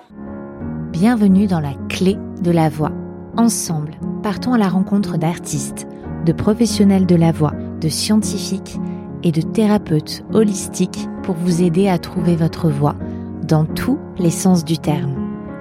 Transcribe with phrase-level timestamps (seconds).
[0.91, 2.91] Bienvenue dans la clé de la voix.
[3.37, 5.87] Ensemble, partons à la rencontre d'artistes,
[6.25, 8.77] de professionnels de la voix, de scientifiques
[9.23, 12.95] et de thérapeutes holistiques pour vous aider à trouver votre voix
[13.43, 15.15] dans tous les sens du terme.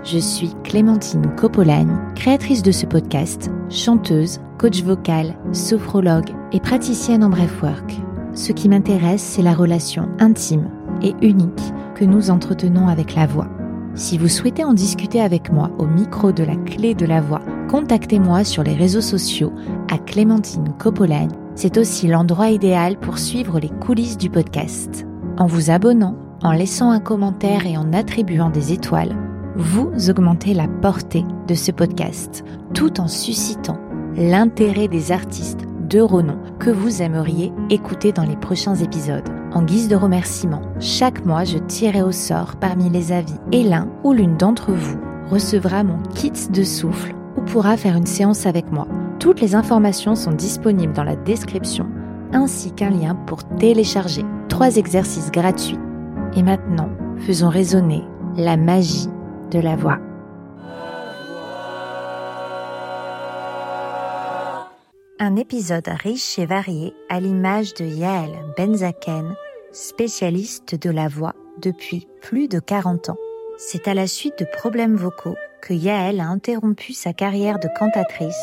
[0.04, 7.30] Je suis Clémentine Copolagne, créatrice de ce podcast, chanteuse, coach vocal, sophrologue et praticienne en
[7.30, 8.00] breathwork.
[8.34, 10.68] Ce qui m'intéresse, c'est la relation intime
[11.02, 13.48] et unique que nous entretenons avec la voix.
[13.94, 17.40] Si vous souhaitez en discuter avec moi au micro de la clé de la voix,
[17.68, 19.52] contactez-moi sur les réseaux sociaux
[19.90, 21.32] à Clémentine Copolagne.
[21.54, 25.06] C'est aussi l'endroit idéal pour suivre les coulisses du podcast.
[25.36, 29.16] En vous abonnant, en laissant un commentaire et en attribuant des étoiles,
[29.56, 33.80] vous augmentez la portée de ce podcast tout en suscitant
[34.16, 39.28] l'intérêt des artistes de renom que vous aimeriez écouter dans les prochains épisodes.
[39.52, 43.88] En guise de remerciement, chaque mois je tirerai au sort parmi les avis et l'un
[44.04, 44.98] ou l'une d'entre vous
[45.30, 48.86] recevra mon kit de souffle ou pourra faire une séance avec moi.
[49.18, 51.86] Toutes les informations sont disponibles dans la description
[52.32, 55.78] ainsi qu'un lien pour télécharger trois exercices gratuits.
[56.36, 58.04] Et maintenant, faisons résonner
[58.36, 59.08] la magie
[59.50, 59.98] de la voix.
[65.28, 69.34] Un épisode riche et varié à l'image de Yael Benzaken,
[69.72, 73.18] spécialiste de la voix depuis plus de 40 ans.
[73.58, 78.42] C'est à la suite de problèmes vocaux que Yael a interrompu sa carrière de cantatrice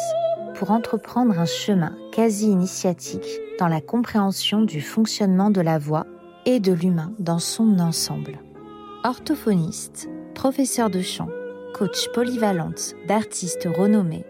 [0.53, 6.05] pour entreprendre un chemin quasi initiatique dans la compréhension du fonctionnement de la voix
[6.45, 8.37] et de l'humain dans son ensemble.
[9.03, 11.29] Orthophoniste, professeur de chant,
[11.73, 14.23] coach polyvalente d'artistes renommés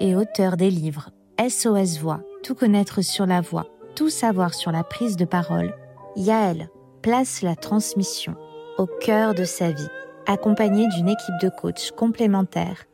[0.00, 1.10] et auteur des livres
[1.48, 3.64] SOS Voix, Tout connaître sur la voix,
[3.96, 5.74] Tout savoir sur la prise de parole,
[6.14, 6.68] Yael
[7.00, 8.34] place la transmission
[8.76, 9.88] au cœur de sa vie.
[10.26, 12.84] Accompagnée d'une équipe de coachs complémentaires,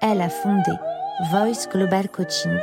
[0.00, 0.72] elle a fondé
[1.30, 2.58] Voice Global Coaching,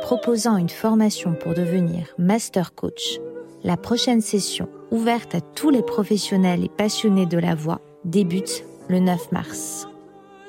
[0.00, 3.18] proposant une formation pour devenir master coach.
[3.64, 9.00] La prochaine session, ouverte à tous les professionnels et passionnés de la voix, débute le
[9.00, 9.88] 9 mars.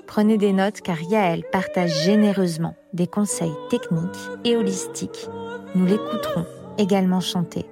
[0.05, 5.27] Prenez des notes car Yael partage généreusement des conseils techniques et holistiques.
[5.75, 6.45] Nous l'écouterons
[6.77, 7.65] également chanter.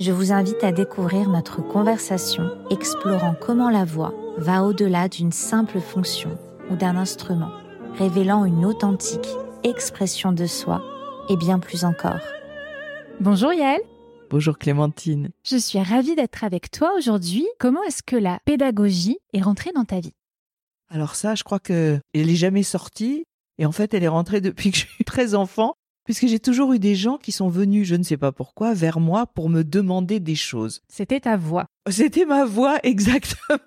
[0.00, 5.80] Je vous invite à découvrir notre conversation explorant comment la voix va au-delà d'une simple
[5.80, 6.36] fonction
[6.70, 7.52] ou d'un instrument,
[7.96, 9.28] révélant une authentique
[9.62, 10.82] expression de soi
[11.28, 12.20] et bien plus encore.
[13.20, 13.80] Bonjour Yael.
[14.30, 15.30] Bonjour Clémentine.
[15.44, 17.46] Je suis ravie d'être avec toi aujourd'hui.
[17.60, 20.14] Comment est-ce que la pédagogie est rentrée dans ta vie?
[20.88, 23.24] Alors ça, je crois que elle n'est jamais sortie
[23.58, 26.72] et en fait, elle est rentrée depuis que je suis très enfant puisque j'ai toujours
[26.72, 29.62] eu des gens qui sont venus, je ne sais pas pourquoi, vers moi pour me
[29.64, 30.82] demander des choses.
[30.88, 31.66] C'était ta voix.
[31.88, 33.58] C'était ma voix exactement.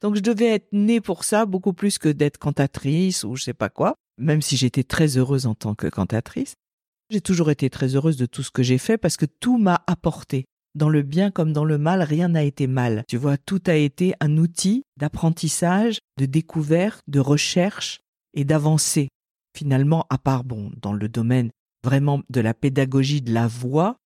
[0.00, 3.54] Donc je devais être née pour ça beaucoup plus que d'être cantatrice ou je sais
[3.54, 6.54] pas quoi, même si j'étais très heureuse en tant que cantatrice.
[7.10, 9.82] J'ai toujours été très heureuse de tout ce que j'ai fait parce que tout m'a
[9.88, 10.44] apporté.
[10.76, 13.02] Dans le bien comme dans le mal, rien n'a été mal.
[13.08, 18.00] Tu vois, tout a été un outil d'apprentissage, de découverte, de recherche
[18.34, 19.08] et d'avancée.
[19.56, 21.50] Finalement, à part, bon, dans le domaine
[21.84, 23.96] vraiment de la pédagogie de la voix,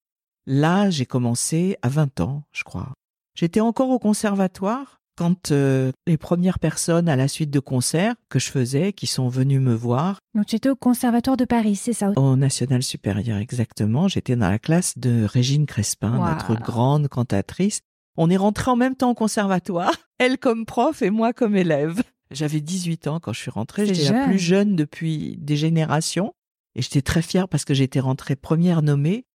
[0.46, 2.92] là, j'ai commencé à 20 ans, je crois.
[3.36, 8.38] J'étais encore au conservatoire quand euh, les premières personnes à la suite de concerts que
[8.40, 10.18] je faisais, qui sont venues me voir.
[10.34, 12.10] Donc tu étais au Conservatoire de Paris, c'est ça?
[12.16, 14.08] Au National Supérieur, exactement.
[14.08, 16.24] J'étais dans la classe de Régine Crespin, Wow.
[16.30, 17.80] notre grande cantatrice.
[18.16, 22.02] On est rentrés en même temps au conservatoire, elle comme prof et moi comme élève.
[22.34, 26.34] J'avais 18 ans quand je suis rentrée, j'étais la plus jeune depuis des générations.
[26.76, 29.26] Et j'étais très fière parce que j'étais rentrée première nommée,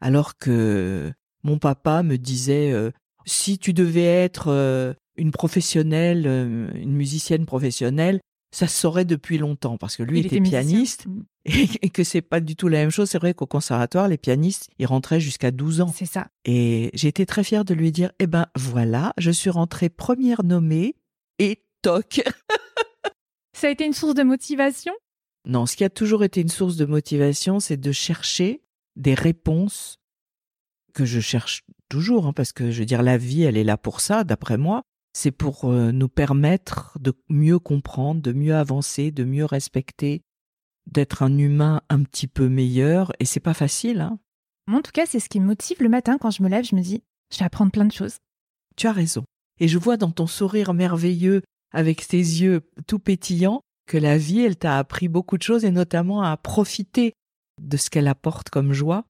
[0.00, 1.12] alors que
[1.44, 2.90] mon papa me disait euh,
[3.26, 9.36] si tu devais être euh, une professionnelle, euh, une musicienne professionnelle, ça se saurait depuis
[9.36, 11.22] longtemps parce que lui Il était, pianiste Mm.
[11.44, 13.10] et, et que c'est pas du tout la même chose.
[13.10, 15.92] C'est vrai qu'au conservatoire, les pianistes, ils rentraient jusqu'à 12 ans.
[15.94, 16.28] C'est ça.
[16.44, 20.42] Et j'ai été très fière de lui dire, eh ben voilà, je suis rentrée première
[20.42, 20.96] nommée
[21.38, 22.20] et toc.
[23.56, 24.92] Ça a été une source de motivation?
[25.46, 28.60] Non, ce qui a toujours été une source de motivation, c'est de chercher
[28.96, 29.98] des réponses
[30.94, 33.76] que je cherche toujours, hein, parce que je veux dire, la vie, elle est là
[33.76, 34.82] pour ça, d'après moi.
[35.12, 40.22] C'est pour euh, nous permettre de mieux comprendre, de mieux avancer, de mieux respecter,
[40.86, 43.12] d'être un humain un petit peu meilleur.
[43.20, 44.18] Et c'est pas facile, hein.
[44.66, 46.64] Moi, en tout cas, c'est ce qui me motive le matin quand je me lève.
[46.64, 48.16] Je me dis, je vais apprendre plein de choses.
[48.74, 49.24] Tu as raison.
[49.60, 51.42] Et je vois dans ton sourire merveilleux,
[51.76, 55.70] avec tes yeux tout pétillants, que la vie, elle t'a appris beaucoup de choses et
[55.70, 57.12] notamment à profiter
[57.62, 59.04] de ce qu'elle apporte comme joie.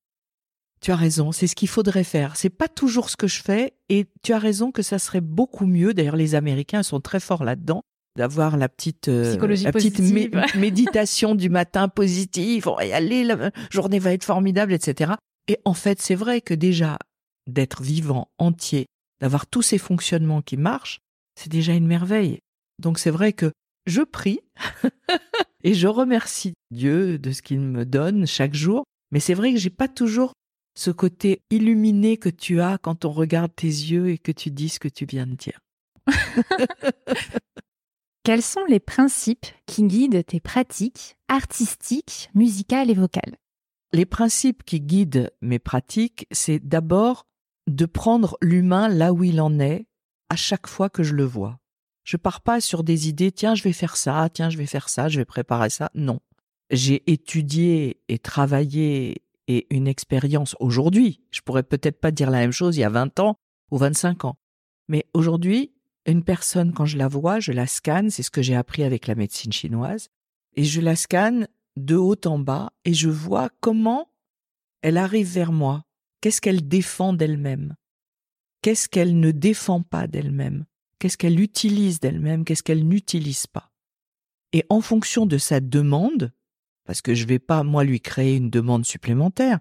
[0.82, 2.36] Tu as raison, c'est ce qu'il faudrait faire.
[2.36, 5.64] C'est pas toujours ce que je fais et tu as raison que ça serait beaucoup
[5.66, 5.94] mieux.
[5.94, 7.80] D'ailleurs, les Américains sont très forts là-dedans
[8.18, 9.32] d'avoir la petite euh,
[9.64, 12.68] la petite mé- méditation du matin positive.
[12.68, 15.12] On va y aller, la journée va être formidable, etc.
[15.48, 16.98] Et en fait, c'est vrai que déjà
[17.46, 18.86] d'être vivant, entier,
[19.20, 20.98] d'avoir tous ces fonctionnements qui marchent,
[21.38, 22.38] c'est déjà une merveille.
[22.78, 23.52] Donc c'est vrai que
[23.86, 24.40] je prie
[25.64, 28.84] et je remercie Dieu de ce qu'il me donne chaque jour.
[29.12, 30.32] Mais c'est vrai que j'ai pas toujours
[30.76, 34.68] ce côté illuminé que tu as quand on regarde tes yeux et que tu dis
[34.68, 35.58] ce que tu viens de dire.
[38.24, 43.36] Quels sont les principes qui guident tes pratiques artistiques, musicales et vocales?
[43.92, 47.24] Les principes qui guident mes pratiques, c'est d'abord
[47.68, 49.86] de prendre l'humain là où il en est
[50.28, 51.58] à chaque fois que je le vois.
[52.06, 54.88] Je pars pas sur des idées, tiens, je vais faire ça, tiens, je vais faire
[54.88, 55.90] ça, je vais préparer ça.
[55.94, 56.20] Non.
[56.70, 61.20] J'ai étudié et travaillé et une expérience aujourd'hui.
[61.32, 63.40] Je pourrais peut-être pas dire la même chose il y a 20 ans
[63.72, 64.38] ou 25 ans.
[64.86, 65.72] Mais aujourd'hui,
[66.06, 69.08] une personne, quand je la vois, je la scanne, c'est ce que j'ai appris avec
[69.08, 70.08] la médecine chinoise,
[70.54, 74.08] et je la scanne de haut en bas et je vois comment
[74.82, 75.82] elle arrive vers moi.
[76.20, 77.74] Qu'est-ce qu'elle défend d'elle-même?
[78.62, 80.66] Qu'est-ce qu'elle ne défend pas d'elle-même?
[80.98, 83.70] Qu'est-ce qu'elle utilise d'elle-même Qu'est-ce qu'elle n'utilise pas
[84.52, 86.32] Et en fonction de sa demande,
[86.84, 89.60] parce que je vais pas moi lui créer une demande supplémentaire,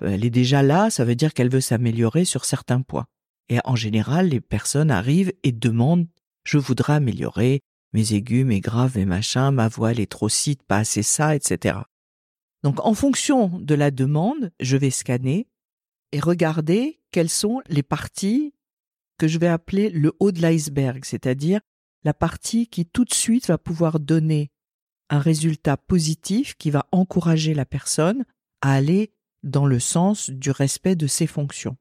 [0.00, 3.06] elle est déjà là, ça veut dire qu'elle veut s'améliorer sur certains points.
[3.48, 6.06] Et en général, les personnes arrivent et demandent
[6.44, 7.60] je voudrais améliorer
[7.92, 11.34] mes aigus, mes graves, mes machins, ma voix elle est trop cite, pas assez ça,
[11.34, 11.78] etc.
[12.62, 15.48] Donc en fonction de la demande, je vais scanner
[16.12, 18.54] et regarder quelles sont les parties
[19.20, 21.60] que je vais appeler le haut de l'iceberg, c'est-à-dire
[22.04, 24.50] la partie qui tout de suite va pouvoir donner
[25.10, 28.24] un résultat positif qui va encourager la personne
[28.62, 29.12] à aller
[29.42, 31.76] dans le sens du respect de ses fonctions.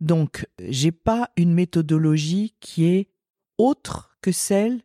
[0.00, 3.08] Donc, j'ai pas une méthodologie qui est
[3.56, 4.82] autre que celle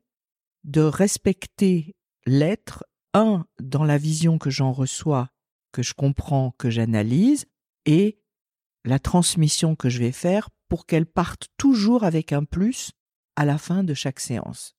[0.64, 5.32] de respecter l'être, un, dans la vision que j'en reçois,
[5.74, 7.46] que je comprends, que j'analyse,
[7.86, 8.22] et
[8.86, 12.92] la transmission que je vais faire pour qu'elle parte toujours avec un plus
[13.36, 14.76] à la fin de chaque séance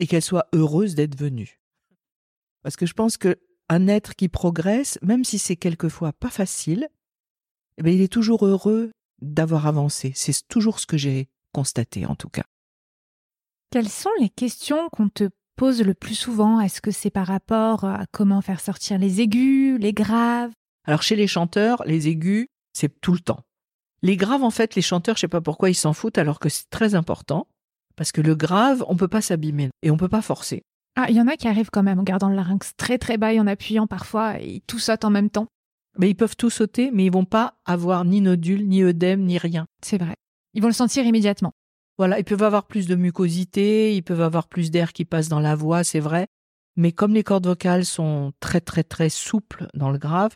[0.00, 1.60] et qu'elle soit heureuse d'être venue.
[2.62, 3.38] Parce que je pense que
[3.68, 6.88] un être qui progresse, même si c'est quelquefois pas facile,
[7.76, 8.90] eh bien, il est toujours heureux
[9.20, 10.12] d'avoir avancé.
[10.14, 12.44] C'est toujours ce que j'ai constaté en tout cas.
[13.70, 16.60] Quelles sont les questions qu'on te pose le plus souvent?
[16.60, 20.52] Est-ce que c'est par rapport à comment faire sortir les aigus, les graves?
[20.84, 23.44] Alors chez les chanteurs, les aigus, c'est tout le temps.
[24.02, 26.48] Les graves, en fait, les chanteurs, je sais pas pourquoi ils s'en foutent alors que
[26.48, 27.48] c'est très important.
[27.96, 30.62] Parce que le grave, on peut pas s'abîmer et on peut pas forcer.
[30.94, 33.18] Ah, il y en a qui arrivent quand même en gardant le larynx très très
[33.18, 35.48] bas et en appuyant parfois et tout saute en même temps.
[35.96, 39.36] Mais ils peuvent tout sauter, mais ils vont pas avoir ni nodule, ni œdème, ni
[39.36, 39.66] rien.
[39.82, 40.14] C'est vrai.
[40.54, 41.52] Ils vont le sentir immédiatement.
[41.98, 45.40] Voilà, ils peuvent avoir plus de mucosité, ils peuvent avoir plus d'air qui passe dans
[45.40, 46.28] la voix, c'est vrai.
[46.76, 50.34] Mais comme les cordes vocales sont très très très souples dans le grave,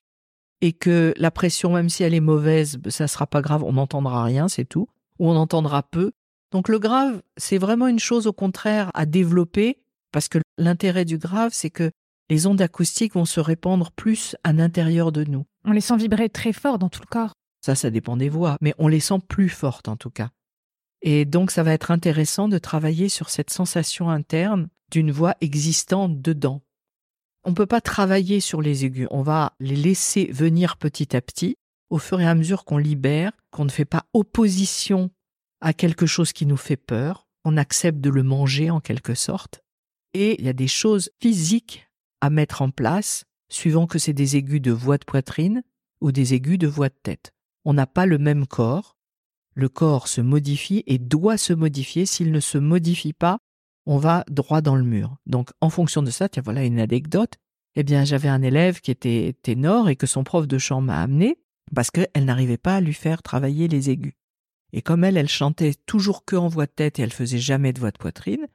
[0.62, 4.24] et que la pression, même si elle est mauvaise, ça sera pas grave, on n'entendra
[4.24, 4.88] rien, c'est tout,
[5.18, 6.12] ou on entendra peu.
[6.52, 9.82] Donc le grave, c'est vraiment une chose au contraire à développer,
[10.12, 11.90] parce que l'intérêt du grave, c'est que
[12.30, 15.44] les ondes acoustiques vont se répandre plus à l'intérieur de nous.
[15.64, 17.32] On les sent vibrer très fort dans tout le corps.
[17.60, 20.30] Ça, ça dépend des voix, mais on les sent plus fortes en tout cas.
[21.02, 26.22] Et donc, ça va être intéressant de travailler sur cette sensation interne d'une voix existante
[26.22, 26.62] dedans.
[27.44, 31.20] On ne peut pas travailler sur les aigus, on va les laisser venir petit à
[31.20, 31.56] petit,
[31.90, 35.10] au fur et à mesure qu'on libère, qu'on ne fait pas opposition
[35.60, 39.62] à quelque chose qui nous fait peur, on accepte de le manger en quelque sorte.
[40.14, 41.88] Et il y a des choses physiques
[42.20, 45.62] à mettre en place, suivant que c'est des aigus de voix de poitrine
[46.00, 47.32] ou des aigus de voix de tête.
[47.64, 48.96] On n'a pas le même corps,
[49.54, 52.06] le corps se modifie et doit se modifier.
[52.06, 53.38] S'il ne se modifie pas,
[53.86, 55.16] on va droit dans le mur.
[55.26, 57.34] Donc, en fonction de ça, tiens, voilà une anecdote.
[57.74, 61.00] Eh bien, j'avais un élève qui était ténor et que son prof de chant m'a
[61.00, 61.38] amené
[61.74, 64.14] parce qu'elle n'arrivait pas à lui faire travailler les aigus.
[64.72, 67.72] Et comme elle, elle chantait toujours que en voix de tête et elle faisait jamais
[67.72, 68.46] de voix de poitrine.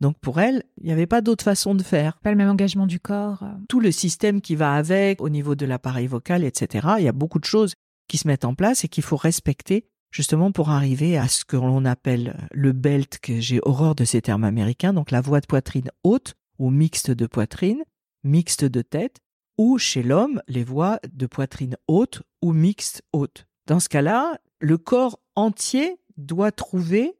[0.00, 2.18] Donc pour elle, il n'y avait pas d'autre façon de faire.
[2.20, 3.42] Pas le même engagement du corps.
[3.42, 3.52] euh.
[3.68, 6.88] Tout le système qui va avec, au niveau de l'appareil vocal, etc.
[6.98, 7.74] Il y a beaucoup de choses
[8.08, 11.56] qui se mettent en place et qu'il faut respecter justement pour arriver à ce que
[11.56, 15.46] l'on appelle le belt, que j'ai horreur de ces termes américains, donc la voix de
[15.46, 17.82] poitrine haute ou mixte de poitrine,
[18.24, 19.18] mixte de tête,
[19.58, 23.46] ou chez l'homme, les voix de poitrine haute ou mixte haute.
[23.66, 27.14] Dans ce cas-là, le corps entier doit trouver,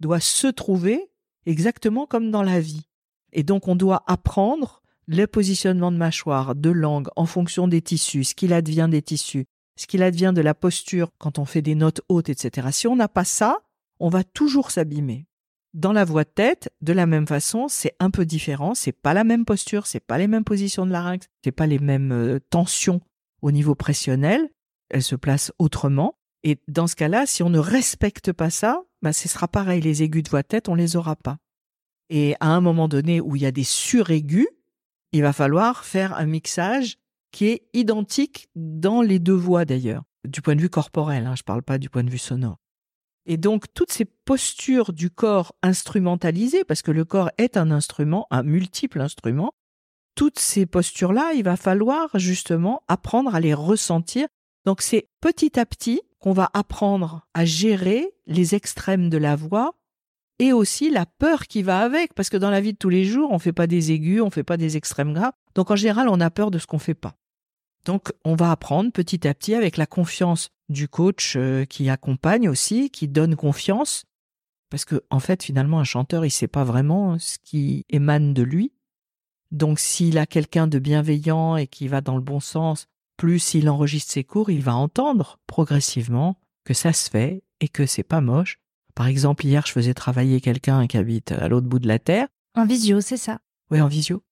[0.00, 1.10] doit se trouver
[1.46, 2.88] exactement comme dans la vie.
[3.32, 8.24] Et donc on doit apprendre le positionnement de mâchoire, de langue, en fonction des tissus,
[8.24, 9.46] ce qu'il advient des tissus,
[9.78, 12.68] ce qu'il advient de la posture quand on fait des notes hautes, etc.
[12.72, 13.58] Si on n'a pas ça,
[14.00, 15.26] on va toujours s'abîmer.
[15.74, 19.14] Dans la voix de tête, de la même façon, c'est un peu différent, c'est pas
[19.14, 22.40] la même posture, c'est pas les mêmes positions de larynx, c'est pas les mêmes euh,
[22.50, 23.00] tensions
[23.42, 24.50] au niveau pressionnel,
[24.90, 26.16] elles se placent autrement.
[26.42, 30.02] Et dans ce cas-là, si on ne respecte pas ça, bah, ce sera pareil, les
[30.02, 31.38] aigus de voix de tête, on les aura pas.
[32.10, 34.48] Et à un moment donné où il y a des suraigus,
[35.12, 36.98] il va falloir faire un mixage
[37.30, 41.42] qui est identique dans les deux voix d'ailleurs, du point de vue corporel, hein, je
[41.42, 42.58] ne parle pas du point de vue sonore.
[43.26, 48.26] Et donc toutes ces postures du corps instrumentalisées, parce que le corps est un instrument,
[48.30, 49.52] un multiple instrument,
[50.14, 54.26] toutes ces postures-là, il va falloir justement apprendre à les ressentir.
[54.64, 59.74] Donc c'est petit à petit qu'on va apprendre à gérer les extrêmes de la voix
[60.38, 63.04] et aussi la peur qui va avec, parce que dans la vie de tous les
[63.04, 65.32] jours, on ne fait pas des aigus, on ne fait pas des extrêmes graves.
[65.54, 67.16] Donc en général, on a peur de ce qu'on fait pas.
[67.84, 72.48] Donc on va apprendre petit à petit avec la confiance du coach euh, qui accompagne
[72.48, 74.04] aussi, qui donne confiance,
[74.70, 78.42] parce que en fait finalement un chanteur il sait pas vraiment ce qui émane de
[78.42, 78.72] lui.
[79.50, 83.70] Donc s'il a quelqu'un de bienveillant et qui va dans le bon sens, plus s'il
[83.70, 88.20] enregistre ses cours, il va entendre progressivement que ça se fait et que c'est pas
[88.20, 88.60] moche
[88.98, 92.26] par exemple, hier, je faisais travailler quelqu'un qui habite à l'autre bout de la terre.
[92.56, 93.38] En visio, c'est ça
[93.70, 94.24] Oui, en visio.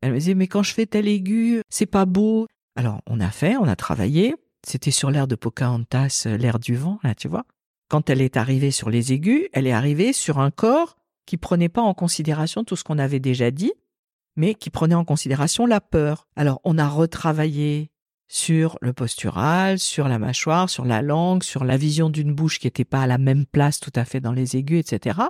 [0.00, 2.46] Elle me disait, mais quand je fais tel aigu, c'est pas beau.
[2.74, 4.34] Alors, on a fait, on a travaillé.
[4.66, 7.44] C'était sur l'air de Pocahontas, euh, l'air du vent, là, tu vois.
[7.90, 11.68] Quand elle est arrivée sur les aigus, elle est arrivée sur un corps qui prenait
[11.68, 13.74] pas en considération tout ce qu'on avait déjà dit,
[14.36, 16.28] mais qui prenait en considération la peur.
[16.34, 17.90] Alors, on a retravaillé
[18.28, 22.66] sur le postural, sur la mâchoire, sur la langue, sur la vision d'une bouche qui
[22.66, 25.20] n'était pas à la même place tout à fait dans les aigus, etc.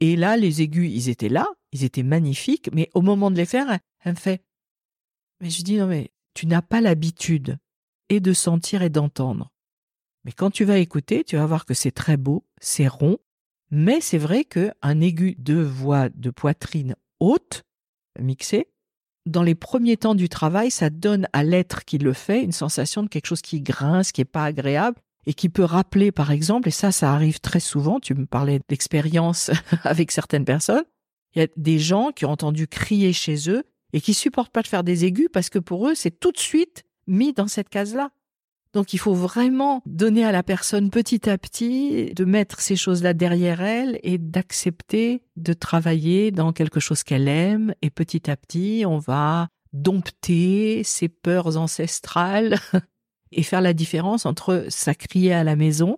[0.00, 3.46] Et là, les aigus, ils étaient là, ils étaient magnifiques, mais au moment de les
[3.46, 4.44] faire, elle me fait
[5.40, 7.58] Mais je dis non, mais tu n'as pas l'habitude
[8.08, 9.52] et de sentir et d'entendre.
[10.24, 13.18] Mais quand tu vas écouter, tu vas voir que c'est très beau, c'est rond,
[13.70, 17.64] mais c'est vrai qu'un aigu de voix de poitrine haute,
[18.18, 18.68] mixé,
[19.26, 23.02] dans les premiers temps du travail, ça donne à l'être qui le fait une sensation
[23.02, 26.68] de quelque chose qui grince, qui est pas agréable et qui peut rappeler, par exemple,
[26.68, 29.50] et ça, ça arrive très souvent, tu me parlais d'expérience
[29.82, 30.84] avec certaines personnes,
[31.34, 34.62] il y a des gens qui ont entendu crier chez eux et qui supportent pas
[34.62, 37.68] de faire des aigus parce que pour eux, c'est tout de suite mis dans cette
[37.68, 38.10] case-là.
[38.76, 43.14] Donc il faut vraiment donner à la personne petit à petit de mettre ces choses-là
[43.14, 47.74] derrière elle et d'accepter de travailler dans quelque chose qu'elle aime.
[47.80, 52.58] Et petit à petit on va dompter ses peurs ancestrales
[53.32, 55.96] et faire la différence entre ça crier à la maison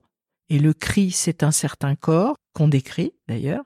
[0.48, 3.64] et le cri c'est un certain corps qu'on décrit d'ailleurs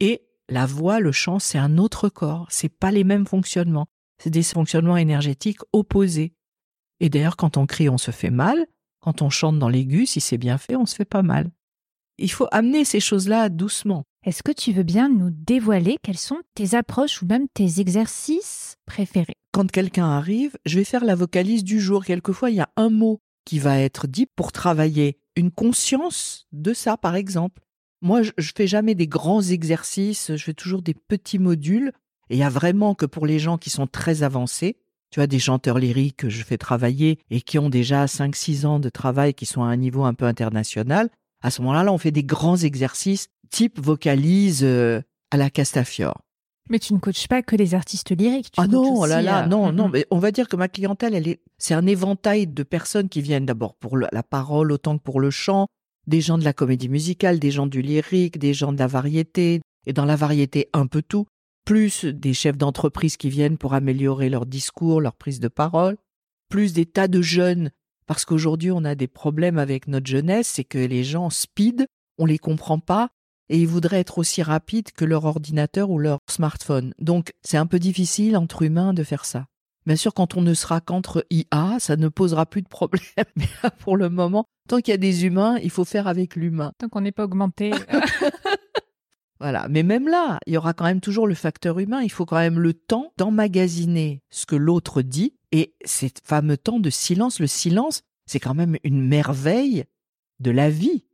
[0.00, 3.86] et la voix, le chant c'est un autre corps, c'est pas les mêmes fonctionnements,
[4.18, 6.34] c'est des fonctionnements énergétiques opposés.
[7.00, 8.66] Et d'ailleurs, quand on crie, on se fait mal.
[9.00, 11.50] Quand on chante dans l'aigu, si c'est bien fait, on se fait pas mal.
[12.18, 14.04] Il faut amener ces choses-là doucement.
[14.26, 18.76] Est-ce que tu veux bien nous dévoiler quelles sont tes approches ou même tes exercices
[18.84, 19.32] préférés?
[19.52, 22.04] Quand quelqu'un arrive, je vais faire la vocalise du jour.
[22.04, 26.74] Quelquefois, il y a un mot qui va être dit pour travailler une conscience de
[26.74, 27.62] ça, par exemple.
[28.02, 31.92] Moi, je, je fais jamais des grands exercices, je fais toujours des petits modules.
[32.28, 34.76] Et il y a vraiment que pour les gens qui sont très avancés,
[35.10, 38.80] tu as des chanteurs lyriques que je fais travailler et qui ont déjà 5-6 ans
[38.80, 41.10] de travail, qui sont à un niveau un peu international.
[41.42, 45.00] À ce moment-là, là, on fait des grands exercices type vocalise euh,
[45.30, 46.20] à la Castafiore.
[46.68, 48.52] Mais tu ne coaches pas que les artistes lyriques.
[48.52, 49.92] Tu ah non, oh là là, euh, non, non, mm.
[49.92, 53.20] mais on va dire que ma clientèle, elle est, c'est un éventail de personnes qui
[53.20, 55.66] viennent d'abord pour le- la parole autant que pour le chant,
[56.06, 59.60] des gens de la comédie musicale, des gens du lyrique, des gens de la variété,
[59.86, 61.26] et dans la variété un peu tout,
[61.64, 65.96] plus des chefs d'entreprise qui viennent pour améliorer leur discours, leur prise de parole,
[66.48, 67.70] plus des tas de jeunes,
[68.06, 71.86] parce qu'aujourd'hui on a des problèmes avec notre jeunesse, c'est que les gens speed,
[72.18, 73.10] on les comprend pas,
[73.48, 76.94] et ils voudraient être aussi rapides que leur ordinateur ou leur smartphone.
[76.98, 79.46] Donc c'est un peu difficile entre humains de faire ça.
[79.86, 83.02] Bien sûr, quand on ne sera qu'entre IA, ça ne posera plus de problème.
[83.36, 86.36] Mais là, pour le moment, tant qu'il y a des humains, il faut faire avec
[86.36, 86.72] l'humain.
[86.78, 87.72] Tant qu'on n'est pas augmenté.
[89.40, 89.66] Voilà.
[89.68, 92.02] Mais même là, il y aura quand même toujours le facteur humain.
[92.02, 95.34] Il faut quand même le temps d'emmagasiner ce que l'autre dit.
[95.50, 99.84] Et ces fameux temps de silence, le silence, c'est quand même une merveille
[100.38, 101.04] de la vie.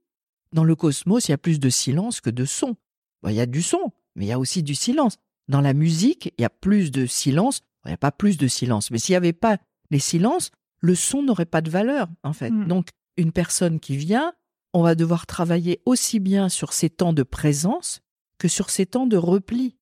[0.53, 2.77] Dans le cosmos, il y a plus de silence que de son.
[3.23, 5.17] Bon, il y a du son, mais il y a aussi du silence.
[5.49, 7.63] Dans la musique, il y a plus de silence.
[7.85, 8.91] Il n'y a pas plus de silence.
[8.91, 9.59] Mais s'il n'y avait pas
[9.91, 12.51] les silences, le son n'aurait pas de valeur, en fait.
[12.51, 12.67] Mm.
[12.67, 14.35] Donc, une personne qui vient,
[14.75, 18.01] on va devoir travailler aussi bien sur ses temps de présence
[18.39, 19.77] que sur ses temps de repli.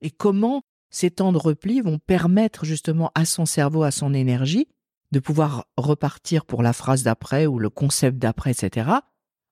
[0.00, 4.68] Et comment ces temps de repli vont permettre justement à son cerveau, à son énergie,
[5.10, 8.90] de pouvoir repartir pour la phrase d'après ou le concept d'après, etc.,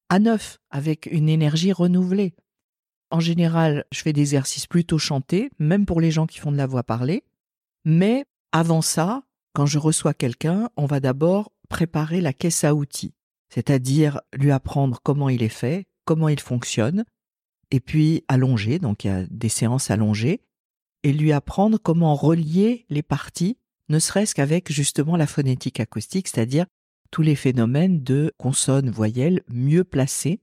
[0.09, 2.35] à neuf, avec une énergie renouvelée.
[3.11, 6.57] En général, je fais des exercices plutôt chantés, même pour les gens qui font de
[6.57, 7.25] la voix parlée.
[7.85, 9.23] Mais avant ça,
[9.55, 13.15] quand je reçois quelqu'un, on va d'abord préparer la caisse à outils,
[13.49, 17.05] c'est-à-dire lui apprendre comment il est fait, comment il fonctionne,
[17.73, 20.41] et puis allonger, donc il y a des séances allongées,
[21.03, 23.57] et lui apprendre comment relier les parties,
[23.89, 26.67] ne serait-ce qu'avec justement la phonétique acoustique, c'est-à-dire
[27.11, 30.41] tous les phénomènes de consonnes, voyelles mieux placées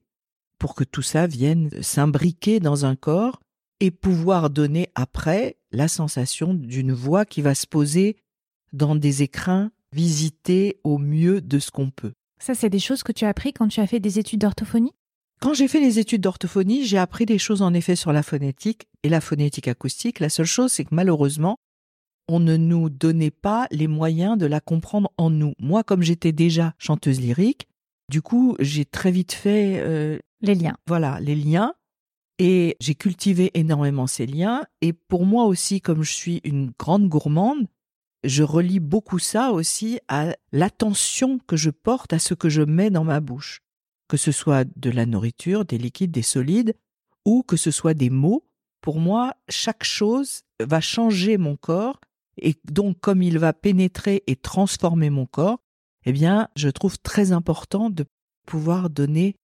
[0.58, 3.40] pour que tout ça vienne s'imbriquer dans un corps
[3.80, 8.16] et pouvoir donner après la sensation d'une voix qui va se poser
[8.72, 12.12] dans des écrins visités au mieux de ce qu'on peut.
[12.40, 14.92] Ça, c'est des choses que tu as appris quand tu as fait des études d'orthophonie?
[15.40, 18.88] Quand j'ai fait les études d'orthophonie, j'ai appris des choses en effet sur la phonétique
[19.02, 20.20] et la phonétique acoustique.
[20.20, 21.56] La seule chose, c'est que malheureusement,
[22.28, 25.54] on ne nous donnait pas les moyens de la comprendre en nous.
[25.58, 27.68] Moi, comme j'étais déjà chanteuse lyrique,
[28.10, 30.76] du coup, j'ai très vite fait euh, Les liens.
[30.86, 31.74] voilà les liens
[32.38, 34.64] et j'ai cultivé énormément ces liens.
[34.82, 37.66] Et pour moi aussi, comme je suis une grande gourmande,
[38.24, 42.90] je relie beaucoup ça aussi à l'attention que je porte à ce que je mets
[42.90, 43.62] dans ma bouche,
[44.10, 46.74] que ce soit de la nourriture, des liquides, des solides,
[47.24, 48.44] ou que ce soit des mots.
[48.80, 52.00] Pour moi, chaque chose va changer mon corps
[52.36, 55.60] et donc comme il va pénétrer et transformer mon corps,
[56.06, 58.04] eh bien, je trouve très important de
[58.46, 59.36] pouvoir donner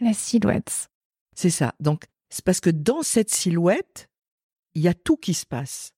[0.00, 0.88] La silhouette.
[1.34, 1.74] c'est ça.
[1.80, 4.08] Donc, c'est parce que dans cette silhouette,
[4.76, 5.90] il y a tout qui se passe.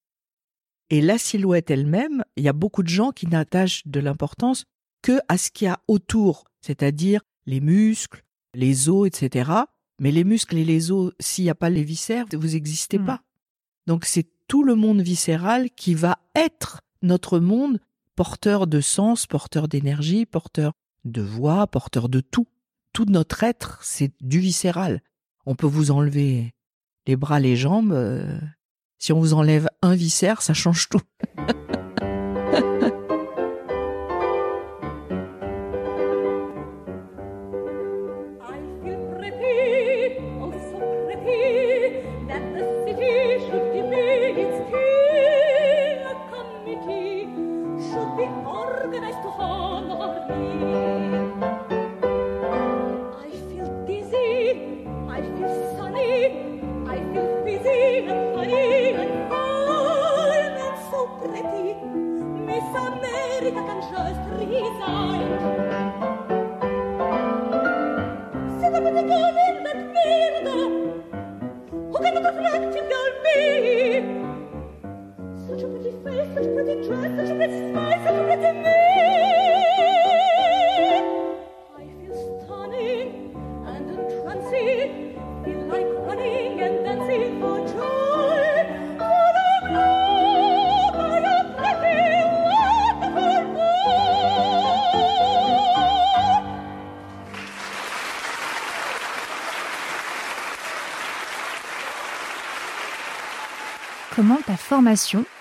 [0.88, 4.64] Et la silhouette elle-même, il y a beaucoup de gens qui n'attachent de l'importance
[5.02, 8.22] que à ce qu'il y a autour, c'est-à-dire les muscles,
[8.54, 9.50] les os, etc.
[9.98, 13.04] Mais les muscles et les os, s'il n'y a pas les viscères, vous n'existez Mm.
[13.06, 13.22] pas.
[13.86, 17.80] Donc c'est tout le monde viscéral qui va être notre monde
[18.16, 20.72] porteur de sens, porteur d'énergie, porteur
[21.04, 22.46] de voix, porteur de tout.
[22.92, 25.02] Tout notre être, c'est du viscéral.
[25.46, 26.54] On peut vous enlever
[27.06, 27.92] les bras, les jambes.
[27.92, 28.38] euh,
[28.98, 31.00] si on vous enlève un viscère, ça change tout.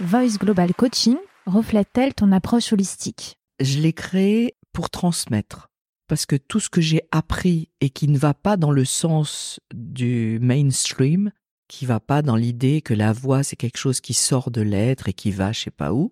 [0.02, 3.38] Voice Global Coaching reflète-t-elle ton approche holistique?
[3.62, 5.70] Je l'ai créé pour transmettre.
[6.10, 9.62] Parce que tout ce que j'ai appris et qui ne va pas dans le sens
[9.74, 11.32] du mainstream,
[11.70, 15.08] qui va pas dans l'idée que la voix c'est quelque chose qui sort de l'être
[15.08, 16.12] et qui va je sais pas où,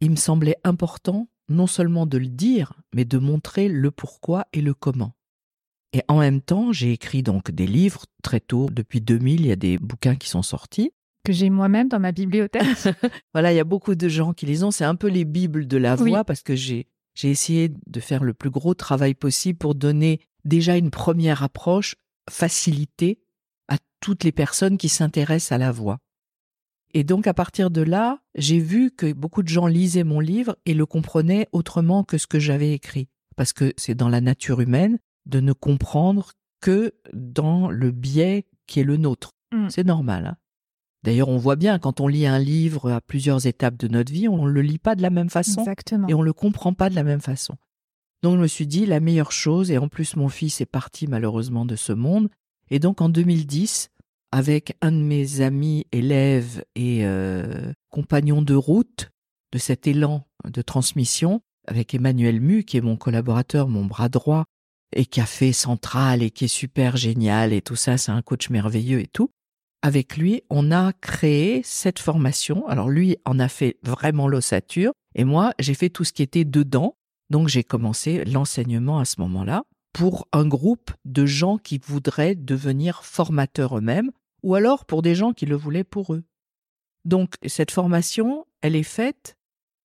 [0.00, 4.62] il me semblait important non seulement de le dire, mais de montrer le pourquoi et
[4.62, 5.12] le comment.
[5.92, 9.52] Et en même temps, j'ai écrit donc des livres très tôt, depuis 2000, il y
[9.52, 10.92] a des bouquins qui sont sortis.
[11.24, 12.62] Que j'ai moi-même dans ma bibliothèque.
[13.34, 14.70] Voilà, il y a beaucoup de gens qui les ont.
[14.70, 16.10] C'est un peu les bibles de la Oui.
[16.10, 20.20] voix parce que j'ai j'ai essayé de faire le plus gros travail possible pour donner
[20.44, 21.94] déjà une première approche
[22.28, 23.20] facilitée
[23.68, 25.98] à toutes les personnes qui s'intéressent à la voix.
[26.92, 30.56] Et donc à partir de là, j'ai vu que beaucoup de gens lisaient mon livre
[30.66, 33.08] et le comprenaient autrement que ce que j'avais écrit.
[33.36, 38.80] Parce que c'est dans la nature humaine de ne comprendre que dans le biais qui
[38.80, 39.30] est le nôtre.
[39.52, 39.68] Mm.
[39.70, 40.26] C'est normal.
[40.26, 40.36] hein.
[41.04, 44.26] D'ailleurs, on voit bien quand on lit un livre à plusieurs étapes de notre vie,
[44.26, 46.08] on ne le lit pas de la même façon Exactement.
[46.08, 47.56] et on le comprend pas de la même façon.
[48.22, 51.06] Donc je me suis dit la meilleure chose, et en plus mon fils est parti
[51.06, 52.30] malheureusement de ce monde,
[52.70, 53.90] et donc en 2010,
[54.32, 59.10] avec un de mes amis, élèves et euh, compagnons de route
[59.52, 64.46] de cet élan de transmission, avec Emmanuel Mu, qui est mon collaborateur, mon bras droit,
[64.96, 68.22] et qui a fait Central et qui est super génial et tout ça, c'est un
[68.22, 69.28] coach merveilleux et tout.
[69.84, 72.66] Avec lui, on a créé cette formation.
[72.68, 76.46] Alors lui en a fait vraiment l'ossature et moi, j'ai fait tout ce qui était
[76.46, 76.96] dedans.
[77.28, 83.04] Donc j'ai commencé l'enseignement à ce moment-là pour un groupe de gens qui voudraient devenir
[83.04, 84.10] formateurs eux-mêmes
[84.42, 86.24] ou alors pour des gens qui le voulaient pour eux.
[87.04, 89.36] Donc cette formation, elle est faite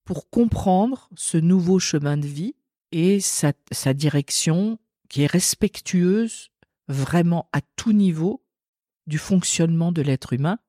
[0.06, 2.56] pour comprendre ce nouveau chemin de vie
[2.94, 3.52] et sa,
[3.94, 6.52] direction qui est respectueuse
[6.88, 8.42] vraiment à tout niveau
[9.10, 10.60] du fonctionnement de l'être humain,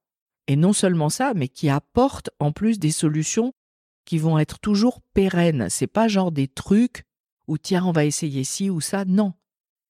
[0.49, 3.53] et non seulement ça, mais qui apporte en plus des solutions
[4.05, 5.69] qui vont être toujours pérennes.
[5.71, 7.05] C'est pas genre des trucs
[7.47, 9.05] où tiens, on va essayer ci ou ça.
[9.05, 9.35] Non.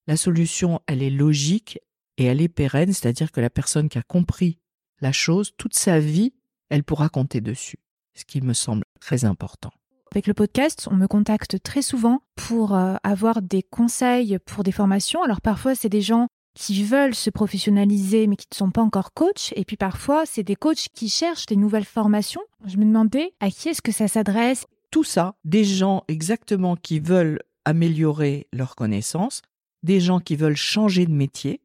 [0.07, 1.79] La solution, elle est logique
[2.19, 4.59] et elle est pérenne, c'est-à-dire que la personne qui a compris
[5.01, 6.35] la chose, toute sa vie,
[6.69, 7.79] elle pourra compter dessus.
[8.15, 9.71] Ce qui me semble très important.
[10.13, 14.73] Avec le podcast, on me contacte très souvent pour euh, avoir des conseils pour des
[14.73, 15.23] formations.
[15.23, 16.27] Alors parfois, c'est des gens
[16.61, 19.55] qui veulent se professionnaliser mais qui ne sont pas encore coachs.
[19.57, 22.43] Et puis parfois, c'est des coachs qui cherchent des nouvelles formations.
[22.67, 27.01] Je me demandais à qui est-ce que ça s'adresse Tout ça, des gens exactement qui
[27.01, 29.41] veulent améliorer leurs connaissances,
[29.83, 31.63] des gens qui veulent changer de métier,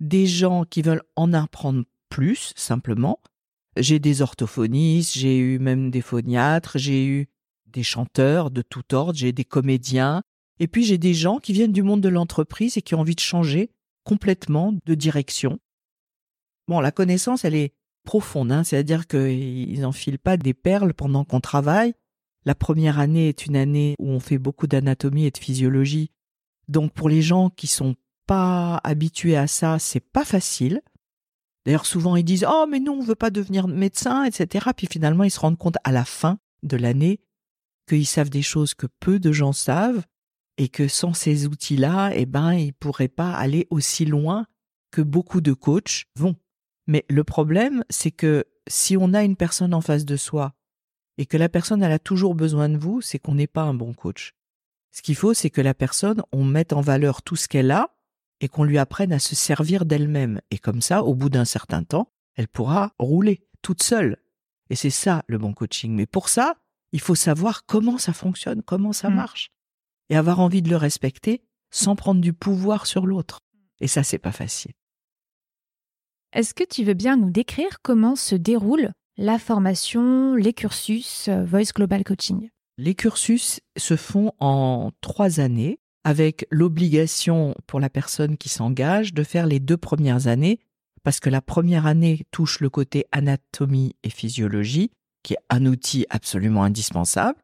[0.00, 3.20] des gens qui veulent en apprendre plus simplement.
[3.76, 7.28] J'ai des orthophonistes, j'ai eu même des phoniatres, j'ai eu
[7.66, 10.22] des chanteurs de tout ordre, j'ai des comédiens,
[10.58, 13.14] et puis j'ai des gens qui viennent du monde de l'entreprise et qui ont envie
[13.14, 13.68] de changer
[14.04, 15.58] complètement de direction.
[16.68, 21.40] Bon, la connaissance, elle est profonde, hein, c'est-à-dire qu'ils n'enfilent pas des perles pendant qu'on
[21.40, 21.94] travaille.
[22.44, 26.10] La première année est une année où on fait beaucoup d'anatomie et de physiologie.
[26.68, 27.94] Donc pour les gens qui sont
[28.26, 30.82] pas habitués à ça, c'est pas facile.
[31.64, 34.66] D'ailleurs, souvent ils disent Oh, mais non, on veut pas devenir médecin, etc.
[34.76, 37.20] Puis finalement, ils se rendent compte à la fin de l'année
[37.88, 40.04] qu'ils savent des choses que peu de gens savent
[40.58, 44.46] et que sans ces outils-là, eh ben, ils pourraient pas aller aussi loin
[44.90, 46.36] que beaucoup de coachs vont.
[46.86, 50.54] Mais le problème, c'est que si on a une personne en face de soi
[51.18, 53.74] et que la personne elle a toujours besoin de vous, c'est qu'on n'est pas un
[53.74, 54.34] bon coach.
[54.90, 57.94] Ce qu'il faut, c'est que la personne, on mette en valeur tout ce qu'elle a
[58.40, 60.40] et qu'on lui apprenne à se servir d'elle-même.
[60.50, 64.18] Et comme ça, au bout d'un certain temps, elle pourra rouler toute seule.
[64.68, 65.92] Et c'est ça le bon coaching.
[65.94, 66.56] Mais pour ça,
[66.92, 69.14] il faut savoir comment ça fonctionne, comment ça Mm.
[69.14, 69.50] marche,
[70.12, 73.38] et avoir envie de le respecter sans prendre du pouvoir sur l'autre.
[73.80, 74.72] Et ça, c'est pas facile.
[76.34, 81.44] Est-ce que tu veux bien nous décrire comment se déroule la formation, les cursus euh,
[81.44, 82.50] Voice Global Coaching?
[82.76, 89.22] Les cursus se font en trois années, avec l'obligation pour la personne qui s'engage de
[89.22, 90.60] faire les deux premières années,
[91.04, 94.90] parce que la première année touche le côté anatomie et physiologie,
[95.22, 97.41] qui est un outil absolument indispensable.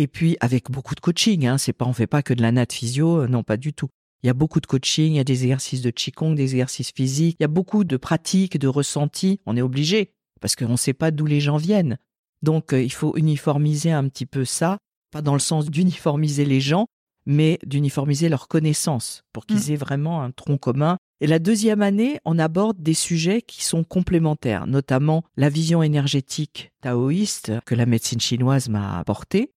[0.00, 2.52] Et puis avec beaucoup de coaching, hein, c'est pas on fait pas que de la
[2.52, 3.90] nat physio, euh, non pas du tout.
[4.22, 6.90] Il y a beaucoup de coaching, il y a des exercices de qigong, des exercices
[6.90, 9.40] physiques, il y a beaucoup de pratiques, de ressentis.
[9.44, 11.98] On est obligé parce qu'on ne sait pas d'où les gens viennent.
[12.40, 14.78] Donc euh, il faut uniformiser un petit peu ça,
[15.12, 16.86] pas dans le sens d'uniformiser les gens,
[17.26, 20.96] mais d'uniformiser leurs connaissances pour qu'ils aient vraiment un tronc commun.
[21.20, 26.72] Et la deuxième année, on aborde des sujets qui sont complémentaires, notamment la vision énergétique
[26.80, 29.50] taoïste que la médecine chinoise m'a apportée.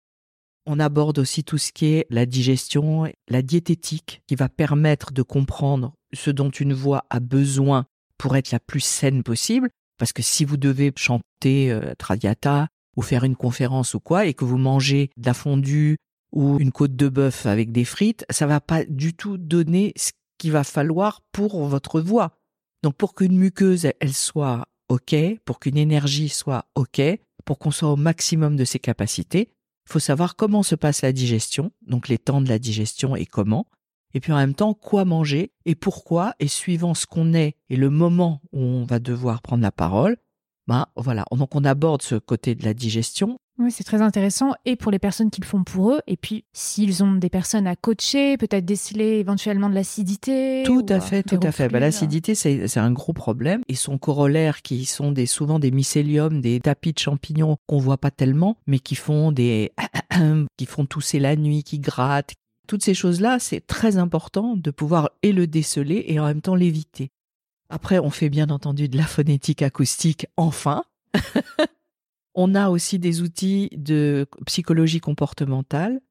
[0.65, 5.21] On aborde aussi tout ce qui est la digestion, la diététique, qui va permettre de
[5.21, 7.86] comprendre ce dont une voix a besoin
[8.17, 9.69] pour être la plus saine possible.
[9.97, 14.34] Parce que si vous devez chanter euh, Traviata ou faire une conférence ou quoi, et
[14.34, 15.97] que vous mangez de la fondue
[16.32, 20.12] ou une côte de bœuf avec des frites, ça va pas du tout donner ce
[20.38, 22.32] qu'il va falloir pour votre voix.
[22.84, 27.02] Donc pour qu'une muqueuse, elle soit OK, pour qu'une énergie soit OK,
[27.45, 29.49] pour qu'on soit au maximum de ses capacités,
[29.85, 33.67] faut savoir comment se passe la digestion, donc les temps de la digestion et comment,
[34.13, 37.75] et puis en même temps quoi manger et pourquoi, et suivant ce qu'on est et
[37.75, 40.17] le moment où on va devoir prendre la parole,
[40.67, 41.25] ben voilà.
[41.31, 43.39] Donc on aborde ce côté de la digestion.
[43.59, 46.43] Oui, c'est très intéressant et pour les personnes qui le font pour eux, et puis
[46.53, 50.63] s'ils ont des personnes à coacher, peut-être déceler éventuellement de l'acidité.
[50.65, 51.69] Tout ou, à euh, fait, tout à fait.
[51.69, 51.81] Ben, euh.
[51.81, 53.61] L'acidité, c'est c'est un gros problème.
[53.67, 57.99] Et son corollaire, qui sont des, souvent des mycéliums, des tapis de champignons qu'on voit
[57.99, 59.71] pas tellement, mais qui font des,
[60.57, 62.33] qui font tousser la nuit, qui grattent.
[62.67, 66.55] Toutes ces choses-là, c'est très important de pouvoir et le déceler et en même temps
[66.55, 67.11] l'éviter.
[67.69, 70.83] Après, on fait bien entendu de la phonétique acoustique, enfin.
[72.35, 76.01] on a aussi des outils de psychologie comportementale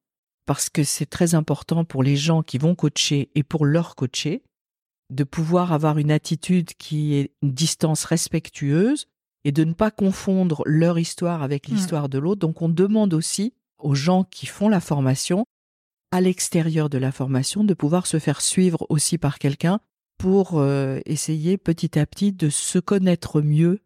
[0.45, 4.43] parce que c'est très important pour les gens qui vont coacher et pour leur coacher
[5.09, 9.07] de pouvoir avoir une attitude qui est une distance respectueuse
[9.45, 11.73] et de ne pas confondre leur histoire avec Mm.
[11.75, 12.39] l'histoire de l'autre.
[12.39, 15.45] Donc on demande aussi aux gens qui font la formation,
[16.11, 19.79] à l'extérieur de la formation, de pouvoir se faire suivre aussi par quelqu'un
[20.17, 23.81] pour euh, essayer petit à petit de se connaître mieux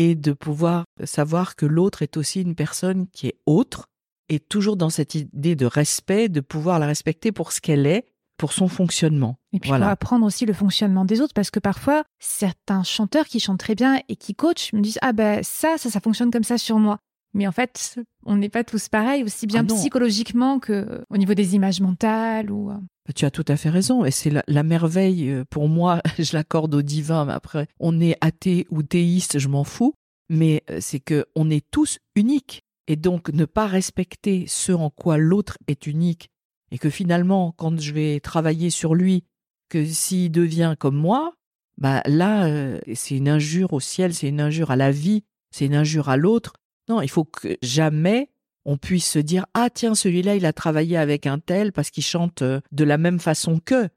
[0.00, 3.84] et de pouvoir savoir que l'autre est aussi une personne qui est autre
[4.30, 8.06] et toujours dans cette idée de respect, de pouvoir la respecter pour ce qu'elle est,
[8.38, 9.36] pour son fonctionnement.
[9.52, 9.84] Et puis Voilà.
[9.84, 13.74] pour apprendre aussi le fonctionnement des autres, parce que parfois, certains chanteurs qui chantent très
[13.74, 16.78] bien et qui coachent me disent Ah ben ça, ça, ça fonctionne comme ça sur
[16.78, 16.96] moi.
[17.34, 21.34] Mais en fait, on n'est pas tous pareils, aussi bien Ah psychologiquement que au niveau
[21.34, 22.70] des images mentales ou.
[22.70, 24.04] euh, Tu as tout à fait raison.
[24.04, 28.00] Et c'est la, la merveille, euh, pour moi, je l'accorde au divin, mais après, on
[28.00, 29.94] est athée ou théiste, je m'en fous.
[30.28, 32.62] Mais euh, c'est que on est tous uniques.
[32.88, 36.30] Et donc, ne pas respecter ce en quoi l'autre est unique.
[36.72, 39.24] Et que finalement, quand je vais travailler sur lui,
[39.68, 41.34] que s'il devient comme moi,
[41.78, 45.66] bah là, euh, c'est une injure au ciel, c'est une injure à la vie, c'est
[45.66, 46.52] une injure à l'autre.
[46.90, 48.30] Non, il faut que jamais
[48.64, 52.02] on puisse se dire ah tiens celui-là il a travaillé avec un tel parce qu'il
[52.02, 53.88] chante euh, de la même façon que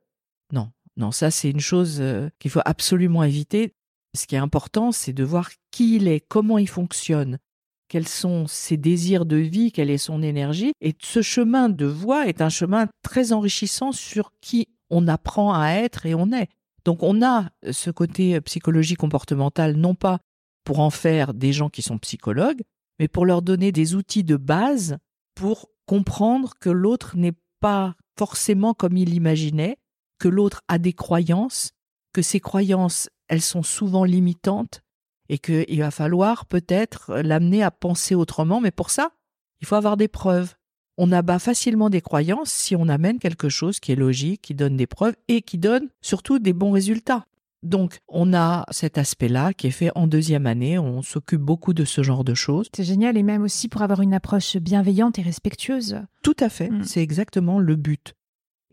[0.51, 3.73] non non ça c'est une chose euh, qu'il faut absolument éviter.
[4.15, 7.39] Ce qui est important c'est de voir qui il est comment il fonctionne
[7.87, 10.73] quels sont ses désirs de vie quelle est son énergie.
[10.79, 15.71] Et ce chemin de voix est un chemin très enrichissant sur qui on apprend à
[15.71, 16.47] être et on est.
[16.85, 20.19] Donc on a ce côté psychologie comportementale non pas
[20.63, 22.61] pour en faire des gens qui sont psychologues
[23.03, 24.97] mais pour leur donner des outils de base
[25.35, 29.77] pour comprendre que l'autre n'est pas forcément comme il l'imaginait,
[30.19, 31.73] que l'autre a des croyances,
[32.13, 34.83] que ces croyances, elles sont souvent limitantes
[35.27, 39.11] et qu'il va falloir peut-être l'amener à penser autrement, mais pour ça,
[39.59, 40.55] il faut avoir des preuves.
[40.97, 44.77] On abat facilement des croyances si on amène quelque chose qui est logique, qui donne
[44.77, 47.25] des preuves et qui donne surtout des bons résultats.
[47.63, 50.77] Donc, on a cet aspect-là qui est fait en deuxième année.
[50.77, 52.67] On s'occupe beaucoup de ce genre de choses.
[52.75, 56.01] C'est génial et même aussi pour avoir une approche bienveillante et respectueuse.
[56.21, 56.69] Tout à fait.
[56.69, 56.83] Mm.
[56.83, 58.13] C'est exactement le but.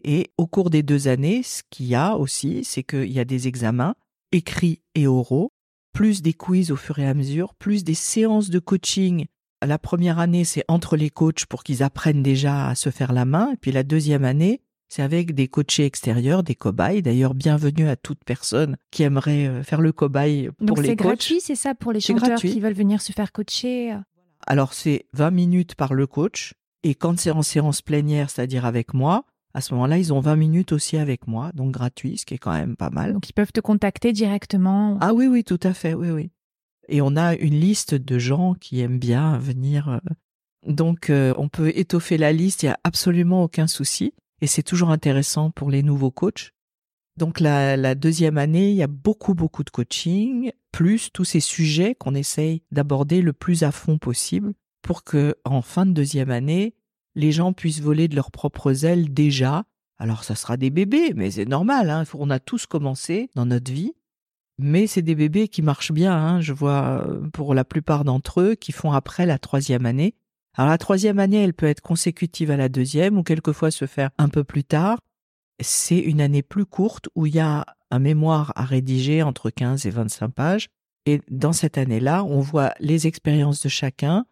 [0.02, 3.24] Et au cours des deux années, ce qu'il y a aussi, c'est qu'il y a
[3.24, 3.94] des examens
[4.32, 5.52] écrits et oraux,
[5.92, 9.26] plus des quiz au fur et à mesure, plus des séances de coaching.
[9.62, 13.24] La première année, c'est entre les coachs pour qu'ils apprennent déjà à se faire la
[13.24, 13.52] main.
[13.52, 17.00] Et puis la deuxième année, c'est avec des coachés extérieurs, des cobayes.
[17.00, 20.96] D'ailleurs, bienvenue à toute personne qui aimerait euh, faire le cobaye pour Donc les c'est
[20.96, 21.06] coachs.
[21.06, 22.50] gratuit, c'est ça pour les C'est chanteurs gratuit.
[22.52, 23.94] qui veulent venir se faire coacher.
[24.46, 28.92] Alors c'est 20 minutes par le coach et quand c'est en séance plénière, c'est-à-dire avec
[28.92, 29.24] moi,
[29.54, 32.38] à ce moment-là, ils ont 20 minutes aussi avec moi, donc gratuit, ce qui est
[32.38, 33.12] quand même pas mal.
[33.12, 34.96] Donc ils peuvent te contacter directement.
[35.00, 36.30] Ah oui, oui, tout à fait, oui, oui.
[36.88, 39.88] Et on a une liste de gens qui aiment bien venir.
[39.88, 39.98] euh,
[40.66, 44.14] Donc euh, on peut étoffer la liste, il n'y a absolument aucun souci.
[44.40, 46.52] Et c'est toujours intéressant pour les nouveaux coachs.
[47.16, 51.40] Donc la, la deuxième année, il y a beaucoup, beaucoup de coaching, plus tous ces
[51.40, 56.30] sujets qu'on essaye d'aborder le plus à fond possible pour que en fin de deuxième
[56.30, 56.74] année,
[57.14, 59.64] les gens puissent voler de leurs propres ailes déjà.
[59.98, 63.70] Alors ça sera des bébés, mais c'est normal, hein, on a tous commencé dans notre
[63.70, 63.92] vie.
[64.58, 68.40] Mais c'est des bébés qui marchent bien, hein, je vois euh, pour la plupart d'entre
[68.40, 70.14] eux qui font après la troisième année.
[70.56, 74.10] Alors la troisième année, elle peut être consécutive à la deuxième ou quelquefois se faire
[74.18, 74.98] un peu plus tard.
[75.60, 79.86] C'est une année plus courte où il y a un mémoire à rédiger entre 15
[79.86, 80.68] et 25 pages.
[81.06, 84.26] Et dans cette année-là, on voit les expériences de chacun,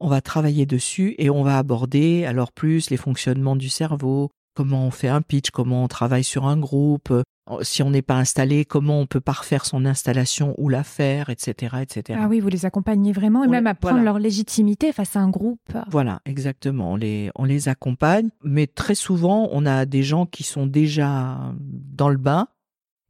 [0.00, 4.86] on va travailler dessus et on va aborder alors plus les fonctionnements du cerveau, comment
[4.86, 7.22] on fait un pitch, comment on travaille sur un groupe, euh,
[7.62, 11.76] si on n'est pas installé, comment on peut parfaire son installation ou la faire, etc.,
[11.82, 12.18] etc.
[12.20, 14.04] Ah oui, vous les accompagnez vraiment et On même les- à prendre voilà.
[14.12, 15.60] leur légitimité face à un groupe.
[15.90, 16.92] Voilà, exactement.
[16.92, 21.38] On les, on les accompagne, mais très souvent, on a des gens qui sont déjà
[21.60, 22.48] dans le bain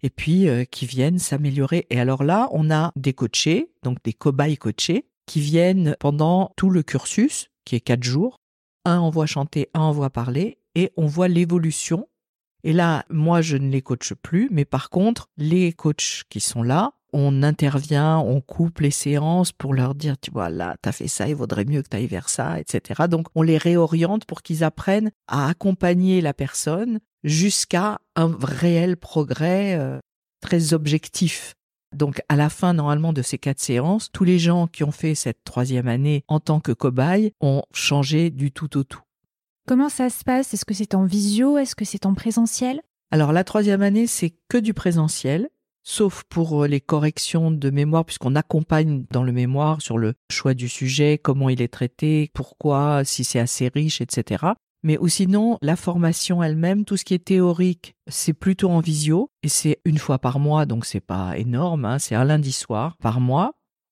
[0.03, 1.87] et puis euh, qui viennent s'améliorer.
[1.91, 6.69] Et alors là, on a des coachés, donc des cobayes coachés, qui viennent pendant tout
[6.71, 8.37] le cursus, qui est quatre jours.
[8.85, 12.07] Un en voit chanter, un en voit parler, et on voit l'évolution.
[12.63, 16.63] Et là, moi, je ne les coache plus, mais par contre, les coachs qui sont
[16.63, 21.09] là, on intervient, on coupe les séances pour leur dire, tu vois, là, t'as fait
[21.09, 23.05] ça, il vaudrait mieux que t'ailles vers ça, etc.
[23.09, 29.77] Donc, on les réoriente pour qu'ils apprennent à accompagner la personne jusqu'à un réel progrès
[29.79, 29.99] euh,
[30.43, 31.55] très objectif.
[31.95, 35.15] Donc, à la fin, normalement, de ces quatre séances, tous les gens qui ont fait
[35.15, 39.06] cette troisième année en tant que cobayes ont changé du tout au tout.
[39.69, 40.55] Comment ça se passe?
[40.55, 41.59] Est-ce que c'est en visio?
[41.59, 42.83] Est-ce que c'est en présentiel?
[43.11, 45.49] Alors la troisième année, c'est que du présentiel,
[45.83, 50.55] sauf pour euh, les corrections de mémoire, puisqu'on accompagne dans le mémoire sur le choix
[50.55, 54.53] du sujet, comment il est traité, pourquoi, si c'est assez riche, etc.
[54.85, 59.31] Mais ou sinon, la formation elle-même, tout ce qui est théorique, c'est plutôt en visio,
[59.43, 62.97] et c'est une fois par mois, donc c'est pas énorme, hein, c'est un lundi soir
[62.99, 63.51] par mois.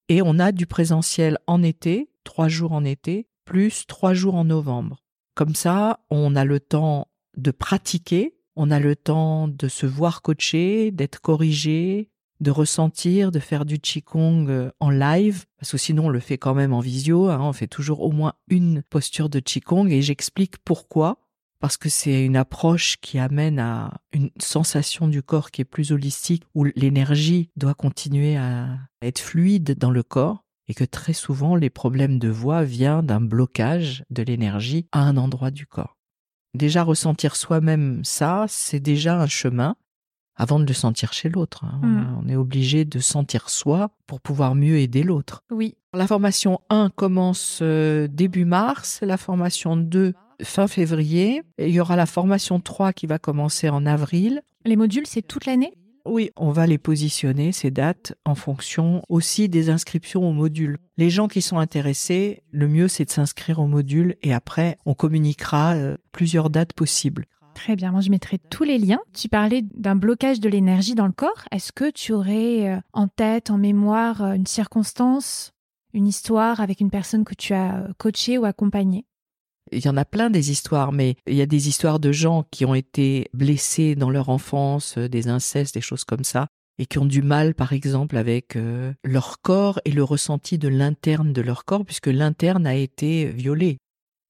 [0.09, 4.45] Et on a du présentiel en été, trois jours en été, plus trois jours en
[4.45, 5.04] novembre.
[5.35, 10.23] Comme ça, on a le temps de pratiquer On a le temps de se voir
[10.23, 12.09] coacher, d'être corrigé,
[12.41, 16.39] de ressentir, de faire du qigong euh, en live, parce que sinon on le fait
[16.39, 20.03] quand même en visio, hein, on fait toujours au moins une posture de qigong et
[20.03, 21.19] j'explique pourquoi.
[21.59, 25.93] Parce que c'est une approche qui amène à une sensation du corps qui est plus
[25.93, 31.57] holistique, où l'énergie doit continuer à être fluide dans le corps, et que très souvent
[31.57, 35.97] les problèmes de voix viennent d'un blocage de l'énergie à un endroit du corps.
[36.55, 39.77] Déjà ressentir soi-même ça, c'est déjà un chemin,
[40.37, 41.65] avant de le sentir chez l'autre.
[41.65, 42.19] hein.
[42.23, 45.43] On est obligé de sentir soi pour pouvoir mieux aider l'autre.
[45.51, 45.77] Oui.
[45.93, 51.81] La formation 1 commence euh, début mars, la formation 2 fin février, et il y
[51.81, 54.43] aura la formation 3 qui va commencer en avril.
[54.65, 55.75] Les modules, c'est toute l'année?
[56.07, 60.79] Oui, on va les positionner, ces dates, en fonction aussi des inscriptions au module.
[60.99, 64.93] Les gens qui sont intéressés, le mieux c'est de s'inscrire au module et après on
[64.93, 67.25] communiquera euh, plusieurs dates possibles.
[67.55, 69.01] Très bien, moi je mettrai tous les liens.
[69.15, 71.45] Tu parlais d'un blocage de l'énergie dans le corps.
[71.51, 75.53] Est-ce que tu aurais euh, en tête, en mémoire, euh, une circonstance,
[75.95, 79.07] une histoire avec une personne que tu as coachée ou accompagnée?
[79.73, 82.45] Il y en a plein des histoires, mais il y a des histoires de gens
[82.51, 86.49] qui ont été blessés dans leur enfance, euh, des incestes, des choses comme ça,
[86.79, 90.69] et qui ont du mal, par exemple, avec euh, leur corps et le ressenti de
[90.69, 93.79] l'interne de leur corps, puisque l'interne a été violé.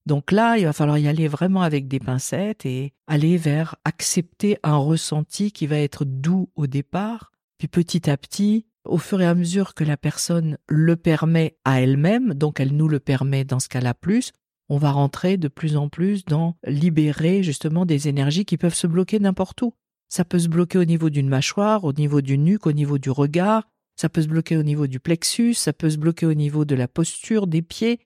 [0.05, 4.57] Donc là, il va falloir y aller vraiment avec des pincettes et aller vers accepter
[4.61, 9.25] un ressenti qui va être doux au départ, puis petit à petit, au fur et
[9.25, 13.59] à mesure que la personne le permet à elle-même, donc elle nous le permet dans
[13.59, 14.31] ce cas-là plus,
[14.69, 18.87] on va rentrer de plus en plus dans libérer justement des énergies qui peuvent se
[18.87, 19.73] bloquer n'importe où.
[20.09, 23.09] Ça peut se bloquer au niveau d'une mâchoire, au niveau du nuque, au niveau du
[23.09, 26.65] regard, ça peut se bloquer au niveau du plexus, ça peut se bloquer au niveau
[26.65, 27.99] de la posture des pieds.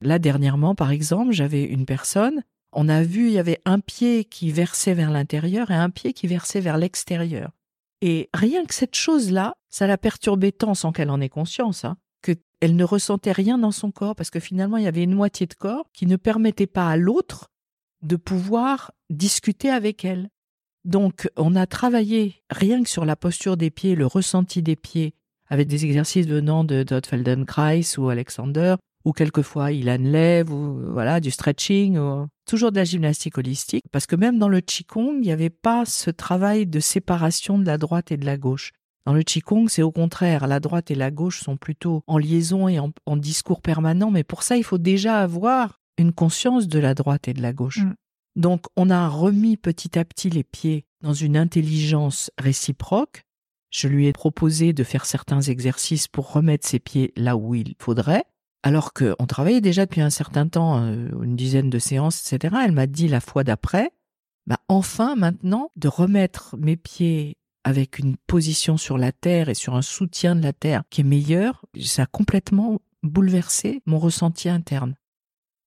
[0.00, 4.24] Là, dernièrement, par exemple, j'avais une personne, on a vu, il y avait un pied
[4.24, 7.50] qui versait vers l'intérieur et un pied qui versait vers l'extérieur.
[8.00, 11.96] Et rien que cette chose-là, ça l'a perturbée tant sans qu'elle en ait conscience, hein,
[12.64, 15.46] qu'elle ne ressentait rien dans son corps parce que finalement, il y avait une moitié
[15.46, 17.50] de corps qui ne permettait pas à l'autre
[18.00, 20.30] de pouvoir discuter avec elle.
[20.86, 25.12] Donc, on a travaillé rien que sur la posture des pieds, le ressenti des pieds,
[25.48, 31.20] avec des exercices venant de Todd Feldenkrais ou Alexander, ou quelquefois Ilan Lev, ou voilà,
[31.20, 35.20] du stretching, ou toujours de la gymnastique holistique, parce que même dans le Qigong, il
[35.20, 38.72] n'y avait pas ce travail de séparation de la droite et de la gauche.
[39.06, 42.68] Dans le Qigong, c'est au contraire, la droite et la gauche sont plutôt en liaison
[42.68, 46.78] et en, en discours permanent, mais pour ça, il faut déjà avoir une conscience de
[46.78, 47.80] la droite et de la gauche.
[47.80, 47.94] Mm.
[48.36, 53.22] Donc, on a remis petit à petit les pieds dans une intelligence réciproque.
[53.70, 57.74] Je lui ai proposé de faire certains exercices pour remettre ses pieds là où il
[57.78, 58.24] faudrait.
[58.62, 62.56] Alors qu'on travaillait déjà depuis un certain temps, euh, une dizaine de séances, etc.
[62.64, 63.90] Elle m'a dit la fois d'après,
[64.46, 69.74] bah enfin maintenant, de remettre mes pieds avec une position sur la terre et sur
[69.74, 74.94] un soutien de la terre qui est meilleur, ça a complètement bouleversé mon ressenti interne.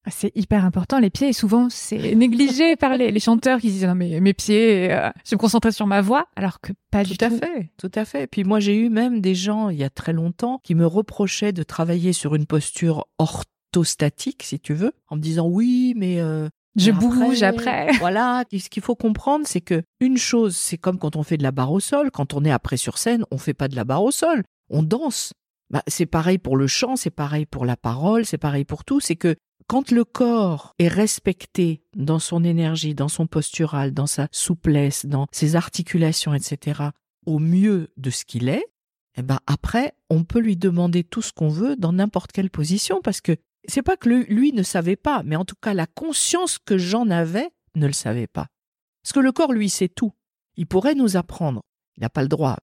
[0.06, 3.68] Ah, C'est hyper important, les pieds, et souvent c'est négligé par les, les chanteurs qui
[3.72, 7.04] disent non mais mes pieds, euh, je me concentrer sur ma voix, alors que pas
[7.04, 7.38] du Tout à tout.
[7.38, 8.26] fait, tout à fait.
[8.28, 11.52] Puis moi, j'ai eu même des gens, il y a très longtemps, qui me reprochaient
[11.52, 16.48] de travailler sur une posture orthostatique, si tu veux, en me disant oui, mais euh,
[16.78, 17.88] Je mais bouge après.
[18.00, 21.44] Voilà, ce qu'il faut comprendre, c'est que une chose, c'est comme quand on fait de
[21.44, 22.12] la barre au sol.
[22.12, 24.84] Quand on est après sur scène, on fait pas de la barre au sol, on
[24.84, 25.34] danse.
[25.70, 29.00] Bah, c'est pareil pour le chant, c'est pareil pour la parole, c'est pareil pour tout.
[29.00, 29.36] C'est que
[29.68, 35.28] quand le corps est respecté dans son énergie, dans son postural, dans sa souplesse, dans
[35.32, 36.82] ses articulations, etc.,
[37.26, 38.66] au mieux de ce qu'il est,
[39.18, 43.02] eh ben après, on peut lui demander tout ce qu'on veut dans n'importe quelle position
[43.04, 43.36] parce que
[43.67, 47.10] c'est pas que lui ne savait pas, mais en tout cas la conscience que j'en
[47.10, 48.48] avais ne le savait pas.
[49.04, 50.12] Parce que le corps, lui, sait tout.
[50.58, 51.63] Il pourrait nous apprendre.
[51.96, 52.58] Il n'a pas le droit.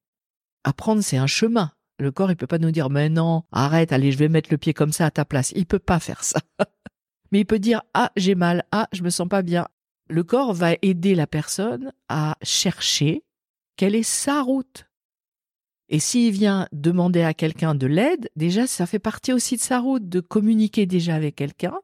[0.62, 1.72] Apprendre, c'est un chemin.
[1.98, 4.59] Le corps, il peut pas nous dire, mais non, arrête, allez, je vais mettre le
[4.59, 5.52] pied comme ça à ta place.
[5.57, 6.40] Il peut pas faire ça.
[7.33, 9.68] mais il peut dire, ah, j'ai mal, ah, je me sens pas bien.
[10.11, 13.24] Le corps va aider la personne à chercher
[13.76, 14.87] quelle est sa route.
[15.88, 19.80] Et s'il vient demander à quelqu'un de l'aide, déjà, ça fait partie aussi de sa
[19.80, 21.74] route, de communiquer déjà avec quelqu'un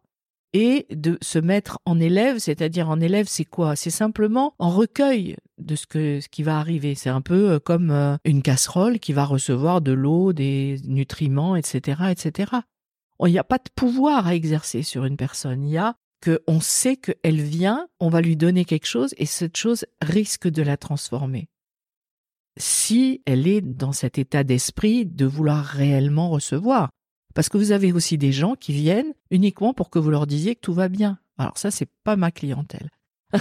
[0.52, 3.76] et de se mettre en élève, c'est-à-dire en élève, c'est quoi?
[3.76, 6.94] C'est simplement en recueil de ce, que, ce qui va arriver.
[6.94, 11.54] C'est un peu euh, comme euh, une casserole qui va recevoir de l'eau, des nutriments,
[11.54, 12.52] etc., etc.
[13.24, 15.62] Il n'y a pas de pouvoir à exercer sur une personne.
[15.62, 19.26] Il y a que on sait qu'elle vient, on va lui donner quelque chose et
[19.26, 21.48] cette chose risque de la transformer.
[22.60, 26.90] Si elle est dans cet état d'esprit de vouloir réellement recevoir.
[27.34, 30.54] Parce que vous avez aussi des gens qui viennent uniquement pour que vous leur disiez
[30.54, 31.18] que tout va bien.
[31.38, 32.90] Alors ça, c'est pas ma clientèle.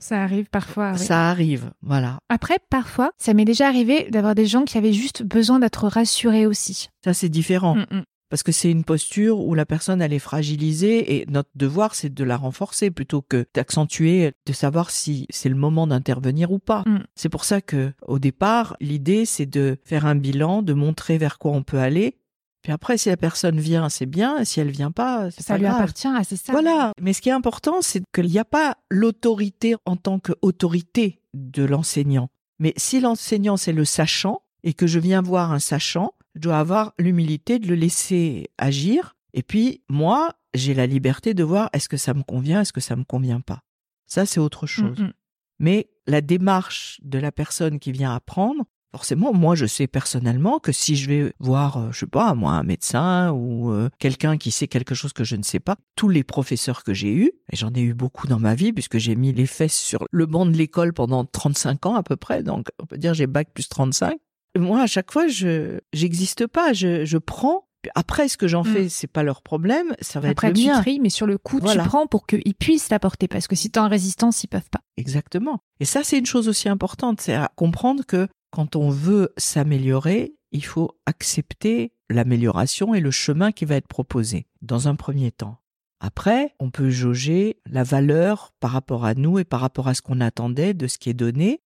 [0.00, 0.92] Ça arrive parfois.
[0.92, 0.98] oui.
[0.98, 2.20] Ça arrive, voilà.
[2.28, 6.46] Après, parfois, ça m'est déjà arrivé d'avoir des gens qui avaient juste besoin d'être rassurés
[6.46, 6.88] aussi.
[7.04, 7.74] Ça, c'est différent.
[7.74, 8.02] Mm, mm.
[8.30, 12.12] Parce que c'est une posture où la personne, elle est fragilisée et notre devoir, c'est
[12.12, 16.82] de la renforcer plutôt que d'accentuer, de savoir si c'est le moment d'intervenir ou pas.
[16.86, 17.04] Mm.
[17.14, 21.38] C'est pour ça que, au départ, l'idée, c'est de faire un bilan, de montrer vers
[21.38, 22.16] quoi on peut aller.
[22.62, 24.44] Puis après, si la personne vient, c'est bien.
[24.44, 25.76] Si elle vient pas, c'est Ça pas lui grave.
[25.76, 26.52] appartient, ah, c'est ça.
[26.52, 26.92] Voilà.
[27.00, 31.64] Mais ce qui est important, c'est qu'il n'y a pas l'autorité en tant qu'autorité de
[31.64, 32.28] l'enseignant.
[32.58, 36.58] Mais si l'enseignant, c'est le sachant, et que je viens voir un sachant, je dois
[36.58, 39.16] avoir l'humilité de le laisser agir.
[39.34, 42.80] Et puis, moi, j'ai la liberté de voir est-ce que ça me convient, est-ce que
[42.80, 43.62] ça me convient pas?
[44.06, 44.98] Ça, c'est autre chose.
[44.98, 45.12] Mm, mm.
[45.60, 50.72] Mais la démarche de la personne qui vient apprendre, forcément, moi, je sais personnellement que
[50.72, 54.50] si je vais voir, euh, je sais pas, moi, un médecin ou euh, quelqu'un qui
[54.50, 57.56] sait quelque chose que je ne sais pas, tous les professeurs que j'ai eus, et
[57.56, 60.46] j'en ai eu beaucoup dans ma vie puisque j'ai mis les fesses sur le banc
[60.46, 63.68] de l'école pendant 35 ans à peu près, donc on peut dire j'ai bac plus
[63.68, 64.18] 35.
[64.56, 67.64] Moi, à chaque fois, je j'existe pas, je, je prends.
[67.94, 68.72] Après, ce que j'en Mm.
[68.72, 70.80] fais, c'est pas leur problème, ça va Après, être le tu mien.
[70.82, 71.82] tries, mais sur le coup, Voilà.
[71.84, 73.28] tu prends pour qu'ils puissent t'apporter.
[73.28, 74.80] Parce que si t'es en résistance, ils peuvent pas.
[74.96, 75.60] Exactement.
[75.78, 80.34] Et ça, c'est une chose aussi importante, c'est à comprendre que quand on veut s'améliorer,
[80.50, 85.58] il faut accepter l'amélioration et le chemin qui va être proposé dans un premier temps.
[86.00, 90.00] Après, on peut jauger la valeur par rapport à nous et par rapport à ce
[90.02, 91.60] qu'on attendait de ce qui est donné.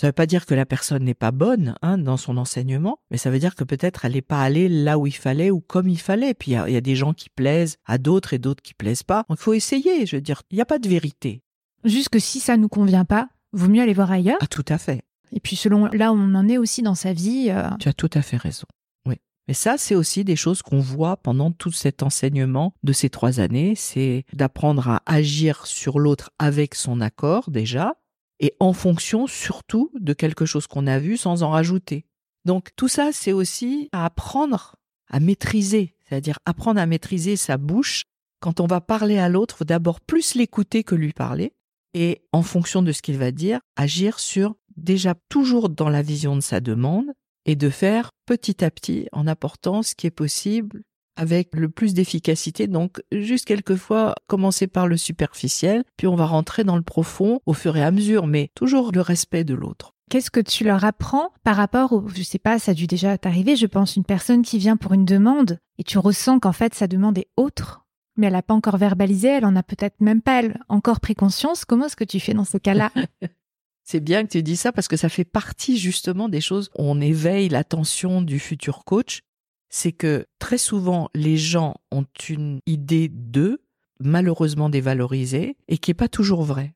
[0.00, 3.00] Ça ne veut pas dire que la personne n'est pas bonne hein, dans son enseignement,
[3.10, 5.58] mais ça veut dire que peut-être elle n'est pas allée là où il fallait ou
[5.60, 6.34] comme il fallait.
[6.34, 8.62] Puis il y a- il y, a des gens qui plaisent à d'autres et d'autres
[8.62, 9.24] qui plaisent pas.
[9.28, 10.06] Donc il faut essayer.
[10.06, 11.42] Je veux dire, il n'y a pas de vérité.
[11.82, 14.38] Juste que si ça nous convient pas, vaut mieux aller voir ailleurs.
[14.40, 15.02] Ah, tout à fait.
[15.32, 17.92] Et puis selon là où on en est aussi dans sa vie, euh, Tu as
[17.92, 18.66] tout à fait raison.
[19.04, 19.16] Oui.
[19.48, 23.40] Mais ça, c'est aussi des choses qu'on voit pendant tout cet enseignement de ces trois
[23.40, 23.74] années.
[23.74, 27.94] C'est d'apprendre à agir sur l'autre avec son accord déjà,
[28.40, 32.06] et en fonction surtout de quelque chose qu'on a vu sans en rajouter.
[32.44, 34.76] Donc tout ça, c'est aussi à apprendre
[35.08, 38.04] à maîtriser, c'est-à-dire apprendre à maîtriser sa bouche.
[38.40, 41.54] Quand on va parler à l'autre, d'abord plus l'écouter que lui parler,
[41.94, 46.36] et en fonction de ce qu'il va dire, agir sur déjà toujours dans la vision
[46.36, 47.06] de sa demande
[47.46, 50.82] et de faire petit à petit en apportant ce qui est possible
[51.18, 52.68] avec le plus d'efficacité.
[52.68, 57.52] Donc, juste quelquefois, commencer par le superficiel, puis on va rentrer dans le profond au
[57.52, 59.94] fur et à mesure, mais toujours le respect de l'autre.
[60.08, 63.18] qu'est-ce que tu leur apprends par rapport au, je sais pas, ça a dû déjà
[63.18, 66.72] t'arriver, je pense, une personne qui vient pour une demande et tu ressens qu'en fait
[66.74, 67.84] sa demande est autre,
[68.16, 71.14] mais elle n'a pas encore verbalisé, elle en a peut-être même pas elle, encore pris
[71.14, 71.66] conscience.
[71.66, 72.90] Comment est-ce que tu fais dans ce cas-là?
[73.84, 76.82] C'est bien que tu dis ça parce que ça fait partie justement des choses où
[76.82, 79.22] on éveille l'attention du futur coach.
[79.70, 83.62] C'est que très souvent, les gens ont une idée d'eux,
[84.00, 86.74] malheureusement dévalorisée, et qui n'est pas toujours vraie.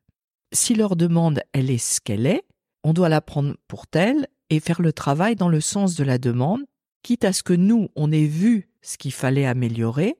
[0.53, 2.43] Si leur demande, elle est ce qu'elle est,
[2.85, 6.19] on doit la prendre pour telle et faire le travail dans le sens de la
[6.19, 6.63] demande,
[7.03, 10.17] quitte à ce que nous, on ait vu ce qu'il fallait améliorer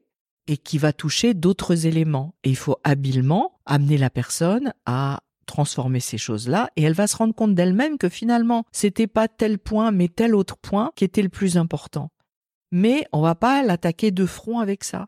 [0.47, 2.35] et qui va toucher d'autres éléments.
[2.45, 7.17] Et il faut habilement amener la personne à transformer ces choses-là et elle va se
[7.17, 11.23] rendre compte d'elle-même que finalement, c'était pas tel point mais tel autre point qui était
[11.23, 12.11] le plus important.
[12.73, 15.07] Mais on va pas l'attaquer de front avec ça.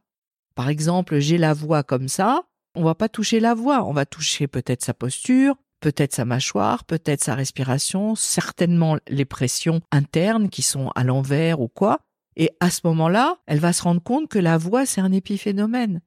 [0.55, 2.45] Par exemple, j'ai la voix comme ça,
[2.77, 6.85] on va pas toucher la voix, on va toucher peut-être sa posture, peut-être sa mâchoire,
[6.85, 12.01] peut-être sa respiration, certainement les pressions internes qui sont à l'envers ou quoi.
[12.37, 16.01] Et à ce moment-là, elle va se rendre compte que la voix, c'est un épiphénomène.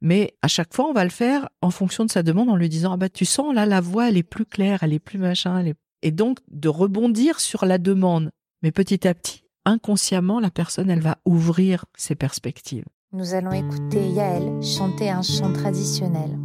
[0.00, 2.68] Mais à chaque fois, on va le faire en fonction de sa demande en lui
[2.68, 5.18] disant ah bah tu sens là la voix elle est plus claire, elle est plus
[5.18, 5.76] machin, elle est...
[6.02, 8.30] et donc de rebondir sur la demande.
[8.62, 12.84] Mais petit à petit, inconsciemment, la personne elle va ouvrir ses perspectives.
[13.12, 16.38] Nous allons écouter Yael chanter un chant traditionnel.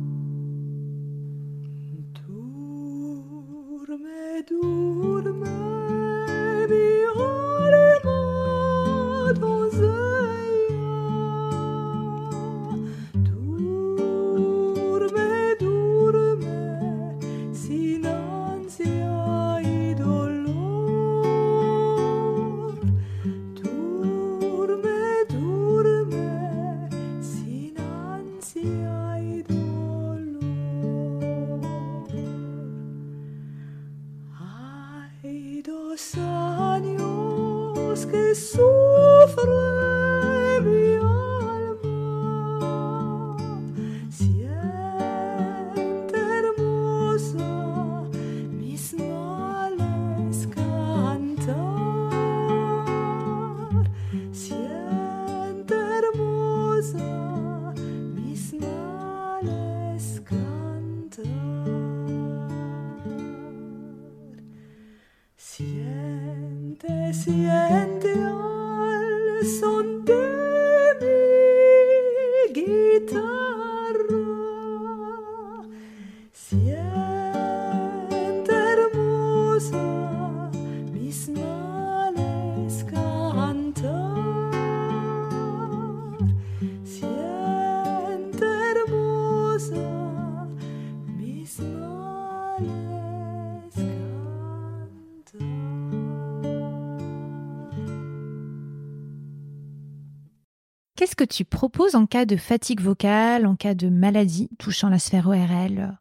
[101.20, 105.28] Que tu proposes en cas de fatigue vocale, en cas de maladie touchant la sphère
[105.28, 105.99] ORL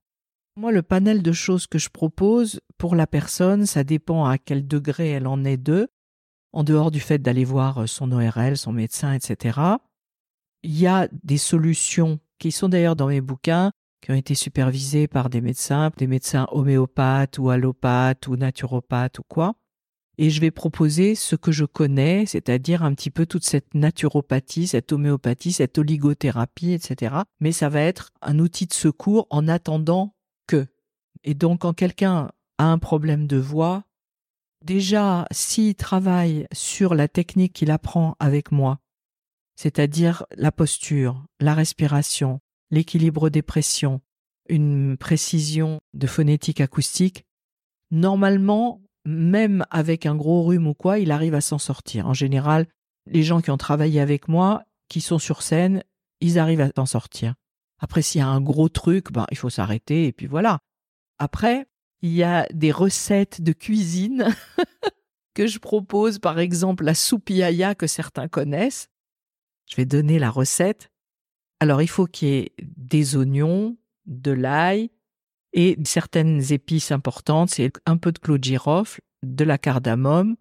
[0.57, 4.69] Moi, le panel de choses que je propose pour la personne, ça dépend à quel
[4.69, 5.89] degré elle en est d'eux,
[6.53, 9.59] en dehors du fait d'aller voir son ORL, son médecin, etc.
[10.63, 15.09] Il y a des solutions qui sont d'ailleurs dans mes bouquins, qui ont été supervisées
[15.09, 19.57] par des médecins, des médecins homéopathes ou allopathes ou naturopathes ou quoi.
[20.21, 24.67] Et je vais proposer ce que je connais, c'est-à-dire un petit peu toute cette naturopathie,
[24.67, 27.15] cette homéopathie, cette oligothérapie, etc.
[27.39, 30.17] Mais ça va être un outil de secours en attendant
[30.49, 30.67] que.
[31.23, 33.85] Et donc, quand quelqu'un a un problème de voix,
[34.65, 38.81] déjà, s'il travaille sur la technique qu'il apprend avec moi,
[39.55, 42.41] c'est-à-dire la posture, la respiration,
[42.71, 44.01] l'équilibre des pressions,
[44.49, 47.25] une précision de phonétique acoustique,
[47.93, 52.07] normalement, même avec un gros rhume ou quoi, il arrive à s'en sortir.
[52.07, 52.67] En général,
[53.07, 55.83] les gens qui ont travaillé avec moi, qui sont sur scène,
[56.21, 57.35] ils arrivent à s'en sortir.
[57.79, 60.59] Après, s'il y a un gros truc, ben, il faut s'arrêter et puis voilà.
[61.19, 61.67] Après,
[62.03, 64.29] il y a des recettes de cuisine
[65.35, 67.31] que je propose, par exemple la soupe
[67.79, 68.89] que certains connaissent.
[69.71, 70.91] Je vais donner la recette.
[71.61, 74.91] Alors, il faut qu'il y ait des oignons, de l'ail
[75.53, 77.51] et certaines épices importantes.
[77.51, 80.37] C'est un peu de clou de girofle, de la cardamome,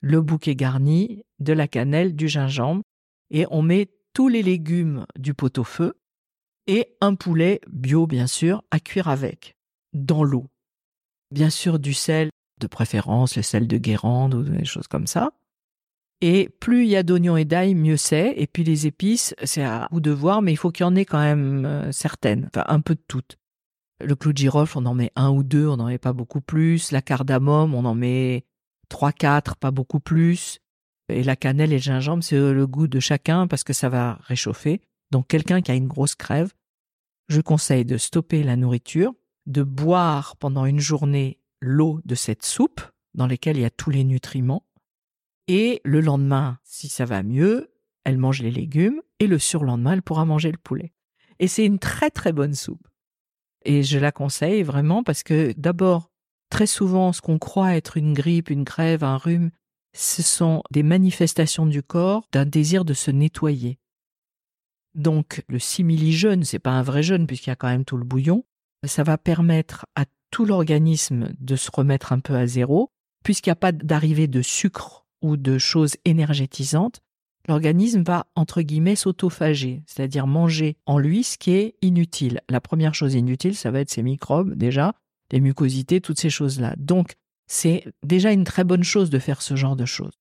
[0.00, 2.82] le bouquet garni, de la cannelle, du gingembre.
[3.30, 5.94] Et on met tous les légumes du pot-au-feu
[6.66, 9.56] et un poulet bio, bien sûr, à cuire avec,
[9.92, 10.46] dans l'eau.
[11.30, 12.30] Bien sûr, du sel,
[12.60, 15.32] de préférence le sel de Guérande ou des choses comme ça.
[16.20, 18.34] Et plus il y a d'oignons et d'ail, mieux c'est.
[18.36, 20.96] Et puis les épices, c'est à vous de voir, mais il faut qu'il y en
[20.96, 23.37] ait quand même euh, certaines, enfin un peu de toutes.
[24.00, 26.40] Le clou de girofle, on en met un ou deux, on n'en met pas beaucoup
[26.40, 26.92] plus.
[26.92, 28.44] La cardamome, on en met
[28.88, 30.60] trois, quatre, pas beaucoup plus.
[31.08, 34.18] Et la cannelle et le gingembre, c'est le goût de chacun parce que ça va
[34.22, 34.80] réchauffer.
[35.10, 36.52] Donc quelqu'un qui a une grosse crève,
[37.28, 39.14] je conseille de stopper la nourriture,
[39.46, 42.80] de boire pendant une journée l'eau de cette soupe
[43.14, 44.64] dans laquelle il y a tous les nutriments.
[45.48, 47.72] Et le lendemain, si ça va mieux,
[48.04, 50.92] elle mange les légumes et le surlendemain, elle pourra manger le poulet.
[51.40, 52.86] Et c'est une très très bonne soupe.
[53.68, 56.10] Et je la conseille vraiment parce que d'abord,
[56.48, 59.50] très souvent, ce qu'on croit être une grippe, une crève, un rhume,
[59.94, 63.78] ce sont des manifestations du corps d'un désir de se nettoyer.
[64.94, 68.04] Donc, le simili-jeûne, c'est pas un vrai jeûne puisqu'il y a quand même tout le
[68.04, 68.42] bouillon.
[68.86, 72.90] Ça va permettre à tout l'organisme de se remettre un peu à zéro,
[73.22, 77.00] puisqu'il n'y a pas d'arrivée de sucre ou de choses énergétisantes.
[77.48, 82.42] L'organisme va, entre guillemets, s'autophager, c'est-à-dire manger en lui ce qui est inutile.
[82.50, 84.94] La première chose inutile, ça va être ces microbes, déjà,
[85.32, 86.74] les mucosités, toutes ces choses-là.
[86.76, 87.14] Donc,
[87.46, 90.12] c'est déjà une très bonne chose de faire ce genre de choses.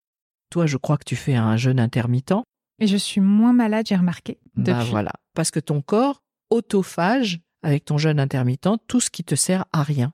[0.49, 2.43] Toi, je crois que tu fais un jeûne intermittent.
[2.79, 4.39] Et je suis moins malade, j'ai remarqué.
[4.55, 5.11] Bah voilà.
[5.33, 9.83] Parce que ton corps autophage avec ton jeûne intermittent tout ce qui te sert à
[9.83, 10.13] rien.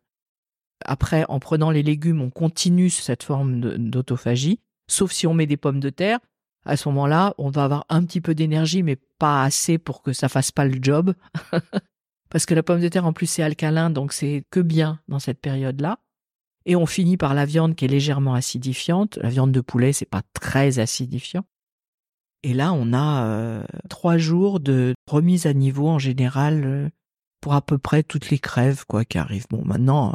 [0.86, 4.60] Après, en prenant les légumes, on continue cette forme d'autophagie,
[4.90, 6.20] sauf si on met des pommes de terre.
[6.66, 10.14] À ce moment-là, on va avoir un petit peu d'énergie, mais pas assez pour que
[10.14, 11.14] ça fasse pas le job.
[12.30, 15.20] Parce que la pomme de terre, en plus, c'est alcalin, donc c'est que bien dans
[15.20, 16.00] cette période-là.
[16.66, 19.18] Et on finit par la viande qui est légèrement acidifiante.
[19.18, 21.44] La viande de poulet, c'est pas très acidifiant.
[22.44, 26.90] Et là, on a euh, trois jours de remise à niveau en général euh,
[27.40, 29.48] pour à peu près toutes les crèves quoi qui arrivent.
[29.50, 30.14] Bon, maintenant, euh,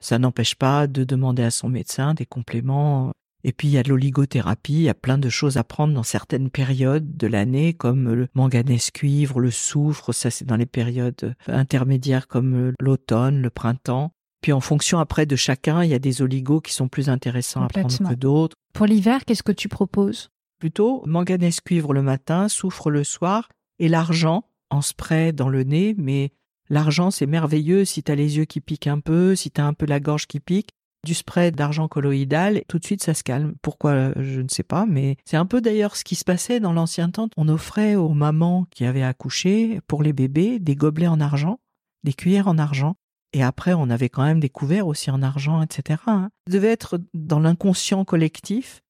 [0.00, 3.12] ça n'empêche pas de demander à son médecin des compléments.
[3.44, 5.94] Et puis il y a de l'oligothérapie, il y a plein de choses à prendre
[5.94, 10.66] dans certaines périodes de l'année, comme le manganèse cuivre, le soufre, ça c'est dans les
[10.66, 14.12] périodes intermédiaires comme l'automne, le printemps.
[14.42, 17.62] Puis en fonction après de chacun, il y a des oligos qui sont plus intéressants
[17.62, 20.30] à prendre que d'autres Pour l'hiver, qu'est-ce que tu proposes?
[20.58, 25.94] Plutôt manganèse cuivre le matin, soufre le soir, et l'argent en spray dans le nez.
[25.96, 26.32] Mais
[26.70, 29.66] l'argent, c'est merveilleux si tu as les yeux qui piquent un peu, si tu as
[29.66, 30.70] un peu la gorge qui pique.
[31.04, 33.54] Du spray d'argent colloïdal, tout de suite ça se calme.
[33.60, 36.60] Pourquoi euh, Je ne sais pas, mais c'est un peu d'ailleurs ce qui se passait
[36.60, 37.28] dans l'ancien temps.
[37.36, 41.58] On offrait aux mamans qui avaient accouché, pour les bébés, des gobelets en argent,
[42.04, 42.94] des cuillères en argent.
[43.32, 46.02] Et après, on avait quand même des couverts aussi en argent, etc.
[46.06, 46.28] hein.
[46.46, 48.82] Ça devait être dans l'inconscient collectif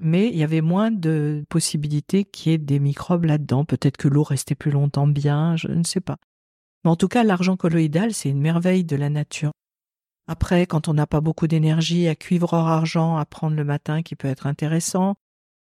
[0.00, 3.64] mais il y avait moins de possibilités qu'il y ait des microbes là-dedans.
[3.64, 6.16] Peut-être que l'eau restait plus longtemps bien, je ne sais pas.
[6.84, 9.52] Mais en tout cas, l'argent colloïdal, c'est une merveille de la nature.
[10.28, 14.02] Après, quand on n'a pas beaucoup d'énergie, à cuivre or argent à prendre le matin
[14.02, 15.16] qui peut être intéressant.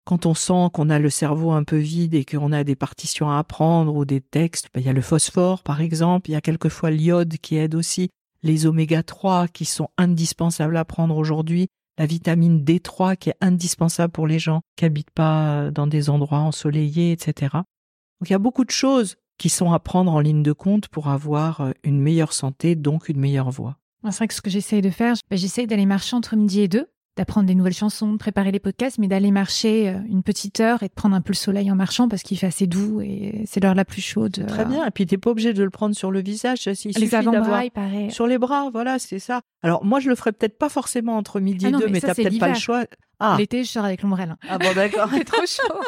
[0.06, 3.30] Quand on sent qu'on a le cerveau un peu vide et qu'on a des partitions
[3.30, 6.36] à apprendre ou des textes, ben, il y a le phosphore par exemple, il y
[6.36, 8.10] a quelquefois l'iode qui aide aussi,
[8.42, 11.68] les oméga 3 qui sont indispensables à prendre aujourd'hui,
[11.98, 16.40] la vitamine D3 qui est indispensable pour les gens qui habitent pas dans des endroits
[16.40, 17.54] ensoleillés, etc.
[17.54, 20.90] Donc il y a beaucoup de choses qui sont à prendre en ligne de compte
[20.90, 23.78] pour avoir une meilleure santé, donc une meilleure voix.
[24.12, 26.68] C'est vrai que ce que j'essaye de faire, ben, j'essaye d'aller marcher entre midi et
[26.68, 30.60] deux, d'apprendre des nouvelles chansons, de préparer les podcasts, mais d'aller marcher euh, une petite
[30.60, 33.02] heure et de prendre un peu le soleil en marchant parce qu'il fait assez doux
[33.02, 34.46] et c'est l'heure la plus chaude.
[34.48, 34.86] Très bien.
[34.86, 36.66] Et puis t'es pas obligé de le prendre sur le visage.
[36.66, 38.12] Il les avant-bras, pareil.
[38.12, 39.42] Sur les bras, voilà, c'est ça.
[39.62, 42.02] Alors moi, je le ferais peut-être pas forcément entre midi Ah et deux, mais mais,
[42.02, 42.86] t'as peut-être pas le choix.
[43.20, 44.36] Ah, L'été, je sors avec l'ombrelle.
[44.50, 45.10] ah bon, d'accord.
[45.14, 45.80] C'est trop chaud.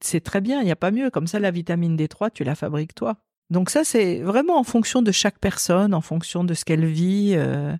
[0.00, 0.60] c'est très bien.
[0.60, 1.10] Il n'y a pas mieux.
[1.10, 3.16] Comme ça, la vitamine D3, tu la fabriques toi.
[3.50, 7.32] Donc ça, c'est vraiment en fonction de chaque personne, en fonction de ce qu'elle vit,
[7.34, 7.76] euh,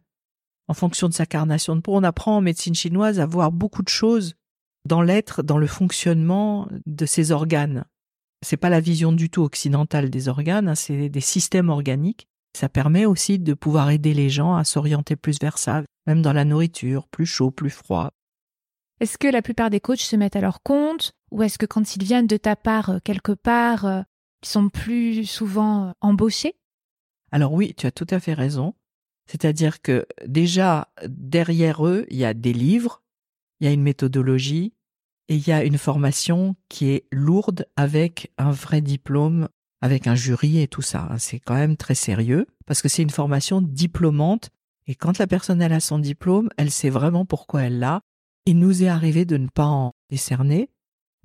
[0.68, 1.94] en fonction de sa carnation de peau.
[1.94, 4.34] On apprend en médecine chinoise à voir beaucoup de choses
[4.84, 7.84] dans l'être, dans le fonctionnement de ces organes.
[8.42, 12.26] C'est pas la vision du tout occidentale des organes, hein, c'est des systèmes organiques.
[12.56, 16.32] Ça permet aussi de pouvoir aider les gens à s'orienter plus vers ça, même dans
[16.32, 18.10] la nourriture, plus chaud, plus froid.
[19.00, 21.94] Est-ce que la plupart des coachs se mettent à leur compte ou est-ce que quand
[21.94, 24.04] ils viennent de ta part euh, quelque part,
[24.40, 26.56] euh, ils sont plus souvent euh, embauchés
[27.32, 28.74] Alors oui, tu as tout à fait raison.
[29.26, 33.02] C'est-à-dire que déjà, derrière eux, il y a des livres,
[33.60, 34.74] il y a une méthodologie
[35.28, 39.48] et il y a une formation qui est lourde avec un vrai diplôme,
[39.80, 41.08] avec un jury et tout ça.
[41.18, 44.50] C'est quand même très sérieux parce que c'est une formation diplômante
[44.88, 48.00] et quand la personne elle a son diplôme, elle sait vraiment pourquoi elle l'a.
[48.46, 50.68] Il nous est arrivé de ne pas en décerner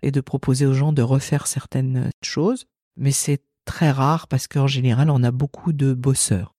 [0.04, 4.68] et de proposer aux gens de refaire certaines choses, mais c'est très rare parce qu'en
[4.68, 6.56] général, on a beaucoup de bosseurs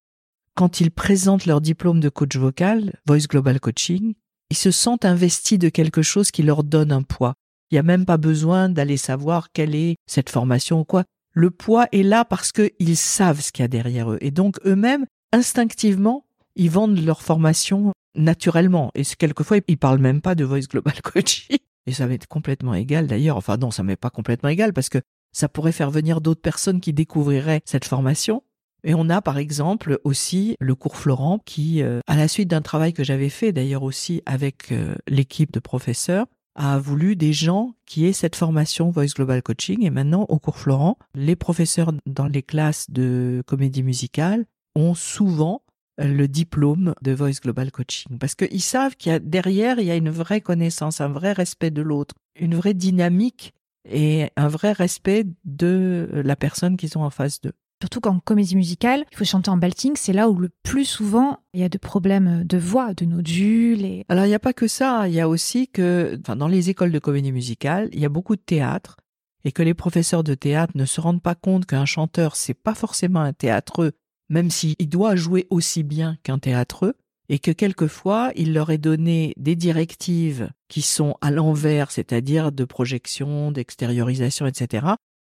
[0.57, 4.15] quand ils présentent leur diplôme de coach vocal, Voice Global Coaching,
[4.49, 7.35] ils se sentent investis de quelque chose qui leur donne un poids.
[7.69, 11.03] Il n'y a même pas besoin d'aller savoir quelle est cette formation ou quoi.
[11.31, 14.17] Le poids est là parce qu'ils savent ce qu'il y a derrière eux.
[14.19, 16.25] Et donc eux-mêmes, instinctivement,
[16.55, 18.89] ils vendent leur formation naturellement.
[18.95, 21.59] Et quelquefois, ils parlent même pas de Voice Global Coaching.
[21.85, 23.37] Et ça être complètement égal d'ailleurs.
[23.37, 25.01] Enfin non, ça m'est pas complètement égal parce que
[25.37, 28.41] ça pourrait faire venir d'autres personnes qui découvriraient cette formation.
[28.83, 32.63] Et on a par exemple aussi le cours Florent qui, euh, à la suite d'un
[32.63, 36.25] travail que j'avais fait d'ailleurs aussi avec euh, l'équipe de professeurs,
[36.55, 39.85] a voulu des gens qui aient cette formation Voice Global Coaching.
[39.85, 45.61] Et maintenant, au cours Florent, les professeurs dans les classes de comédie musicale ont souvent
[45.99, 48.17] le diplôme de Voice Global Coaching.
[48.17, 51.33] Parce qu'ils savent qu'il y a derrière, il y a une vraie connaissance, un vrai
[51.33, 53.53] respect de l'autre, une vraie dynamique
[53.89, 57.53] et un vrai respect de la personne qu'ils ont en face d'eux.
[57.81, 61.39] Surtout qu'en comédie musicale, il faut chanter en belting, c'est là où le plus souvent
[61.53, 63.85] il y a de problèmes de voix, de nodules.
[63.85, 64.03] Et...
[64.09, 66.71] Alors il n'y a pas que ça, il y a aussi que enfin, dans les
[66.71, 68.97] écoles de comédie musicale, il y a beaucoup de théâtre
[69.45, 72.73] et que les professeurs de théâtre ne se rendent pas compte qu'un chanteur, c'est pas
[72.73, 73.91] forcément un théâtreux,
[74.29, 76.95] même s'il doit jouer aussi bien qu'un théâtreux,
[77.29, 82.65] et que quelquefois il leur est donné des directives qui sont à l'envers, c'est-à-dire de
[82.65, 84.87] projection, d'extériorisation, etc.,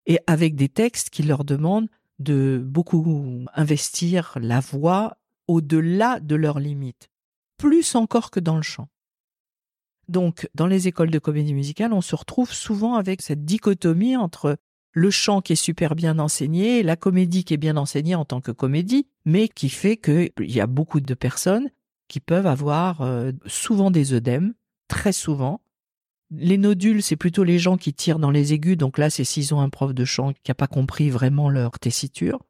[0.07, 1.89] et avec des textes qui leur demandent
[2.19, 5.17] de beaucoup investir la voix
[5.49, 7.09] au-delà de leurs limites,
[7.57, 8.89] plus encore que dans le chant.
[10.09, 14.57] Donc, dans les écoles de comédie musicale, on se retrouve souvent avec cette dichotomie entre
[14.93, 18.41] le chant qui est super bien enseigné, la comédie qui est bien enseignée en tant
[18.41, 21.71] que comédie, mais qui fait qu'il y a beaucoup de personnes
[22.11, 24.53] qui peuvent avoir euh, souvent des œdèmes,
[24.89, 25.61] très souvent.
[26.33, 29.55] Les nodules, c'est plutôt les gens qui tirent dans les aigus, donc là, c'est s'ils
[29.55, 32.41] ont un prof de chant qui n'a pas compris vraiment leur tessiture.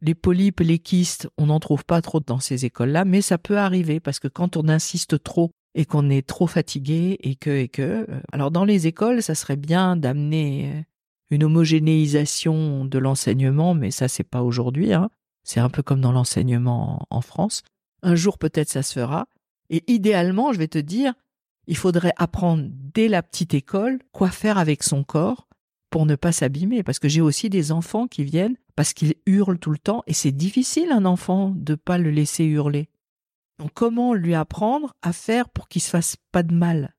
[0.00, 3.58] Les polypes, les kystes, on n'en trouve pas trop dans ces écoles-là, mais ça peut
[3.58, 7.68] arriver parce que quand on insiste trop et qu'on est trop fatigué et que et
[7.68, 10.86] que, euh, alors dans les écoles, ça serait bien d'amener
[11.30, 14.94] une homogénéisation de l'enseignement, mais ça c'est pas aujourd'hui.
[14.94, 15.10] Hein.
[15.44, 17.62] C'est un peu comme dans l'enseignement en, en France.
[18.06, 19.26] Un jour peut-être ça se fera.
[19.68, 21.12] Et idéalement, je vais te dire,
[21.66, 25.48] il faudrait apprendre dès la petite école quoi faire avec son corps
[25.90, 26.84] pour ne pas s'abîmer.
[26.84, 30.12] Parce que j'ai aussi des enfants qui viennent parce qu'ils hurlent tout le temps et
[30.12, 32.88] c'est difficile un enfant de pas le laisser hurler.
[33.58, 36.94] Donc comment lui apprendre à faire pour qu'il se fasse pas de mal?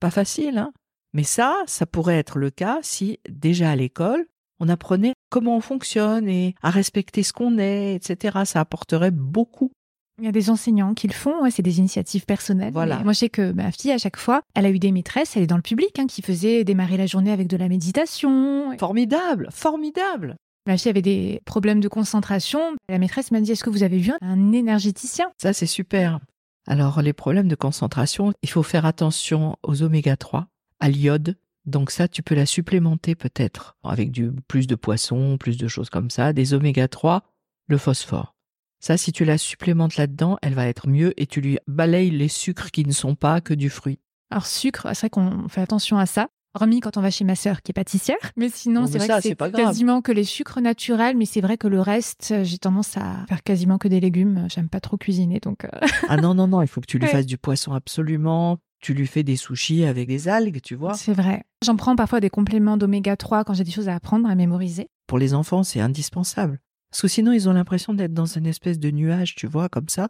[0.00, 0.72] Pas facile, hein
[1.12, 4.24] Mais ça, ça pourrait être le cas si déjà à l'école,
[4.60, 8.38] on apprenait comment on fonctionne et à respecter ce qu'on est, etc.
[8.44, 9.72] Ça apporterait beaucoup.
[10.18, 12.72] Il y a des enseignants qui le font, ouais, c'est des initiatives personnelles.
[12.72, 12.98] Voilà.
[13.04, 15.44] Moi, je sais que ma fille, à chaque fois, elle a eu des maîtresses, elle
[15.44, 18.76] est dans le public, hein, qui faisaient démarrer la journée avec de la méditation.
[18.78, 20.34] Formidable, formidable.
[20.66, 22.60] Ma fille avait des problèmes de concentration.
[22.88, 25.30] La maîtresse m'a dit, est-ce que vous avez vu un énergéticien?
[25.40, 26.18] Ça, c'est super.
[26.66, 30.48] Alors, les problèmes de concentration, il faut faire attention aux oméga 3,
[30.80, 31.36] à l'iode.
[31.64, 35.90] Donc ça, tu peux la supplémenter peut-être avec du plus de poissons, plus de choses
[35.90, 37.22] comme ça, des oméga 3,
[37.68, 38.34] le phosphore.
[38.80, 42.28] Ça, si tu la supplémentes là-dedans, elle va être mieux et tu lui balayes les
[42.28, 43.98] sucres qui ne sont pas que du fruit.
[44.30, 46.28] Alors, sucre, c'est vrai qu'on fait attention à ça.
[46.54, 48.16] Remis quand on va chez ma sœur qui est pâtissière.
[48.36, 51.16] Mais sinon, Non, c'est vrai ça, que c'est quasiment que les sucres naturels.
[51.16, 54.46] Mais c'est vrai que le reste, euh, j'ai tendance à faire quasiment que des légumes.
[54.48, 55.40] J'aime pas trop cuisiner.
[55.40, 55.68] Donc, euh,
[56.08, 57.12] Ah non, non, non, il faut que tu lui Ouais.
[57.12, 58.58] fasses du poisson absolument.
[58.80, 60.94] Tu lui fais des sushis avec des algues, tu vois.
[60.94, 61.42] c'est vrai.
[61.64, 64.88] J'en prends parfois des compléments d'oméga 3 quand j'ai des choses à apprendre, à mémoriser.
[65.08, 66.60] Pour les enfants, c'est indispensable.
[66.90, 69.88] Parce que sinon, ils ont l'impression d'être dans une espèce de nuage, tu vois, comme
[69.88, 70.08] ça.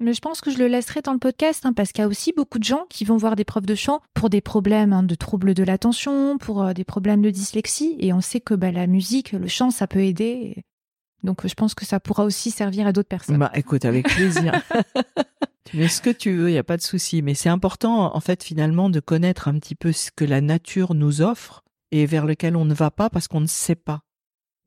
[0.00, 2.08] Mais je pense que je le laisserai dans le podcast hein, parce qu'il y a
[2.08, 5.04] aussi beaucoup de gens qui vont voir des profs de chant pour des problèmes hein,
[5.04, 7.96] de troubles de l'attention, pour euh, des problèmes de dyslexie.
[8.00, 10.24] Et on sait que bah, la musique, le chant, ça peut aider.
[10.24, 10.64] Et
[11.22, 13.38] Donc je pense que ça pourra aussi servir à d'autres personnes.
[13.38, 14.60] Bah, écoute, avec plaisir.
[15.64, 17.22] tu mets ce que tu veux, il n'y a pas de souci.
[17.22, 20.94] Mais c'est important, en fait, finalement, de connaître un petit peu ce que la nature
[20.94, 24.02] nous offre et vers lequel on ne va pas parce qu'on ne sait pas.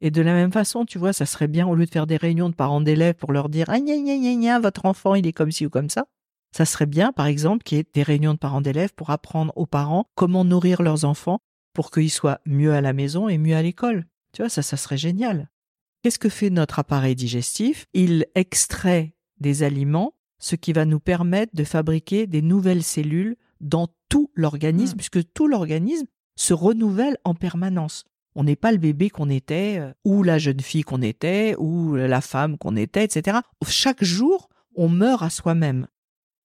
[0.02, 2.18] Et de la même façon, tu vois, ça serait bien, au lieu de faire des
[2.18, 5.26] réunions de parents d'élèves pour leur dire, ah, gna, gna, gna, gna, votre enfant, il
[5.26, 6.06] est comme ci ou comme ça.
[6.56, 9.54] Ça serait bien, par exemple, qu'il y ait des réunions de parents d'élèves pour apprendre
[9.56, 11.39] aux parents comment nourrir leurs enfants
[11.74, 14.06] pour qu'ils soient mieux à la maison et mieux à l'école.
[14.34, 15.50] Tu vois, ça, ça serait génial.
[16.02, 17.88] Qu'est-ce que fait notre appareil digestif?
[17.93, 23.89] Il extrait des aliments, ce qui va nous permettre de fabriquer des nouvelles cellules dans
[24.10, 24.98] tout l'organisme, Mm.
[24.98, 26.06] puisque tout l'organisme
[26.38, 28.06] se renouvelle en permanence.
[28.36, 31.96] On n'est pas le bébé qu'on était, euh, ou la jeune fille qu'on était, ou
[31.96, 33.40] la femme qu'on était, etc.
[33.68, 35.88] Chaque jour, on meurt à soi-même.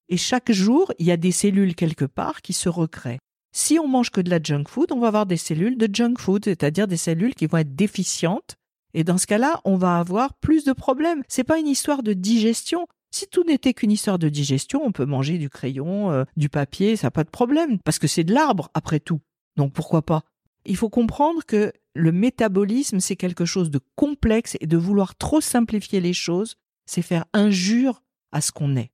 [0.09, 3.19] Et chaque jour, il y a des cellules quelque part qui se recréent.
[3.53, 6.15] Si on mange que de la junk food, on va avoir des cellules de junk
[6.19, 8.57] food, c'est-à-dire des cellules qui vont être déficientes.
[8.95, 11.23] Et dans ce cas-là, on va avoir plus de problèmes.
[11.29, 12.87] C'est pas une histoire de digestion.
[13.13, 16.97] Si tout n'était qu'une histoire de digestion, on peut manger du crayon, euh, du papier,
[16.97, 19.21] ça n'a pas de problème, parce que c'est de l'arbre après tout.
[19.57, 20.23] Donc pourquoi pas?
[20.65, 25.41] Il faut comprendre que le métabolisme, c'est quelque chose de complexe et de vouloir trop
[25.41, 28.93] simplifier les choses, c'est faire injure à ce qu'on est.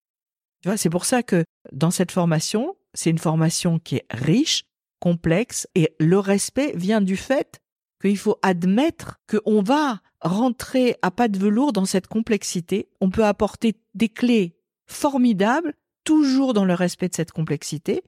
[0.62, 4.64] Tu vois, c'est pour ça que dans cette formation, c'est une formation qui est riche,
[5.00, 7.60] complexe, et le respect vient du fait
[8.00, 12.88] qu'il faut admettre qu'on va rentrer à pas de velours dans cette complexité.
[13.00, 15.74] On peut apporter des clés formidables,
[16.04, 18.02] toujours dans le respect de cette complexité,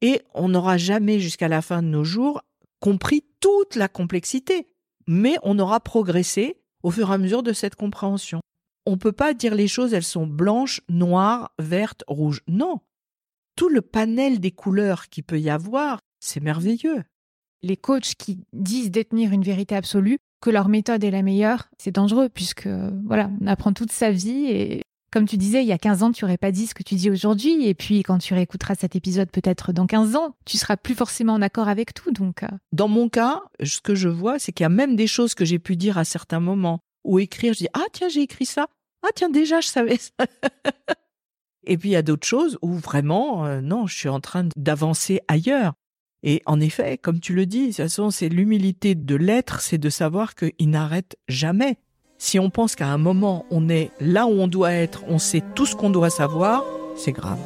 [0.00, 2.42] et on n'aura jamais jusqu'à la fin de nos jours
[2.80, 4.68] compris toute la complexité,
[5.06, 8.40] mais on aura progressé au fur et à mesure de cette compréhension.
[8.86, 12.42] On ne peut pas dire les choses, elles sont blanches, noires, vertes, rouges.
[12.46, 12.80] Non.
[13.56, 17.04] Tout le panel des couleurs qu'il peut y avoir, c'est merveilleux.
[17.62, 21.90] Les coachs qui disent détenir une vérité absolue, que leur méthode est la meilleure, c'est
[21.90, 22.68] dangereux puisque
[23.04, 24.82] voilà, on apprend toute sa vie et
[25.18, 26.94] comme tu disais, il y a 15 ans, tu n'aurais pas dit ce que tu
[26.94, 27.66] dis aujourd'hui.
[27.66, 31.32] Et puis, quand tu réécouteras cet épisode peut-être dans 15 ans, tu seras plus forcément
[31.32, 32.12] en accord avec tout.
[32.12, 35.08] Donc, euh, Dans mon cas, ce que je vois, c'est qu'il y a même des
[35.08, 37.52] choses que j'ai pu dire à certains moments ou écrire.
[37.52, 38.68] Je dis ah tiens j'ai écrit ça.
[39.02, 40.12] Ah tiens déjà je savais ça.
[41.66, 44.48] Et puis il y a d'autres choses où vraiment euh, non, je suis en train
[44.54, 45.74] d'avancer ailleurs.
[46.22, 49.78] Et en effet, comme tu le dis, de toute façon, c'est l'humilité de l'être, c'est
[49.78, 51.78] de savoir qu'il n'arrête jamais.
[52.18, 55.42] Si on pense qu'à un moment on est là où on doit être, on sait
[55.54, 56.64] tout ce qu'on doit savoir,
[56.96, 57.38] c'est grave.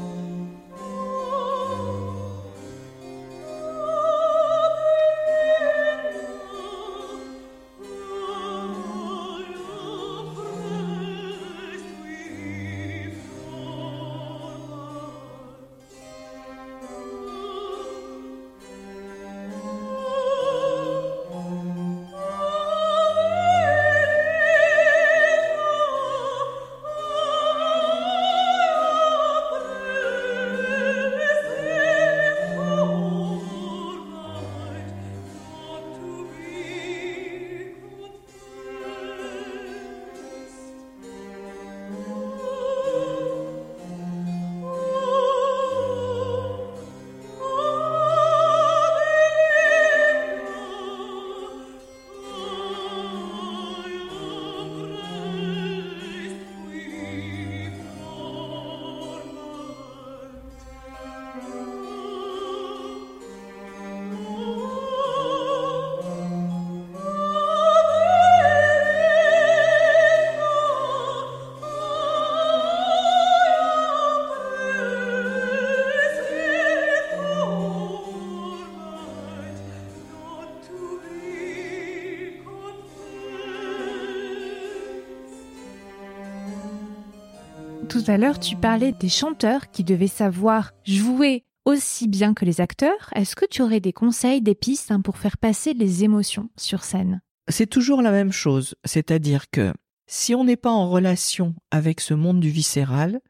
[88.03, 92.61] Tout à l'heure, tu parlais des chanteurs qui devaient savoir jouer aussi bien que les
[92.61, 93.11] acteurs.
[93.15, 96.83] Est-ce que tu aurais des conseils, des pistes hein, pour faire passer les émotions sur
[96.83, 97.21] scène?
[97.49, 99.73] C'est toujours la même chose, c'est-à-dire que
[100.09, 103.21] si on n'est pas en relation avec ce monde du viscéral,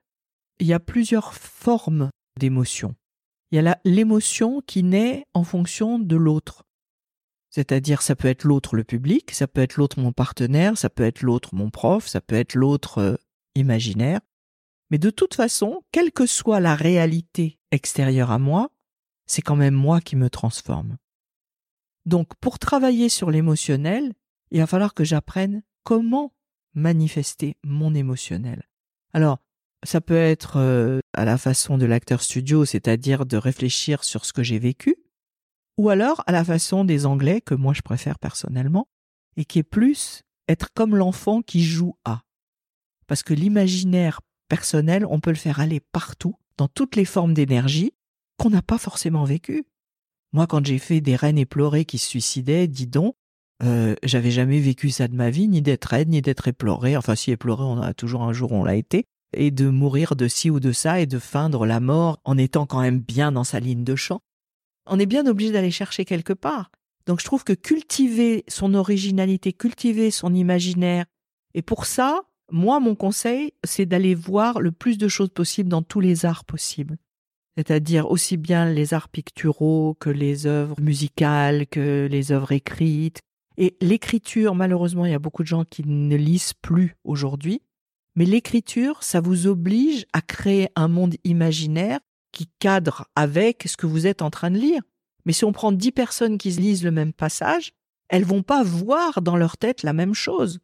[0.59, 2.09] il y a plusieurs formes
[2.41, 2.95] d'émotions.
[3.51, 6.64] Il y a l'émotion qui naît en fonction de l'autre.
[7.51, 11.05] C'est-à-dire, ça peut être l'autre le public, ça peut être l'autre mon partenaire, ça peut
[11.05, 13.16] être l'autre mon prof, ça peut être l'autre euh,
[13.55, 14.20] imaginaire.
[14.93, 18.70] Mais de toute façon, quelle que soit la réalité extérieure à moi,
[19.26, 20.99] c'est quand même moi qui me transforme.
[22.05, 24.12] Donc, pour travailler sur l'émotionnel,
[24.51, 26.34] il va falloir que j'apprenne comment
[26.74, 28.68] manifester mon émotionnel.
[29.14, 29.38] Alors,
[29.82, 34.34] ça peut être euh, à la façon de l'acteur studio, c'est-à-dire de réfléchir sur ce
[34.34, 34.97] que j'ai vécu,
[35.78, 38.88] ou alors à la façon des Anglais, que moi je préfère personnellement,
[39.38, 42.20] et qui est plus être comme l'enfant qui joue à.
[43.07, 44.20] Parce que l'imaginaire
[44.53, 47.95] personnel, on peut le faire aller partout, dans toutes les formes d'énergie,
[48.37, 49.65] qu'on n'a pas forcément vécues.
[50.35, 53.15] Moi, quand j'ai fait des reines éplorées qui se suicidaient, dis donc,
[53.63, 56.99] euh, j'avais jamais vécu ça de ma vie, ni d'être reine, ni d'être éplorée.
[56.99, 59.07] Enfin, si éplorée, on a toujours un jour, on l'a été.
[59.35, 62.67] Et de mourir de ci ou de ça et de feindre la mort en étant
[62.67, 64.21] quand même bien dans sa ligne de chant
[64.87, 66.71] on est bien obligé d'aller chercher quelque part.
[67.07, 71.07] Donc je trouve que cultiver son originalité, cultiver son imaginaire,
[71.55, 72.23] et pour ça,
[72.53, 76.45] moi, mon conseil, c'est d'aller voir le plus de choses possibles dans tous les arts
[76.45, 76.99] possibles.
[77.57, 83.21] C'est-à-dire aussi bien les arts picturaux que les œuvres musicales, que les œuvres écrites.
[83.59, 87.61] Et l'écriture, malheureusement, il y a beaucoup de gens qui ne lisent plus aujourd'hui.
[88.17, 92.01] Mais l'écriture, ça vous oblige à créer un monde imaginaire
[92.33, 94.83] qui cadre avec ce que vous êtes en train de lire.
[95.25, 97.73] Mais si on prend dix personnes qui lisent le même passage,
[98.09, 100.59] elles vont pas voir dans leur tête la même chose.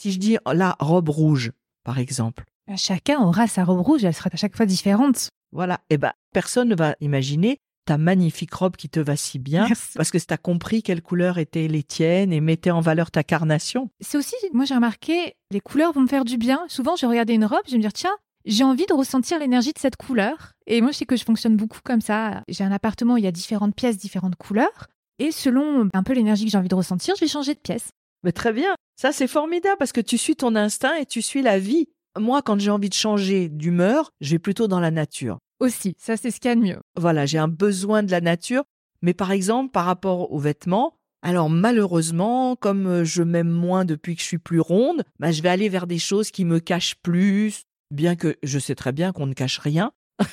[0.00, 1.52] Si je dis la robe rouge,
[1.84, 2.44] par exemple.
[2.66, 5.28] Bah, chacun aura sa robe rouge, elle sera à chaque fois différente.
[5.52, 5.74] Voilà.
[5.90, 9.68] Et eh ben, personne ne va imaginer ta magnifique robe qui te va si bien
[9.96, 13.22] parce que tu as compris quelles couleurs étaient les tiennes et mettait en valeur ta
[13.22, 13.90] carnation.
[14.00, 16.64] C'est aussi, moi j'ai remarqué, les couleurs vont me faire du bien.
[16.68, 19.38] Souvent, je vais regarder une robe, je vais me dire, tiens, j'ai envie de ressentir
[19.38, 20.52] l'énergie de cette couleur.
[20.66, 22.42] Et moi, je sais que je fonctionne beaucoup comme ça.
[22.48, 24.86] J'ai un appartement où il y a différentes pièces, différentes couleurs.
[25.18, 27.90] Et selon un peu l'énergie que j'ai envie de ressentir, je vais changer de pièce.
[28.22, 28.74] Mais très bien.
[29.00, 31.88] Ça, c'est formidable parce que tu suis ton instinct et tu suis la vie.
[32.18, 35.38] Moi, quand j'ai envie de changer d'humeur, je vais plutôt dans la nature.
[35.58, 36.80] Aussi, ça, c'est ce qu'il y a de mieux.
[36.98, 38.62] Voilà, j'ai un besoin de la nature.
[39.00, 44.20] Mais par exemple, par rapport aux vêtements, alors malheureusement, comme je m'aime moins depuis que
[44.20, 47.62] je suis plus ronde, bah, je vais aller vers des choses qui me cachent plus,
[47.90, 49.92] bien que je sais très bien qu'on ne cache rien.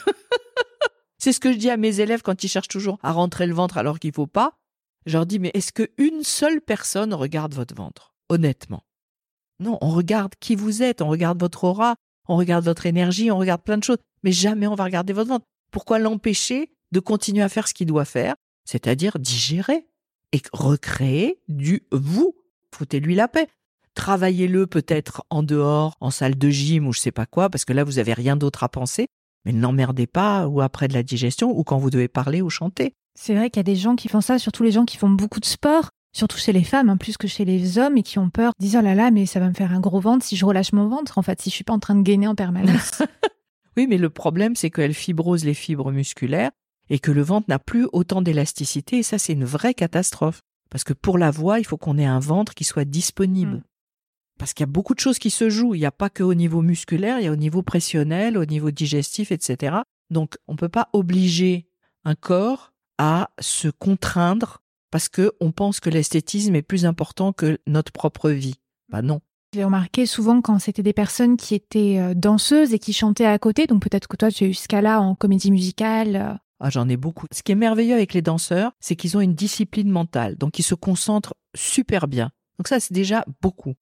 [1.19, 3.53] c'est ce que je dis à mes élèves quand ils cherchent toujours à rentrer le
[3.53, 4.57] ventre alors qu'il faut pas.
[5.05, 8.11] Je leur dis, mais est-ce qu'une seule personne regarde votre ventre?
[8.29, 8.83] Honnêtement.
[9.59, 11.95] Non, on regarde qui vous êtes, on regarde votre aura,
[12.27, 15.29] on regarde votre énergie, on regarde plein de choses, mais jamais on va regarder votre
[15.29, 15.45] ventre.
[15.71, 19.87] Pourquoi l'empêcher de continuer à faire ce qu'il doit faire, c'est-à-dire digérer
[20.33, 22.35] et recréer du vous
[22.73, 23.47] Foutez-lui la paix
[23.97, 27.73] travaillez-le peut-être en dehors, en salle de gym ou je sais pas quoi, parce que
[27.73, 29.07] là vous avez rien d'autre à penser.
[29.43, 32.93] Mais n'emmerdez pas ou après de la digestion ou quand vous devez parler ou chanter.
[33.15, 35.09] C'est vrai qu'il y a des gens qui font ça, surtout les gens qui font
[35.09, 38.19] beaucoup de sport, surtout chez les femmes, hein, plus que chez les hommes, et qui
[38.19, 40.35] ont peur, disant oh là là, mais ça va me faire un gros ventre si
[40.35, 42.35] je relâche mon ventre, en fait, si je suis pas en train de gainer en
[42.35, 43.01] permanence.
[43.77, 46.51] oui, mais le problème, c'est qu'elle fibrose les fibres musculaires
[46.89, 50.41] et que le ventre n'a plus autant d'élasticité, et ça, c'est une vraie catastrophe.
[50.69, 53.57] Parce que pour la voix, il faut qu'on ait un ventre qui soit disponible.
[53.57, 53.63] Mm.
[54.37, 55.75] Parce qu'il y a beaucoup de choses qui se jouent.
[55.75, 58.45] Il n'y a pas que au niveau musculaire, il y a au niveau pressionnel, au
[58.45, 59.77] niveau digestif, etc.
[60.09, 61.67] Donc, on ne peut pas obliger
[62.05, 67.59] un corps à se contraindre parce que on pense que l'esthétisme est plus important que
[67.67, 68.55] notre propre vie.
[68.89, 69.21] Bah non.
[69.53, 73.39] J'ai remarqué souvent quand c'était des personnes qui étaient euh, danseuses et qui chantaient à
[73.39, 76.15] côté, donc peut-être que toi tu as eu ce cas-là en comédie musicale.
[76.15, 76.33] Euh.
[76.59, 77.27] Ah, j'en ai beaucoup.
[77.31, 80.63] Ce qui est merveilleux avec les danseurs, c'est qu'ils ont une discipline mentale, donc ils
[80.63, 82.31] se concentrent super bien.
[82.57, 83.75] Donc ça, c'est déjà beaucoup.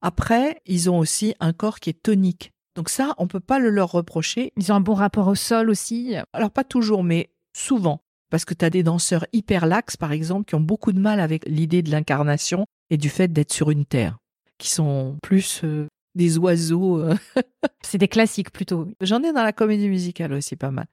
[0.00, 2.52] Après, ils ont aussi un corps qui est tonique.
[2.74, 4.52] Donc ça, on peut pas le leur reprocher.
[4.56, 6.14] Ils ont un bon rapport au sol aussi.
[6.32, 8.02] Alors pas toujours, mais souvent.
[8.36, 11.20] Parce que tu as des danseurs hyper laxes, par exemple, qui ont beaucoup de mal
[11.20, 14.18] avec l'idée de l'incarnation et du fait d'être sur une terre,
[14.58, 16.98] qui sont plus euh, des oiseaux.
[16.98, 17.16] Euh.
[17.82, 18.88] C'est des classiques plutôt.
[19.00, 20.84] J'en ai dans la comédie musicale aussi pas mal.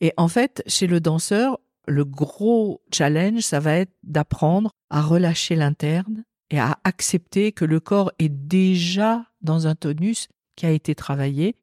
[0.00, 5.54] Et en fait, chez le danseur, le gros challenge, ça va être d'apprendre à relâcher
[5.54, 10.26] l'interne et à accepter que le corps est déjà dans un tonus
[10.56, 11.54] qui a été travaillé,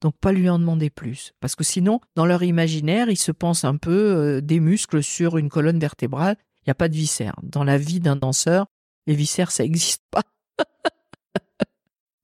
[0.00, 1.32] donc pas lui en demander plus.
[1.40, 5.38] Parce que sinon, dans leur imaginaire, ils se pensent un peu euh, des muscles sur
[5.38, 7.36] une colonne vertébrale, il n'y a pas de viscères.
[7.42, 8.66] Dans la vie d'un danseur,
[9.06, 10.22] les viscères, ça n'existe pas.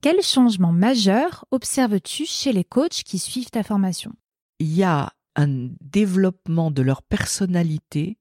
[0.02, 4.12] Quel changement majeur observes-tu chez les coachs qui suivent ta formation?
[4.58, 8.18] Il y a un développement de leur personnalité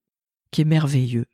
[0.52, 1.26] qui est merveilleux.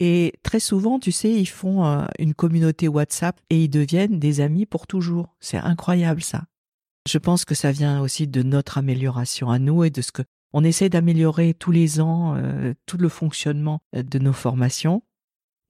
[0.00, 4.40] Et très souvent, tu sais, ils font euh, une communauté WhatsApp et ils deviennent des
[4.40, 5.34] amis pour toujours.
[5.40, 6.44] C'est incroyable ça.
[7.08, 10.22] Je pense que ça vient aussi de notre amélioration à nous et de ce que
[10.52, 15.02] on essaie d'améliorer tous les ans euh, tout le fonctionnement euh, de nos formations.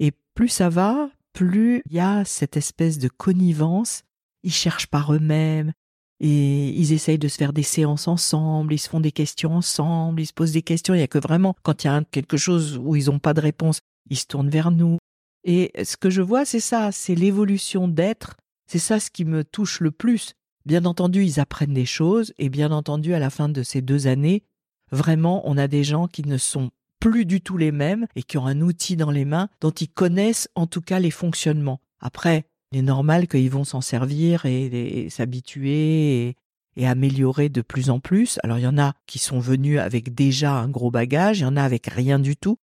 [0.01, 4.03] Et plus ça va, plus il y a cette espèce de connivence.
[4.43, 5.73] Ils cherchent par eux-mêmes
[6.19, 10.21] et ils essayent de se faire des séances ensemble, ils se font des questions ensemble,
[10.21, 10.95] ils se posent des questions.
[10.95, 13.35] Il y a que vraiment quand il y a quelque chose où ils n'ont pas
[13.35, 13.79] de réponse,
[14.11, 14.99] ils se tournent vers nous.
[15.45, 18.37] Et ce que je vois, c'est ça, c'est l'évolution d'être.
[18.67, 20.33] C'est ça ce qui me touche le plus.
[20.67, 24.07] Bien entendu, ils apprennent des choses, et bien entendu, à la fin de ces deux
[24.07, 24.43] années,
[24.91, 28.39] vraiment, on a des gens qui ne sont plus du tout les mêmes et qui
[28.39, 31.81] ont un outil dans les mains dont ils connaissent en tout cas les fonctionnements.
[32.01, 36.37] Après, il est normal qu'ils vont s'en servir et, s'habituer et,
[36.77, 38.39] et améliorer de plus en plus.
[38.43, 41.47] Alors il y en a qui sont venus avec déjà un gros bagage, il y
[41.47, 42.59] en a avec rien du tout.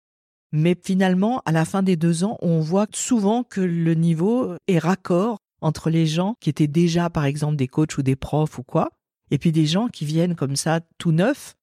[0.50, 4.78] Mais finalement, à la fin des deux ans, on voit souvent que le niveau est
[4.78, 8.62] raccord entre les gens qui étaient déjà, par exemple, des coachs ou des profs ou
[8.62, 8.90] quoi,
[9.30, 11.54] et puis des gens qui viennent comme ça tout neufs,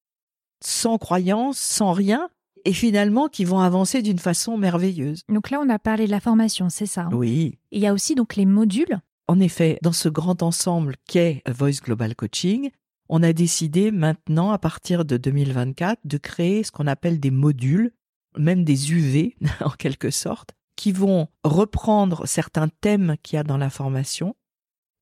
[0.64, 2.30] sans croyance, sans rien,
[2.66, 5.24] et finalement qui vont avancer d'une façon merveilleuse.
[5.30, 7.10] Donc là, on a parlé de la formation, c'est ça hein?
[7.14, 7.60] Oui.
[7.72, 9.00] Il y a aussi donc les modules?
[9.28, 12.72] En effet, dans ce grand ensemble qu'est Voice Global Coaching,
[13.08, 17.92] on a décidé maintenant, à partir de 2024, de créer ce qu'on appelle des modules
[18.38, 23.58] même des UV en quelque sorte, qui vont reprendre certains thèmes qu'il y a dans
[23.58, 24.38] la formation.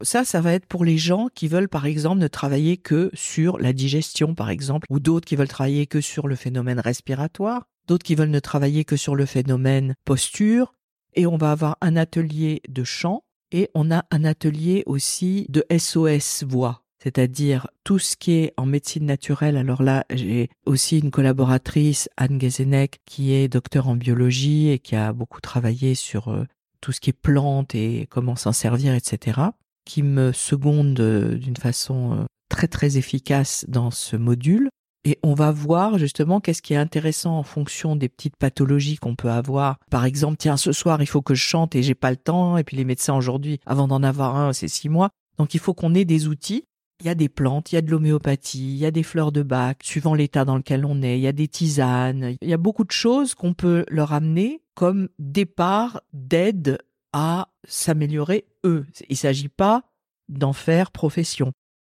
[0.02, 3.60] Ça, ça va être pour les gens qui veulent, par exemple, ne travailler que sur
[3.60, 8.04] la digestion, par exemple, ou d'autres qui veulent travailler que sur le phénomène respiratoire, d'autres
[8.04, 10.74] qui veulent ne travailler que sur le phénomène posture,
[11.14, 15.64] et on va avoir un atelier de chant, et on a un atelier aussi de
[15.72, 19.56] SOS voix c'est-à-dire tout ce qui est en médecine naturelle.
[19.56, 24.98] Alors là, j'ai aussi une collaboratrice, Anne Gezenek, qui est docteur en biologie et qui
[24.98, 26.44] a beaucoup travaillé sur euh,
[26.82, 29.40] tout ce qui est plantes et comment s'en servir, etc.,
[29.86, 34.68] qui me seconde euh, d'une façon euh, très très efficace dans ce module.
[35.06, 39.16] Et on va voir justement qu'est-ce qui est intéressant en fonction des petites pathologies qu'on
[39.16, 39.78] peut avoir.
[39.90, 42.58] Par exemple, tiens, ce soir, il faut que je chante et j'ai pas le temps.
[42.58, 45.12] Et puis les médecins aujourd'hui, avant d'en avoir un, c'est six mois.
[45.38, 46.66] Donc il faut qu'on ait des outils
[47.00, 49.32] il y a des plantes, il y a de l'homéopathie, il y a des fleurs
[49.32, 52.54] de bac, suivant l'état dans lequel on est, il y a des tisanes, il y
[52.54, 56.80] a beaucoup de choses qu'on peut leur amener comme départ d'aide
[57.14, 58.86] à s'améliorer eux.
[59.10, 59.84] Il ne s'agit pas
[60.30, 61.52] d'en faire profession.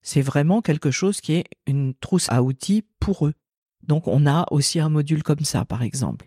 [0.02, 3.34] C'est vraiment quelque chose qui est une trousse à outils pour eux.
[3.86, 6.26] Donc on a aussi un module comme ça, par exemple.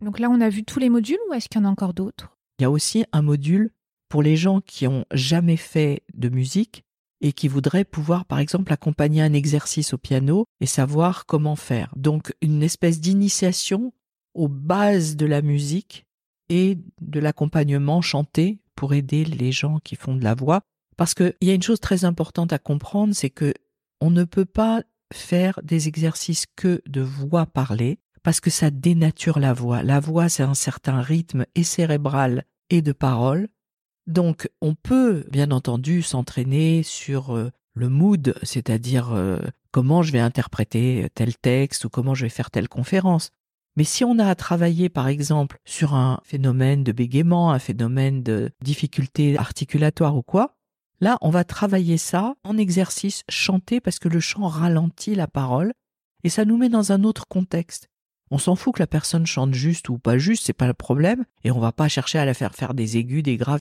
[0.00, 1.94] Donc là, on a vu tous les modules ou est-ce qu'il y en a encore
[1.94, 2.36] d'autres?
[2.58, 3.70] Il y a aussi un module
[4.08, 6.84] pour les gens qui ont jamais fait de musique
[7.22, 11.92] et qui voudrait pouvoir, par exemple, accompagner un exercice au piano et savoir comment faire.
[11.96, 13.94] Donc, une espèce d'initiation
[14.34, 16.04] aux bases de la musique
[16.48, 20.60] et de l'accompagnement chanté pour aider les gens qui font de la voix.
[20.96, 23.54] Parce qu'il y a une chose très importante à comprendre, c'est que
[24.00, 29.38] on ne peut pas faire des exercices que de voix parlée, parce que ça dénature
[29.38, 29.82] la voix.
[29.82, 33.48] La voix, c'est un certain rythme et cérébral et de parole,
[34.06, 39.38] donc on peut bien entendu s'entraîner sur euh, le mood, c'est-à-dire euh,
[39.70, 43.30] comment je vais interpréter tel texte ou comment je vais faire telle conférence.
[43.76, 48.22] Mais si on a à travailler par exemple sur un phénomène de bégaiement, un phénomène
[48.22, 50.54] de difficulté articulatoire ou quoi,
[51.00, 55.72] là on va travailler ça en exercice chanté parce que le chant ralentit la parole
[56.24, 57.88] et ça nous met dans un autre contexte.
[58.30, 61.26] On s'en fout que la personne chante juste ou pas juste, c'est pas le problème,
[61.44, 63.60] et on va pas chercher à la faire faire des aigus, des graves.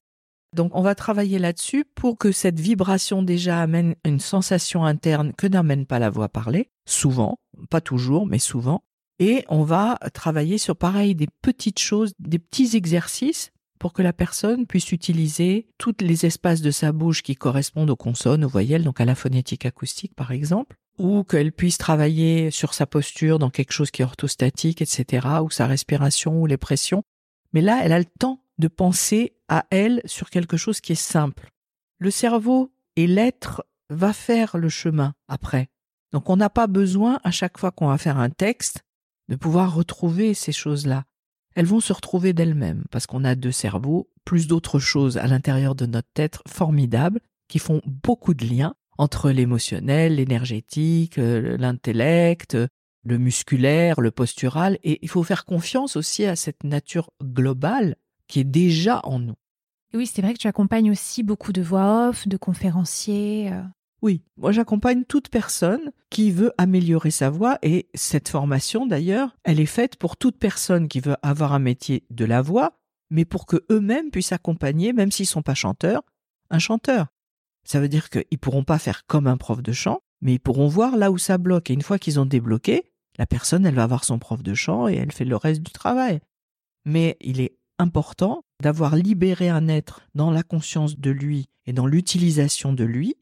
[0.56, 5.48] Donc on va travailler là-dessus pour que cette vibration déjà amène une sensation interne que
[5.48, 7.40] n'amène pas la voix parlée, souvent,
[7.70, 8.84] pas toujours, mais souvent.
[9.20, 14.14] Et on va travailler sur pareil des petites choses, des petits exercices pour que la
[14.14, 18.84] personne puisse utiliser tous les espaces de sa bouche qui correspondent aux consonnes, aux voyelles,
[18.84, 23.50] donc à la phonétique acoustique par exemple, ou qu'elle puisse travailler sur sa posture dans
[23.50, 27.04] quelque chose qui est orthostatique, etc., ou sa respiration ou les pressions.
[27.54, 30.96] Mais là, elle a le temps de penser à elle sur quelque chose qui est
[30.96, 31.52] simple.
[32.00, 35.70] Le cerveau et l'être va faire le chemin après.
[36.14, 38.84] Donc on n'a pas besoin, à chaque fois qu'on va faire un texte,
[39.28, 41.04] de pouvoir retrouver ces choses-là.
[41.54, 45.76] Elles vont se retrouver d'elles-mêmes, parce qu'on a deux cerveaux, plus d'autres choses à l'intérieur
[45.76, 52.58] de notre tête formidables, qui font beaucoup de liens entre l'émotionnel, l'énergétique, euh, l'intellect,
[53.04, 57.98] le musculaire, le postural, et il faut faire confiance aussi à cette nature globale
[58.28, 59.36] qui est déjà en nous.
[59.94, 63.52] Oui, c'est vrai que tu accompagnes aussi beaucoup de voix off, de conférenciers.
[63.52, 63.62] euh.
[64.02, 69.60] Oui, moi j'accompagne toute personne qui veut améliorer sa voix et cette formation d'ailleurs, elle
[69.60, 72.80] est faite pour toute personne qui veut avoir un métier de la voix,
[73.12, 76.02] mais pour que eux-mêmes puissent accompagner, même s'ils sont pas chanteurs,
[76.50, 77.08] un chanteur.
[77.64, 80.68] Ça veut dire qu'ils pourront pas faire comme un prof de chant, mais ils pourront
[80.68, 81.70] voir là où ça bloque.
[81.70, 84.88] Et une fois qu'ils ont débloqué, la personne, elle va avoir son prof de chant
[84.88, 86.22] et elle fait le reste du travail.
[86.86, 91.86] Mais il est important d'avoir libéré un être dans la conscience de lui et dans
[91.86, 93.16] l'utilisation de lui.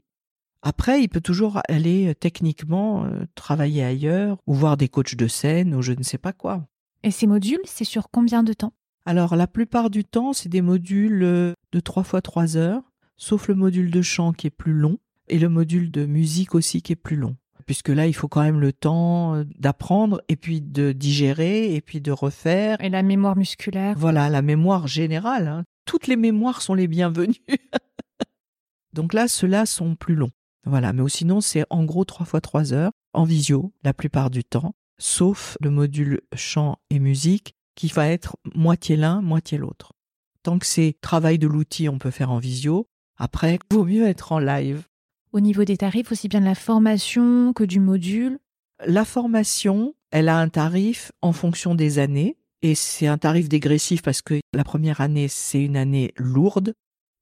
[0.62, 5.28] Après, il peut toujours aller euh, techniquement euh, travailler ailleurs ou voir des coachs de
[5.28, 6.68] scène ou je ne sais pas quoi.
[7.04, 8.74] Et ces modules, c'est sur combien de temps?
[9.06, 12.84] Alors, la plupart du temps, c'est des modules euh, de 3 fois 3 heures,
[13.16, 14.98] sauf le module de chant qui est plus long
[15.30, 17.38] et le module de musique aussi qui est plus long.
[17.70, 21.82] Puisque là, il faut quand même le temps euh, d'apprendre et puis de digérer et
[21.82, 22.82] puis de refaire.
[22.82, 25.48] Et la mémoire musculaire Voilà, la mémoire générale.
[25.48, 25.66] hein.
[25.86, 27.36] Toutes les mémoires sont les bienvenues.
[28.94, 30.32] Donc là, ceux-là sont plus longs.
[30.66, 34.44] Voilà, mais sinon, c'est en gros 3 fois 3 heures en visio la plupart du
[34.44, 39.94] temps, sauf le module chant et musique qui va être moitié l'un, moitié l'autre.
[40.42, 42.88] Tant que c'est travail de l'outil, on peut faire en visio.
[43.16, 44.88] Après, vaut mieux être en live.
[45.32, 48.40] Au niveau des tarifs, aussi bien de la formation que du module?
[48.84, 54.02] La formation, elle a un tarif en fonction des années et c'est un tarif dégressif
[54.02, 56.74] parce que la première année, c'est une année lourde.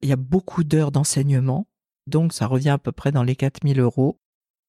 [0.01, 1.67] Il y a beaucoup d'heures d'enseignement,
[2.05, 4.17] donc ça revient à peu près dans les 4000 euros.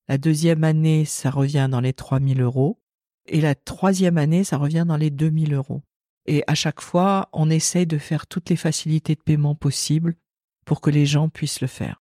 [0.09, 2.81] La deuxième année, ça revient dans les 3000 euros.
[3.27, 5.83] Et la troisième année, ça revient dans les 2000 euros.
[6.27, 10.17] Et à chaque fois, on essaye de faire toutes les facilités de paiement possibles
[10.67, 12.03] pour que les gens puissent le faire.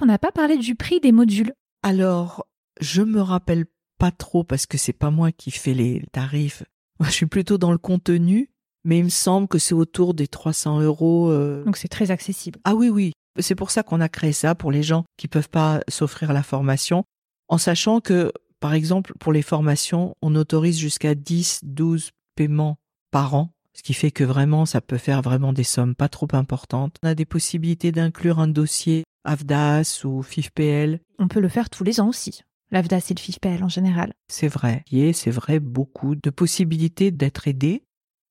[0.00, 1.52] On n'a pas parlé du prix des modules.
[1.82, 2.46] Alors,
[2.80, 3.66] je me rappelle
[3.98, 6.64] pas trop parce que c'est pas moi qui fais les tarifs.
[6.98, 8.50] Moi, je suis plutôt dans le contenu,
[8.84, 11.30] mais il me semble que c'est autour des 300 euros.
[11.30, 11.64] euh.
[11.64, 12.58] Donc c'est très accessible.
[12.64, 13.12] Ah oui, oui.
[13.38, 16.42] C'est pour ça qu'on a créé ça pour les gens qui peuvent pas s'offrir la
[16.42, 17.04] formation,
[17.48, 22.76] en sachant que, par exemple, pour les formations, on autorise jusqu'à 10, 12 paiements
[23.10, 23.54] par an.
[23.74, 26.96] Ce qui fait que vraiment, ça peut faire vraiment des sommes pas trop importantes.
[27.02, 31.84] On a des possibilités d'inclure un dossier AFDAS ou FIFPL On peut le faire tous
[31.84, 32.42] les ans aussi.
[32.70, 34.14] L'AFDAS et le FIFPL en général.
[34.28, 34.84] C'est vrai.
[34.90, 37.84] Il y a, c'est vrai, beaucoup de possibilités d'être aidé.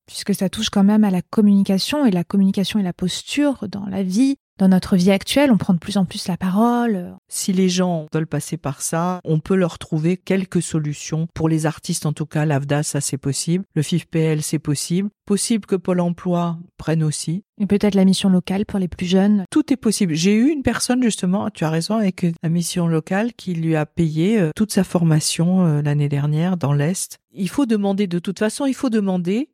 [0.06, 3.86] Puisque ça touche quand même à la communication et la communication et la posture dans
[3.86, 4.36] la vie.
[4.62, 7.16] Dans notre vie actuelle, on prend de plus en plus la parole.
[7.26, 11.26] Si les gens veulent passer par ça, on peut leur trouver quelques solutions.
[11.34, 13.64] Pour les artistes, en tout cas, l'AFDA, ça c'est possible.
[13.74, 15.10] Le FIFPL, c'est possible.
[15.26, 17.42] Possible que Pôle emploi prenne aussi.
[17.60, 19.46] Et peut-être la mission locale pour les plus jeunes.
[19.50, 20.14] Tout est possible.
[20.14, 23.84] J'ai eu une personne, justement, tu as raison, avec la mission locale qui lui a
[23.84, 27.18] payé euh, toute sa formation euh, l'année dernière dans l'Est.
[27.32, 29.48] Il faut demander, de toute façon, il faut demander.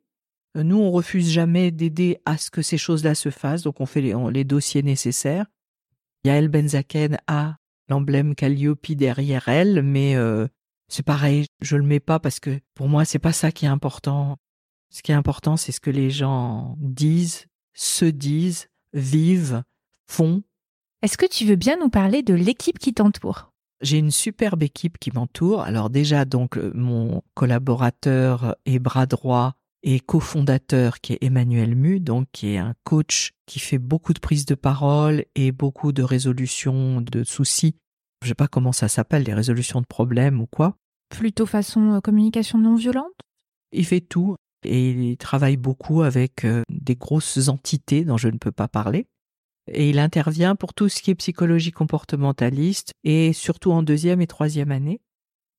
[0.57, 3.85] Euh, Nous, on refuse jamais d'aider à ce que ces choses-là se fassent, donc on
[3.85, 5.45] fait les, on- les dossiers nécessaires.
[6.25, 10.47] Yael Benzaken a l'emblème Calliope derrière elle, mais euh,
[10.87, 13.69] c'est pareil, je le mets pas parce que pour moi, c'est pas ça qui est
[13.69, 14.37] important.
[14.91, 19.63] Ce qui est important, c'est ce que les gens disent, se disent, vivent,
[20.07, 20.41] font.
[21.03, 23.53] Est-ce que tu veux bien nous parler de l'équipe qui t'entoure?
[23.81, 25.61] J'ai une superbe équipe qui m'entoure.
[25.61, 31.99] Alors déjà, donc, euh, mon collaborateur et bras droit et cofondateur qui est Emmanuel Mu,
[31.99, 36.03] donc qui est un coach qui fait beaucoup de prises de parole et beaucoup de
[36.03, 37.75] résolutions de soucis.
[38.23, 40.75] Je sais pas comment ça s'appelle, les résolutions de problèmes ou quoi.
[41.09, 43.13] Plutôt façon euh, communication non violente?
[43.71, 48.37] Il fait tout et il travaille beaucoup avec euh, des grosses entités dont je ne
[48.37, 49.07] peux pas parler.
[49.71, 54.27] Et il intervient pour tout ce qui est psychologie comportementaliste et surtout en deuxième et
[54.27, 54.99] troisième année.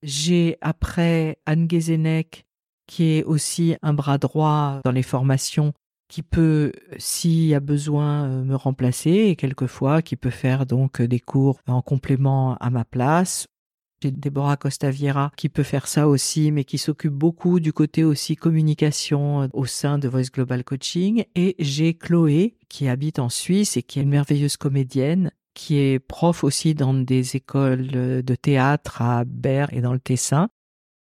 [0.02, 2.46] J'ai après Anne Gezenek,
[2.90, 5.72] qui est aussi un bras droit dans les formations,
[6.08, 11.00] qui peut, s'il y a besoin, euh, me remplacer et quelquefois qui peut faire donc
[11.00, 13.46] des cours en complément à ma place
[14.02, 18.34] j'ai Déborah Costa-Vieira qui peut faire ça aussi, mais qui s'occupe beaucoup du côté aussi
[18.34, 21.24] communication euh, au sein de Voice Global Coaching.
[21.34, 25.98] Et j'ai Chloé qui habite en Suisse et qui est une merveilleuse comédienne, qui est
[25.98, 30.48] prof aussi dans des écoles euh, de théâtre à Berre et dans le Tessin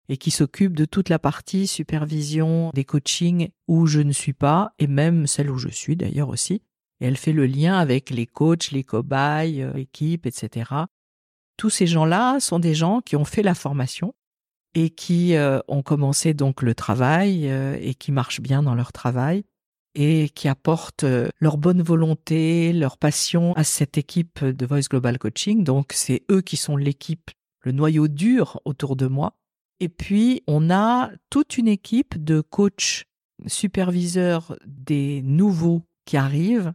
[0.09, 4.73] et qui s'occupe de toute la partie supervision des coachings où je ne suis pas
[4.79, 6.63] et même celle où je suis d'ailleurs aussi.
[6.99, 10.65] Et elle fait le lien avec les coachs, les cobayes, euh, l'équipe, etc
[11.59, 14.15] tous ces gens-là sont des gens qui ont fait la formation
[14.75, 18.93] et qui euh, ont commencé donc le travail euh, et qui marchent bien dans leur
[18.93, 19.43] travail
[19.93, 25.19] et qui apportent euh, leur bonne volonté, leur passion à cette équipe de Voice Global
[25.19, 25.65] Coaching.
[25.65, 27.29] Donc c'est eux qui sont l'équipe,
[27.59, 29.35] le noyau dur autour de moi.
[29.79, 33.05] Et puis on a toute une équipe de coachs
[33.47, 36.73] superviseurs des nouveaux qui arrivent.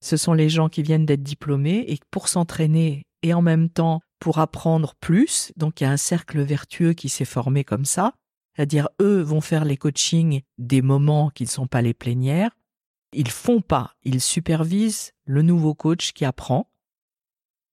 [0.00, 4.00] Ce sont les gens qui viennent d'être diplômés et pour s'entraîner et en même temps
[4.18, 5.52] pour apprendre plus.
[5.56, 8.14] Donc il y a un cercle vertueux qui s'est formé comme ça.
[8.54, 12.56] C'est-à-dire, eux vont faire les coachings des moments qui ne sont pas les plénières.
[13.12, 16.70] Ils font pas, ils supervisent le nouveau coach qui apprend.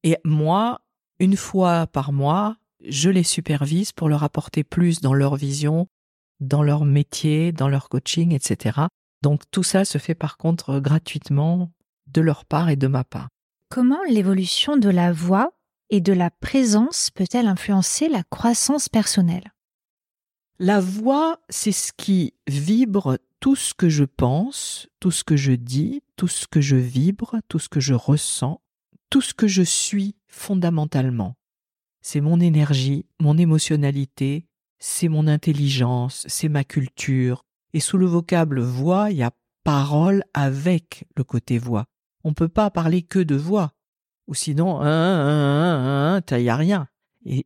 [0.04, 0.82] Et moi,
[1.20, 5.88] une fois par mois, je les supervise pour leur apporter plus dans leur vision,
[6.40, 8.82] dans leur métier, dans leur coaching, etc.
[9.22, 11.72] Donc tout ça se fait par contre gratuitement
[12.08, 13.30] de leur part et de ma part.
[13.70, 15.54] Comment l'évolution de la voix
[15.90, 19.54] et de la présence peut-elle influencer la croissance personnelle?
[20.60, 25.54] La voix, c'est ce qui vibre tout ce que je pense, tout ce que je
[25.54, 28.62] dis, tout ce que je vibre, tout ce que je ressens,
[29.10, 31.36] tout ce que je suis fondamentalement.
[32.02, 34.46] C'est mon énergie, mon émotionnalité,
[34.80, 37.46] c'est mon intelligence, c'est ma culture.
[37.74, 39.32] Et sous le vocable voix, il y a
[39.64, 41.86] parole avec le côté voix.
[42.24, 43.74] On peut pas parler que de voix.
[44.28, 46.88] Ou sinon, il n'y a rien.
[47.26, 47.46] Et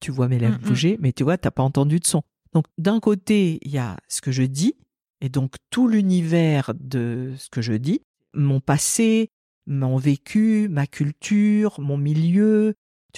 [0.00, 0.68] tu vois mes lèvres Mm, mm.
[0.68, 2.22] bouger, mais tu vois, t'as pas entendu de son.
[2.52, 4.74] Donc, d'un côté, il y a ce que je dis,
[5.20, 8.00] et donc tout l'univers de ce que je dis,
[8.34, 9.30] mon passé,
[9.66, 12.74] mon vécu, ma culture, mon milieu.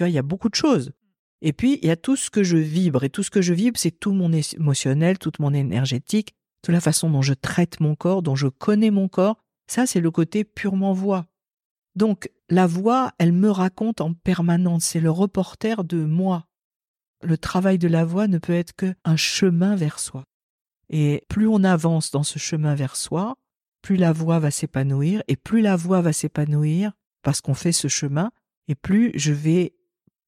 [0.06, 0.92] Il y a beaucoup de choses.
[1.40, 3.04] Et puis, il y a tout ce que je vibre.
[3.04, 6.80] Et tout ce que je vibre, c'est tout mon émotionnel, toute mon énergétique, toute la
[6.80, 9.36] façon dont je traite mon corps, dont je connais mon corps.
[9.68, 11.26] Ça, c'est le côté purement voix.
[11.94, 14.84] Donc, la voix, elle me raconte en permanence.
[14.84, 16.46] C'est le reporter de moi.
[17.22, 20.24] Le travail de la voix ne peut être qu'un chemin vers soi.
[20.90, 23.36] Et plus on avance dans ce chemin vers soi,
[23.82, 26.92] plus la voix va s'épanouir, et plus la voix va s'épanouir
[27.22, 28.30] parce qu'on fait ce chemin,
[28.68, 29.74] et plus je vais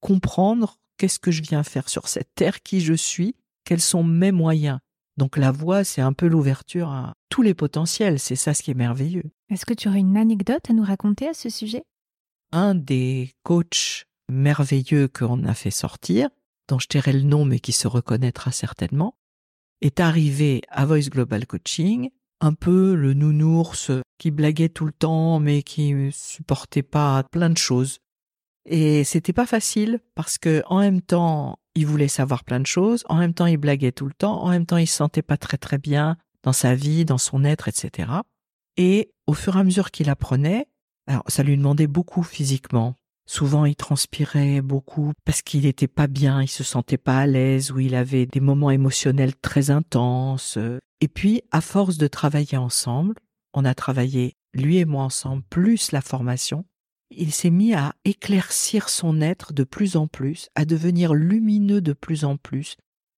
[0.00, 4.32] comprendre qu'est-ce que je viens faire sur cette terre, qui je suis, quels sont mes
[4.32, 4.78] moyens.
[5.16, 8.70] Donc la voix, c'est un peu l'ouverture à tous les potentiels, c'est ça ce qui
[8.70, 9.30] est merveilleux.
[9.50, 11.84] Est-ce que tu aurais une anecdote à nous raconter à ce sujet?
[12.52, 16.28] Un des coachs merveilleux qu'on a fait sortir,
[16.68, 19.16] dont je tairai le nom mais qui se reconnaîtra certainement,
[19.80, 22.10] est arrivé à Voice Global Coaching,
[22.40, 27.58] un peu le nounours qui blaguait tout le temps mais qui supportait pas plein de
[27.58, 27.98] choses.
[28.66, 33.04] Et c'était pas facile parce que en même temps, il voulait savoir plein de choses,
[33.08, 35.36] en même temps il blaguait tout le temps, en même temps il se sentait pas
[35.36, 38.10] très très bien dans sa vie, dans son être, etc.
[38.76, 40.66] Et au fur et à mesure qu'il apprenait,
[41.06, 42.94] alors ça lui demandait beaucoup physiquement.
[43.26, 47.70] Souvent il transpirait beaucoup parce qu'il n'était pas bien, il se sentait pas à l'aise
[47.70, 50.58] ou il avait des moments émotionnels très intenses.
[51.00, 53.14] Et puis, à force de travailler ensemble,
[53.54, 56.64] on a travaillé lui et moi ensemble, plus la formation,
[57.10, 61.92] il s'est mis à éclaircir son être de plus en plus, à devenir lumineux de
[61.92, 62.76] plus en plus,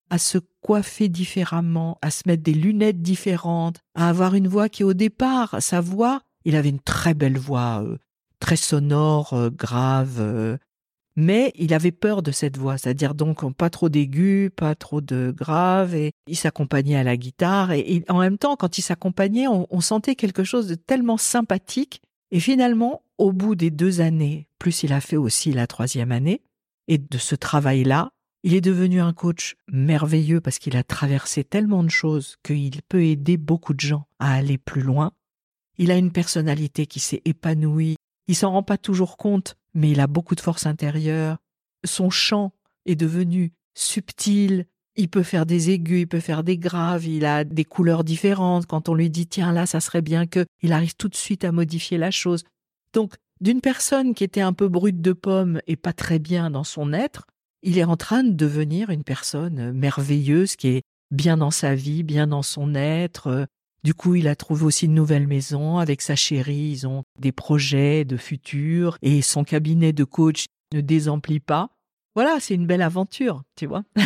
[0.09, 4.83] à se coiffer différemment, à se mettre des lunettes différentes, à avoir une voix qui
[4.83, 7.97] au départ, sa voix, il avait une très belle voix, euh,
[8.39, 10.57] très sonore, euh, grave, euh,
[11.15, 15.33] mais il avait peur de cette voix, c'est-à-dire donc pas trop d'aigus, pas trop de
[15.35, 19.81] grave, et il s'accompagnait à la guitare, et, en même temps, quand il s'accompagnait, on
[19.81, 22.01] sentait quelque chose de tellement sympathique,
[22.33, 26.41] et finalement, au bout des deux années, plus il a fait aussi la troisième année,
[26.87, 28.09] et de ce travail-là,
[28.41, 33.03] il est devenu un coach merveilleux parce qu'il a traversé tellement de choses qu'il peut
[33.03, 35.11] aider beaucoup de gens à aller plus loin.
[35.77, 37.97] Il a une personnalité qui s'est épanouie.
[38.27, 41.37] Il s'en rend pas toujours compte, mais il a beaucoup de force intérieure.
[41.85, 42.51] Son chant
[42.87, 44.65] est devenu subtil.
[44.95, 48.67] Il peut faire des aigus, il peut faire des graves, il a des couleurs différentes.
[48.67, 51.43] Quand on lui dit tiens là, ça serait bien que, il arrive tout de suite
[51.43, 52.43] à modifier la chose.
[52.93, 56.63] Donc, d'une personne qui était un peu brute de pomme et pas très bien dans
[56.63, 57.25] son être,
[57.63, 62.03] il est en train de devenir une personne merveilleuse qui est bien dans sa vie,
[62.03, 63.47] bien dans son être.
[63.83, 66.71] Du coup, il a trouvé aussi une nouvelle maison avec sa chérie.
[66.71, 71.69] Ils ont des projets de futur et son cabinet de coach ne désemplit pas.
[72.15, 73.83] Voilà, c'est une belle aventure, tu vois.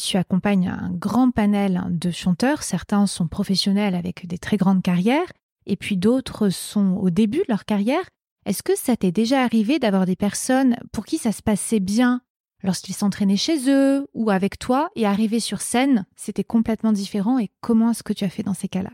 [0.00, 2.62] Tu accompagnes un grand panel de chanteurs.
[2.62, 5.32] Certains sont professionnels avec des très grandes carrières
[5.66, 8.08] et puis d'autres sont au début de leur carrière.
[8.46, 12.22] Est-ce que ça t'est déjà arrivé d'avoir des personnes pour qui ça se passait bien
[12.62, 17.50] lorsqu'ils s'entraînaient chez eux ou avec toi et arriver sur scène, c'était complètement différent et
[17.60, 18.90] comment est-ce que tu as fait dans ces cas-là?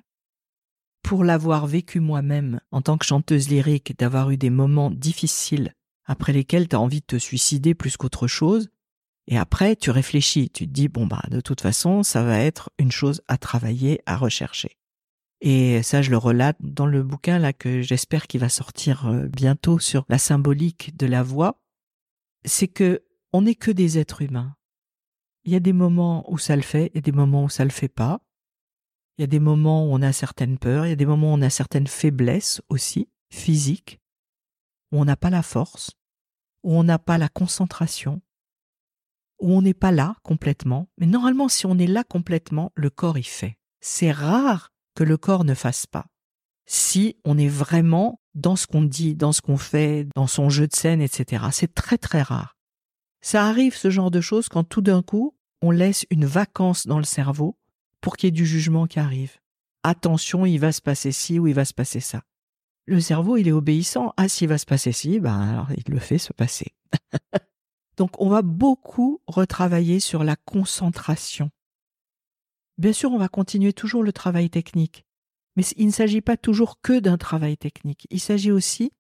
[1.02, 5.74] Pour l'avoir vécu moi-même en tant que chanteuse lyrique, d'avoir eu des moments difficiles
[6.04, 8.70] après lesquels tu as envie de te suicider plus qu'autre chose,
[9.26, 12.70] et après tu réfléchis, tu te dis bon bah de toute façon ça va être
[12.78, 14.76] une chose à travailler, à rechercher.
[15.46, 19.26] Et ça, je le relate dans le bouquin là que j'espère qu'il va sortir euh,
[19.28, 21.60] bientôt sur la symbolique de la voix.
[22.46, 23.04] C'est que
[23.34, 24.56] on n'est que des êtres humains.
[25.44, 27.50] Il y a des moments où ça le fait, il y a des moments où
[27.50, 28.22] ça le fait pas.
[29.18, 31.32] Il y a des moments où on a certaines peurs, il y a des moments
[31.32, 33.10] où on a certaines faiblesses aussi.
[33.30, 34.00] physique,
[34.94, 35.90] où on n'a pas la force,
[36.62, 38.22] où on n'a pas la concentration,
[39.40, 40.88] où on n'est pas là complètement.
[40.98, 43.58] Mais normalement, si on est là complètement, le corps y fait.
[43.80, 46.06] C'est rare que le corps ne fasse pas.
[46.66, 50.68] Si on est vraiment dans ce qu'on dit, dans ce qu'on fait, dans son jeu
[50.68, 51.46] de scène, etc.
[51.50, 52.56] C'est très très rare.
[53.20, 56.98] Ça arrive ce genre de choses quand tout d'un coup, on laisse une vacance dans
[56.98, 57.58] le cerveau
[58.00, 59.38] pour qu'il y ait du jugement qui arrive.
[59.82, 62.22] Attention, il va se passer ci ou il va se passer ça.
[62.86, 64.12] Le cerveau, il est obéissant.
[64.16, 66.74] Ah, s'il va se passer ci, ben alors il le fait se passer.
[67.96, 71.50] Donc on va beaucoup retravailler sur la concentration.
[72.76, 75.06] Bien sûr, on va continuer toujours le travail technique,
[75.56, 78.06] mais il ne s'agit pas toujours que d'un travail technique.
[78.10, 78.92] Il s'agit aussi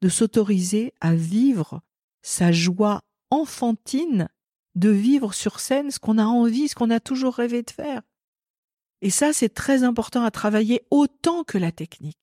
[0.00, 1.82] de s'autoriser à vivre
[2.22, 4.28] sa joie enfantine
[4.74, 8.02] de vivre sur scène ce qu'on a envie, ce qu'on a toujours rêvé de faire.
[9.00, 12.18] Et ça, c'est très important à travailler autant que la technique.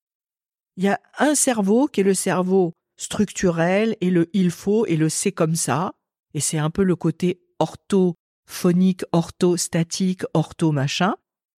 [0.78, 4.98] Il y a un cerveau qui est le cerveau structurel et le il faut et
[4.98, 5.94] le c'est comme ça,
[6.34, 11.16] et c'est un peu le côté orthophonique, orthostatique, ortho machin,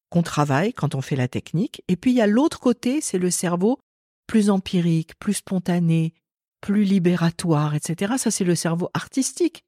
[0.09, 1.83] qu'on travaille quand on fait la technique.
[1.87, 3.79] Et puis il y a l'autre côté, c'est le cerveau
[4.27, 6.13] plus empirique, plus spontané,
[6.61, 8.15] plus libératoire, etc.
[8.17, 9.63] Ça, c'est le cerveau artistique.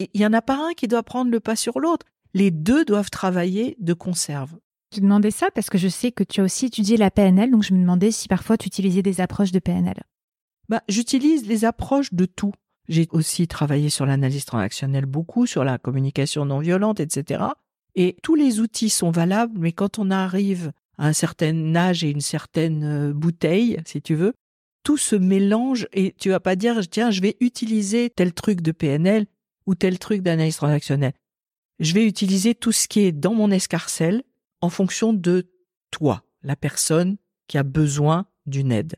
[0.00, 2.06] Il n'y en a pas un qui doit prendre le pas sur l'autre.
[2.34, 4.56] Les deux doivent travailler de conserve.
[4.94, 7.62] Je demandais ça parce que je sais que tu as aussi étudié la PNL, donc
[7.62, 10.02] je me demandais si parfois tu utilisais des approches de PNL.
[10.68, 12.52] Bah, j'utilise les approches de tout.
[12.88, 17.44] J'ai aussi travaillé sur l'analyse transactionnelle beaucoup, sur la communication non violente, etc.
[17.94, 22.10] Et tous les outils sont valables, mais quand on arrive à un certain âge et
[22.10, 24.32] une certaine euh, bouteille, si tu veux,
[24.82, 28.72] tout se mélange et tu vas pas dire, tiens, je vais utiliser tel truc de
[28.72, 29.26] PNL
[29.66, 31.12] ou tel truc d'analyse transactionnelle.
[31.78, 34.22] Je vais utiliser tout ce qui est dans mon escarcelle
[34.60, 35.50] en fonction de
[35.90, 37.16] toi, la personne
[37.46, 38.96] qui a besoin d'une aide.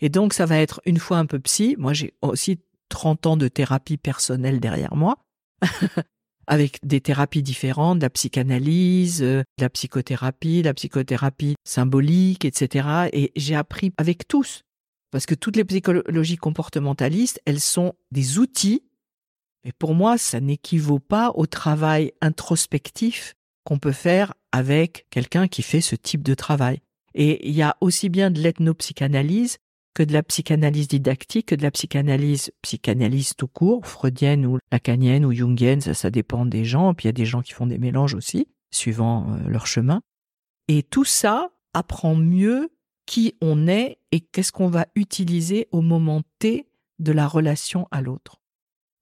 [0.00, 1.76] Et donc, ça va être une fois un peu psy.
[1.78, 5.18] Moi, j'ai aussi 30 ans de thérapie personnelle derrière moi,
[6.46, 13.08] avec des thérapies différentes, la psychanalyse, euh, la psychothérapie, la psychothérapie symbolique, etc.
[13.12, 14.62] Et j'ai appris avec tous,
[15.10, 18.82] parce que toutes les psychologies comportementalistes, elles sont des outils,
[19.64, 23.34] mais pour moi, ça n'équivaut pas au travail introspectif
[23.64, 26.80] qu'on peut faire avec quelqu'un qui fait ce type de travail.
[27.14, 29.58] Et il y a aussi bien de l'ethnopsychanalyse
[29.94, 35.24] que de la psychanalyse didactique, que de la psychanalyse psychanalyse tout court, freudienne ou lacanienne
[35.24, 36.94] ou jungienne, ça, ça dépend des gens.
[36.94, 40.02] Puis il y a des gens qui font des mélanges aussi, suivant euh, leur chemin.
[40.68, 42.70] Et tout ça apprend mieux
[43.06, 46.68] qui on est et qu'est-ce qu'on va utiliser au moment T
[47.00, 48.40] de la relation à l'autre.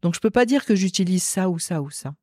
[0.01, 2.15] Donc je peux pas dire que j'utilise ça ou ça ou ça.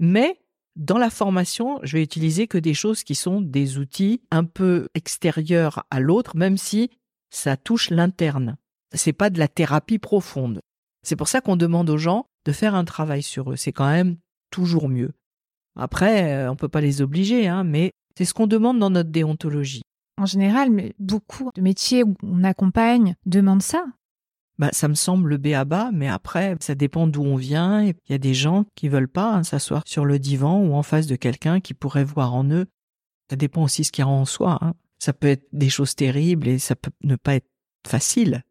[0.00, 0.40] Mais
[0.76, 4.88] dans la formation, je vais utiliser que des choses qui sont des outils un peu
[4.94, 6.90] extérieurs à l'autre, même si
[7.30, 8.56] ça touche l'interne.
[8.92, 10.60] C'est pas de la thérapie profonde.
[11.02, 13.56] C'est pour ça qu'on demande aux gens de faire un travail sur eux.
[13.56, 14.16] C'est quand même
[14.50, 15.12] toujours mieux.
[15.76, 19.10] Après, euh, on peut pas les obliger, hein, mais c'est ce qu'on demande dans notre
[19.10, 19.82] déontologie.
[20.18, 23.84] En général, beaucoup de métiers où on accompagne demandent ça.
[24.58, 27.82] Bah, ça me semble le béaba, mais après, ça dépend d'où on vient.
[27.84, 30.82] Il y a des gens qui veulent pas hein, s'asseoir sur le divan ou en
[30.82, 32.66] face de quelqu'un qui pourrait voir en eux.
[33.28, 34.58] Ça dépend aussi ce qu'il y a en soi.
[34.62, 34.74] Hein.
[34.98, 37.50] Ça peut être des choses terribles et ça peut ne pas être
[37.86, 38.44] facile.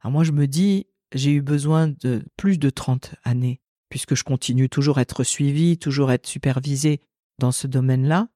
[0.00, 4.24] Alors moi, je me dis, j'ai eu besoin de plus de 30 années, puisque je
[4.24, 7.00] continue toujours à être suivi, toujours à être supervisé
[7.38, 8.28] dans ce domaine-là.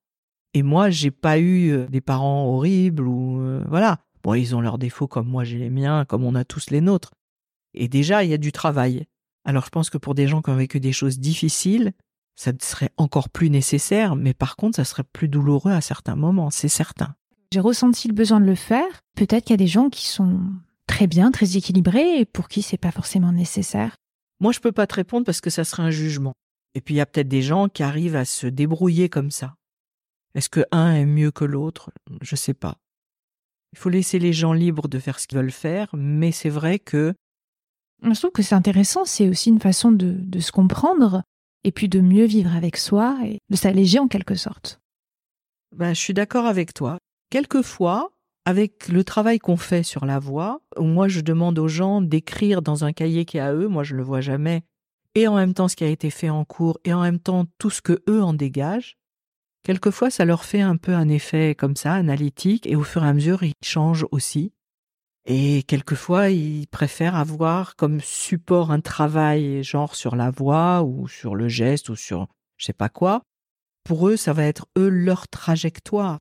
[0.54, 3.98] Et moi, j'ai pas eu euh, des parents horribles ou euh, voilà.
[4.22, 6.80] Bon, ils ont leurs défauts comme moi j'ai les miens, comme on a tous les
[6.80, 7.12] nôtres.
[7.74, 9.06] Et déjà, il y a du travail.
[9.44, 11.92] Alors je pense que pour des gens qui ont vécu des choses difficiles,
[12.36, 16.50] ça serait encore plus nécessaire, mais par contre, ça serait plus douloureux à certains moments,
[16.50, 17.14] c'est certain.
[17.52, 19.02] J'ai ressenti le besoin de le faire.
[19.16, 20.40] Peut-être qu'il y a des gens qui sont
[20.86, 23.96] très bien, très équilibrés et pour qui c'est pas forcément nécessaire.
[24.40, 26.32] Moi, je peux pas te répondre parce que ça serait un jugement.
[26.74, 29.54] Et puis il y a peut-être des gens qui arrivent à se débrouiller comme ça.
[30.34, 31.90] Est-ce que un est mieux que l'autre?
[32.22, 32.78] Je sais pas.
[33.72, 36.78] Il faut laisser les gens libres de faire ce qu'ils veulent faire, mais c'est vrai
[36.78, 37.14] que.
[38.02, 41.22] Je trouve que c'est intéressant, c'est aussi une façon de, de se comprendre
[41.64, 44.80] et puis de mieux vivre avec soi et de s'alléger en quelque sorte.
[45.76, 46.98] Ben, je suis d'accord avec toi.
[47.30, 48.10] Quelquefois,
[48.44, 52.84] avec le travail qu'on fait sur la voix, moi je demande aux gens d'écrire dans
[52.84, 54.62] un cahier qui est à eux, moi je ne le vois jamais,
[55.14, 57.44] et en même temps ce qui a été fait en cours, et en même temps
[57.58, 58.96] tout ce que eux en dégagent,
[59.62, 63.08] quelquefois ça leur fait un peu un effet comme ça, analytique, et au fur et
[63.08, 64.52] à mesure ils changent aussi.
[65.26, 71.34] Et quelquefois ils préfèrent avoir comme support un travail genre sur la voix, ou sur
[71.34, 72.26] le geste, ou sur
[72.56, 73.22] je sais pas quoi.
[73.84, 76.18] Pour eux, ça va être eux leur trajectoire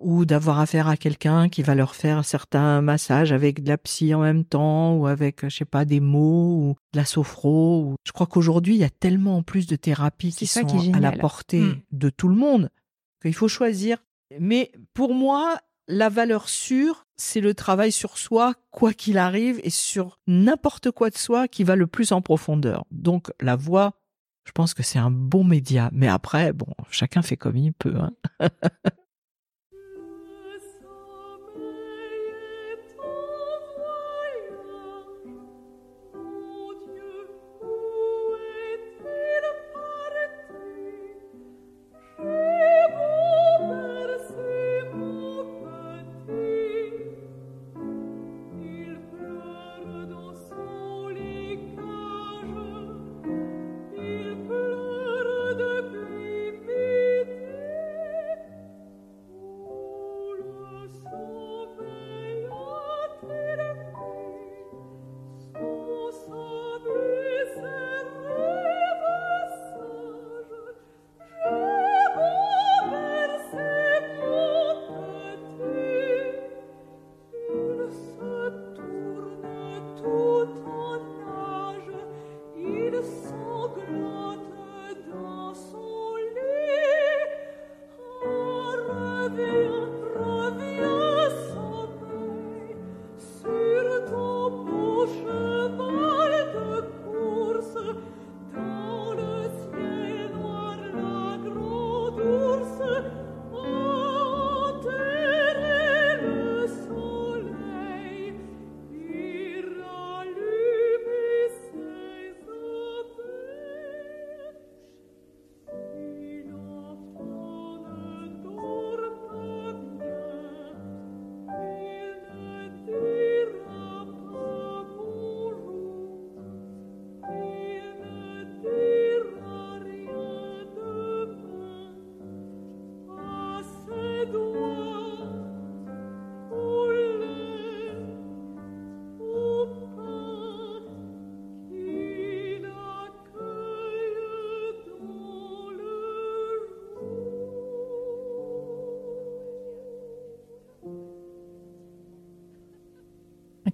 [0.00, 4.14] ou d'avoir affaire à quelqu'un qui va leur faire certains massages avec de la psy
[4.14, 7.94] en même temps ou avec je sais pas des mots ou de la sophro ou...
[8.04, 11.00] je crois qu'aujourd'hui il y a tellement en plus de thérapies qui sont qui à
[11.00, 11.80] la portée Mm.
[11.92, 12.70] de tout le monde
[13.22, 13.98] qu'il faut choisir
[14.38, 15.58] mais pour moi
[15.88, 21.08] la valeur sûre c'est le travail sur soi quoi qu'il arrive et sur n'importe quoi
[21.10, 23.94] de soi qui va le plus en profondeur donc la voix
[24.44, 27.94] je pense que c'est un bon média mais après bon chacun fait comme il peut
[27.96, 28.12] hein.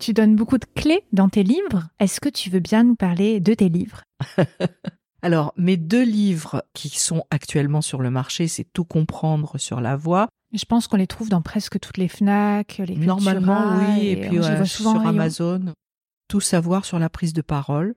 [0.03, 1.87] Tu donnes beaucoup de clés dans tes livres.
[2.01, 4.03] Est-ce que tu veux bien nous parler de tes livres?
[5.23, 9.95] Alors, mes deux livres qui sont actuellement sur le marché, c'est Tout comprendre sur la
[9.95, 10.27] voix.
[10.53, 14.17] Je pense qu'on les trouve dans presque toutes les FNAC, les Normalement, Cultura, oui, et
[14.17, 15.07] puis les ouais, sur.
[15.07, 15.73] Amazon.
[16.27, 17.95] Tout savoir sur la prise de parole.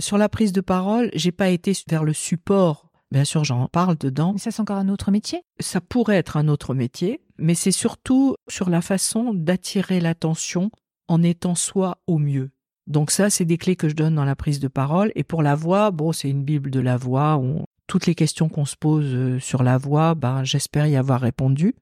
[0.00, 2.90] Sur la prise de parole, j'ai pas été vers le support.
[3.12, 4.32] Bien sûr, j'en parle dedans.
[4.32, 5.42] Mais ça, c'est encore un autre métier?
[5.60, 10.72] Ça pourrait être un autre métier, mais c'est surtout sur la façon d'attirer l'attention
[11.08, 12.50] en étant soi au mieux.
[12.86, 15.10] Donc ça, c'est des clés que je donne dans la prise de parole.
[15.14, 17.38] Et pour la voix, bon, c'est une bible de la voix.
[17.38, 21.20] où toutes les questions qu'on se pose euh, sur la voix, ben, j'espère y avoir
[21.20, 21.74] répondu.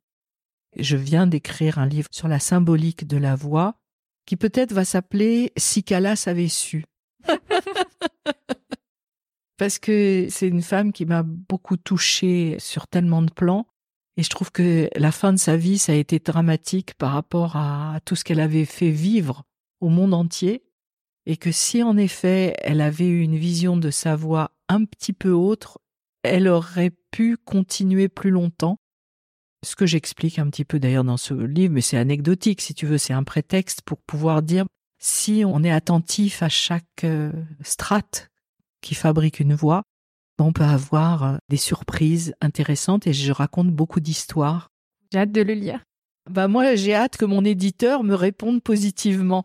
[0.77, 3.77] Je viens d'écrire un livre sur la symbolique de la voix,
[4.27, 6.85] qui peut-être va s'appeler Si Calas avait su.
[9.59, 13.66] Parce que c'est une femme qui m'a beaucoup touchée sur tellement de plans.
[14.16, 17.56] Et je trouve que la fin de sa vie, ça a été dramatique par rapport
[17.56, 19.44] à tout ce qu'elle avait fait vivre
[19.80, 20.64] au monde entier.
[21.24, 25.12] Et que si en effet elle avait eu une vision de sa voix un petit
[25.12, 25.78] peu autre,
[26.24, 28.76] elle aurait pu continuer plus longtemps.
[29.64, 32.86] Ce que j'explique un petit peu d'ailleurs dans ce livre, mais c'est anecdotique si tu
[32.86, 34.66] veux, c'est un prétexte pour pouvoir dire
[34.98, 37.32] si on est attentif à chaque euh,
[37.62, 38.30] strate
[38.80, 39.82] qui fabrique une voix,
[40.38, 44.70] on peut avoir euh, des surprises intéressantes et je raconte beaucoup d'histoires.
[45.12, 45.80] J'ai hâte de le lire.
[46.30, 49.44] Bah moi, j'ai hâte que mon éditeur me réponde positivement.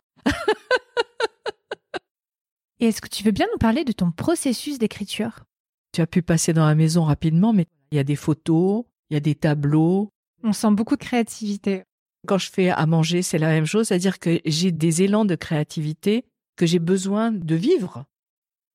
[2.80, 5.46] Et est-ce que tu veux bien nous parler de ton processus d'écriture?
[5.94, 9.16] Tu as pu passer dans la maison rapidement, mais il y a des photos, il
[9.16, 10.10] y a des tableaux.
[10.44, 11.84] On sent beaucoup de créativité.
[12.28, 15.36] Quand je fais à manger, c'est la même chose, c'est-à-dire que j'ai des élans de
[15.36, 18.06] créativité que j'ai besoin de vivre.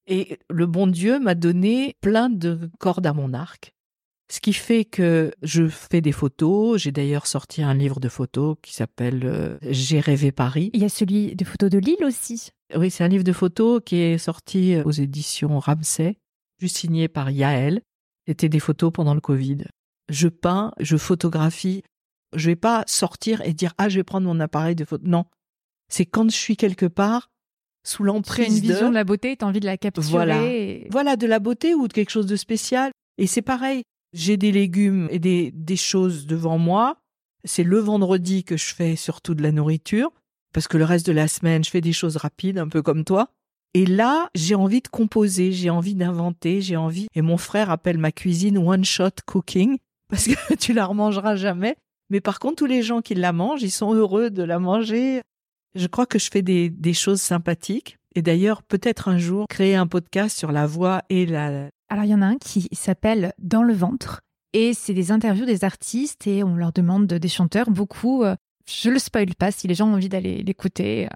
[0.07, 3.73] Et le bon Dieu m'a donné plein de cordes à mon arc.
[4.33, 6.81] Ce qui fait que je fais des photos.
[6.81, 10.70] J'ai d'ailleurs sorti un livre de photos qui s'appelle euh, J'ai rêvé Paris.
[10.73, 12.49] Il y a celui de photos de Lille aussi.
[12.74, 16.16] Oui, c'est un livre de photos qui est sorti aux éditions Ramsay,
[16.59, 17.83] juste signé par Yael.
[18.27, 19.65] C'était des photos pendant le Covid.
[20.09, 21.83] Je peins, je photographie.
[22.35, 25.05] Je vais pas sortir et dire ah je vais prendre mon appareil de photo.
[25.07, 25.27] Non,
[25.91, 27.31] c'est quand je suis quelque part
[27.84, 30.06] sous as une l'emprise vision de de la beauté, tu as envie de la capturer.
[30.09, 30.42] Voilà.
[30.44, 32.90] et- voilà de la beauté ou de quelque chose de spécial.
[33.18, 33.82] Et c'est pareil.
[34.12, 36.96] J'ai des légumes et des, des choses devant moi.
[37.44, 40.12] c'est le vendredi que je fais surtout de la nourriture,
[40.54, 43.04] parce que le reste de la semaine, je fais des choses rapides, un peu comme
[43.04, 43.30] toi.
[43.74, 47.09] Et là, j'ai envie de composer, j'ai envie d'inventer, j'ai envie.
[47.16, 49.78] Et mon frère appelle ma cuisine one shot cooking,
[50.09, 51.74] parce que tu la remangeras jamais.
[52.10, 55.22] Mais par contre, tous les gens qui la mangent, ils sont heureux de la manger.
[55.74, 57.97] Je crois que je fais des, des choses sympathiques.
[58.15, 61.69] Et d'ailleurs, peut-être un jour, créer un podcast sur la voix et la...
[61.89, 64.20] Alors, il y en a un qui s'appelle Dans le ventre.
[64.53, 68.23] Et c'est des interviews des artistes et on leur demande des chanteurs beaucoup.
[68.23, 68.36] euh,
[68.69, 71.09] Je le spoil pas si les gens ont envie d'aller l'écouter.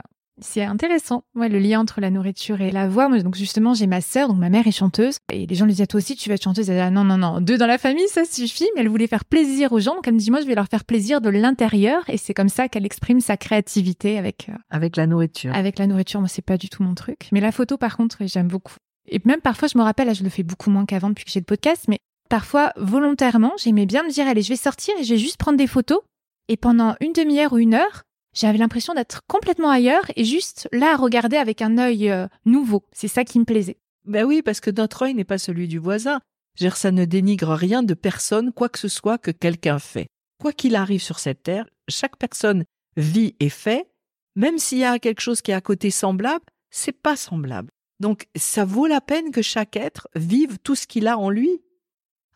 [0.42, 3.08] C'est intéressant, ouais, le lien entre la nourriture et la voix.
[3.08, 5.72] Moi, donc justement, j'ai ma sœur, donc ma mère est chanteuse, et les gens lui
[5.72, 6.68] disent toi aussi tu vas être chanteuse.
[6.68, 8.68] Elle dit ah, non non non, deux dans la famille ça suffit.
[8.74, 10.66] Mais elle voulait faire plaisir aux gens, donc elle me dit moi je vais leur
[10.66, 14.96] faire plaisir de l'intérieur, et c'est comme ça qu'elle exprime sa créativité avec euh, avec
[14.96, 15.54] la nourriture.
[15.54, 16.20] avec la nourriture.
[16.20, 18.74] Moi c'est pas du tout mon truc, mais la photo par contre j'aime beaucoup.
[19.08, 21.30] Et même parfois je me rappelle, là je le fais beaucoup moins qu'avant depuis que
[21.30, 21.98] j'ai le podcast, mais
[22.28, 25.56] parfois volontairement j'aimais bien me dire allez je vais sortir et je vais juste prendre
[25.56, 26.00] des photos.
[26.48, 28.02] Et pendant une demi-heure ou une heure,
[28.36, 32.84] j'avais l'impression d'être complètement ailleurs et juste là à regarder avec un œil euh, nouveau.
[32.92, 33.78] C'est ça qui me plaisait.
[34.04, 36.20] Ben oui, parce que notre œil n'est pas celui du voisin.
[36.74, 40.06] Ça ne dénigre rien de personne, quoi que ce soit que quelqu'un fait.
[40.40, 42.64] Quoi qu'il arrive sur cette terre, chaque personne
[42.96, 43.88] vit et fait,
[44.36, 47.70] même s'il y a quelque chose qui est à côté semblable, c'est pas semblable.
[48.00, 51.62] Donc, ça vaut la peine que chaque être vive tout ce qu'il a en lui.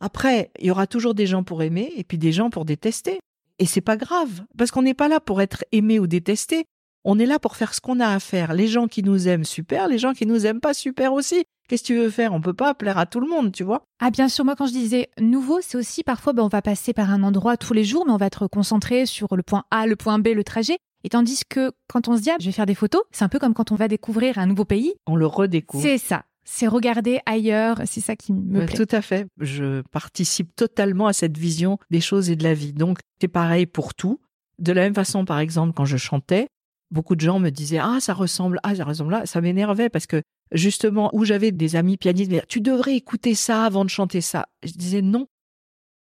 [0.01, 3.21] Après, il y aura toujours des gens pour aimer et puis des gens pour détester.
[3.61, 6.65] Et c'est pas grave, parce qu'on n'est pas là pour être aimé ou détesté.
[7.05, 8.55] On est là pour faire ce qu'on a à faire.
[8.55, 9.87] Les gens qui nous aiment, super.
[9.87, 11.45] Les gens qui nous aiment pas, super aussi.
[11.69, 12.33] Qu'est-ce que tu veux faire?
[12.33, 13.85] On peut pas plaire à tout le monde, tu vois.
[14.01, 16.93] Ah bien sûr, moi quand je disais nouveau, c'est aussi parfois ben, on va passer
[16.93, 19.87] par un endroit tous les jours, mais on va être concentré sur le point A,
[19.87, 20.79] le point B, le trajet.
[21.05, 23.29] Et tandis que quand on se dit ah, je vais faire des photos, c'est un
[23.29, 24.95] peu comme quand on va découvrir un nouveau pays.
[25.07, 25.83] On le redécouvre.
[25.83, 26.25] C'est ça.
[26.45, 27.81] C'est regarder ailleurs.
[27.87, 28.77] C'est ça qui me plaît.
[28.77, 29.27] tout à fait.
[29.39, 32.73] Je participe totalement à cette vision des choses et de la vie.
[32.73, 34.21] Donc, c'est pareil pour tout.
[34.59, 36.49] De la même façon, par exemple, quand je chantais,
[36.91, 39.27] beaucoup de gens me disaient Ah, ça ressemble, ah, ça ressemble là.
[39.27, 40.23] Ça m'énervait parce que,
[40.53, 44.47] justement, où j'avais des amis pianistes, mais tu devrais écouter ça avant de chanter ça.
[44.63, 45.27] Je disais non.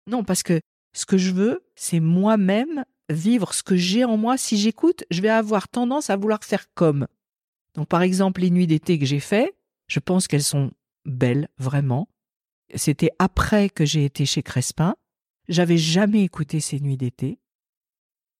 [0.09, 0.59] Non, parce que
[0.93, 4.37] ce que je veux, c'est moi-même vivre ce que j'ai en moi.
[4.37, 7.07] Si j'écoute, je vais avoir tendance à vouloir faire comme.
[7.75, 9.53] Donc, par exemple, les nuits d'été que j'ai fait,
[9.87, 10.71] je pense qu'elles sont
[11.05, 12.07] belles, vraiment.
[12.75, 14.95] C'était après que j'ai été chez Crespin.
[15.47, 17.39] J'avais jamais écouté ces nuits d'été.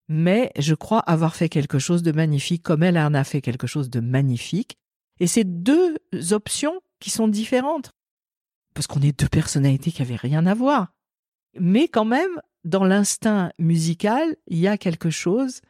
[0.10, 3.68] Mais je crois avoir fait quelque chose de magnifique, comme elle en a fait quelque
[3.68, 4.78] chose de magnifique.
[5.20, 5.98] Et c'est deux
[6.32, 7.92] options qui sont différentes.
[8.74, 10.94] Parce qu'on est deux personnalités qui avaient rien à voir.
[11.60, 15.62] Mais quand même, dans l'instinct musical, il y a quelque chose.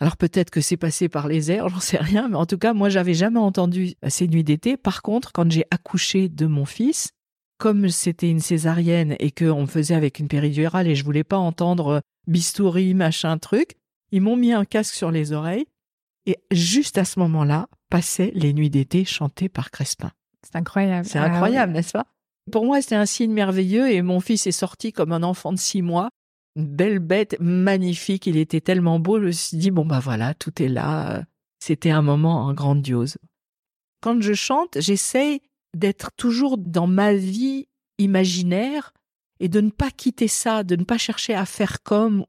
[0.00, 2.74] Alors peut-être que c'est passé par les airs, j'en sais rien, mais en tout cas,
[2.74, 4.76] moi, j'avais jamais entendu ces nuits d'été.
[4.76, 7.10] Par contre, quand j'ai accouché de mon fils,
[7.58, 11.38] comme c'était une césarienne et qu'on me faisait avec une péridurale et je voulais pas
[11.38, 13.76] entendre bistouri, machin, truc,
[14.10, 15.66] ils m'ont mis un casque sur les oreilles
[16.26, 20.10] et juste à ce moment-là passaient les nuits d'été chantées par Crespin.
[20.42, 21.06] C'est incroyable.
[21.06, 22.06] C'est Ah incroyable, n'est-ce pas?
[22.50, 25.58] Pour moi, c'était un signe merveilleux et mon fils est sorti comme un enfant de
[25.58, 26.10] six mois.
[26.56, 28.26] Une belle bête, magnifique.
[28.26, 29.18] Il était tellement beau.
[29.20, 31.24] Je me suis dit, bon, bah voilà, tout est là.
[31.58, 33.16] C'était un moment grandiose.
[34.00, 35.40] Quand je chante, j'essaye
[35.74, 37.68] d'être toujours dans ma vie
[37.98, 38.92] imaginaire
[39.40, 42.24] et de ne pas quitter ça, de ne pas chercher à faire comme.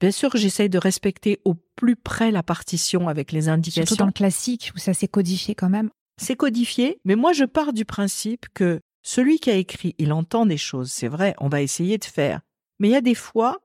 [0.00, 4.06] Bien sûr j'essaye de respecter au plus près la partition avec les indications Surtout dans
[4.06, 5.90] le classique où ça s'est codifié quand même.
[6.20, 10.46] c'est codifié, mais moi je pars du principe que celui qui a écrit, il entend
[10.46, 12.40] des choses, c'est vrai, on va essayer de faire.
[12.78, 13.60] Mais il y a des fois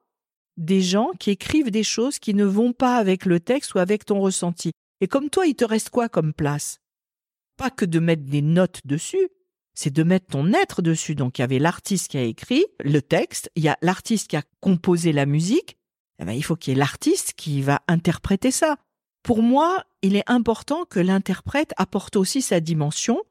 [0.59, 4.05] des gens qui écrivent des choses qui ne vont pas avec le texte ou avec
[4.05, 4.71] ton ressenti.
[5.01, 6.79] Et comme toi, il te reste quoi comme place?
[7.57, 9.29] Pas que de mettre des notes dessus,
[9.73, 11.15] c'est de mettre ton être dessus.
[11.15, 14.35] Donc il y avait l'artiste qui a écrit le texte, il y a l'artiste qui
[14.35, 15.77] a composé la musique,
[16.21, 18.75] eh ben, il faut qu'il y ait l'artiste qui va interpréter ça.
[19.23, 23.21] Pour moi, il est important que l'interprète apporte aussi sa dimension.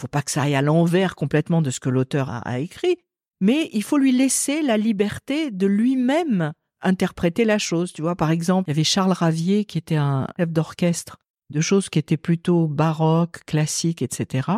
[0.00, 2.96] Faut pas que ça aille à l'envers complètement de ce que l'auteur a écrit,
[3.40, 6.52] mais il faut lui laisser la liberté de lui-même
[6.82, 7.92] interpréter la chose.
[7.92, 11.18] Tu vois, par exemple, il y avait Charles Ravier qui était un chef d'orchestre
[11.50, 14.48] de choses qui étaient plutôt baroques, classiques, etc.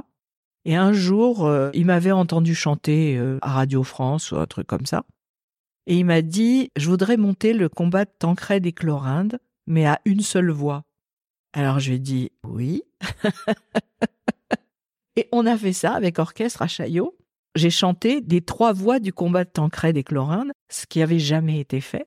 [0.64, 4.66] Et un jour, euh, il m'avait entendu chanter euh, à Radio France ou un truc
[4.66, 5.04] comme ça.
[5.86, 10.00] Et il m'a dit, je voudrais monter le combat de Tancred et Chlorinde, mais à
[10.04, 10.84] une seule voix.
[11.52, 12.82] Alors je lui ai dit, oui.
[15.16, 17.16] et on a fait ça avec orchestre à Chaillot.
[17.56, 21.58] J'ai chanté des trois voix du combat de Tancred et Chlorinde, ce qui avait jamais
[21.58, 22.06] été fait.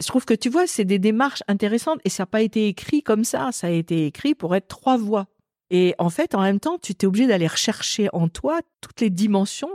[0.00, 3.02] Je trouve que tu vois, c'est des démarches intéressantes et ça n'a pas été écrit
[3.02, 3.50] comme ça.
[3.52, 5.26] Ça a été écrit pour être trois voix.
[5.70, 9.10] Et en fait, en même temps, tu t'es obligé d'aller rechercher en toi toutes les
[9.10, 9.70] dimensions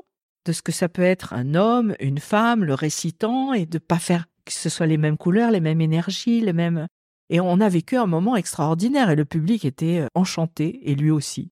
[0.46, 4.00] de ce que ça peut être un homme, une femme, le récitant, et de pas
[4.00, 6.88] faire que ce soit les mêmes couleurs, les mêmes énergies, les mêmes.
[7.30, 11.12] Et on a vécu un moment extraordinaire et le public était euh, enchanté et lui
[11.12, 11.52] aussi.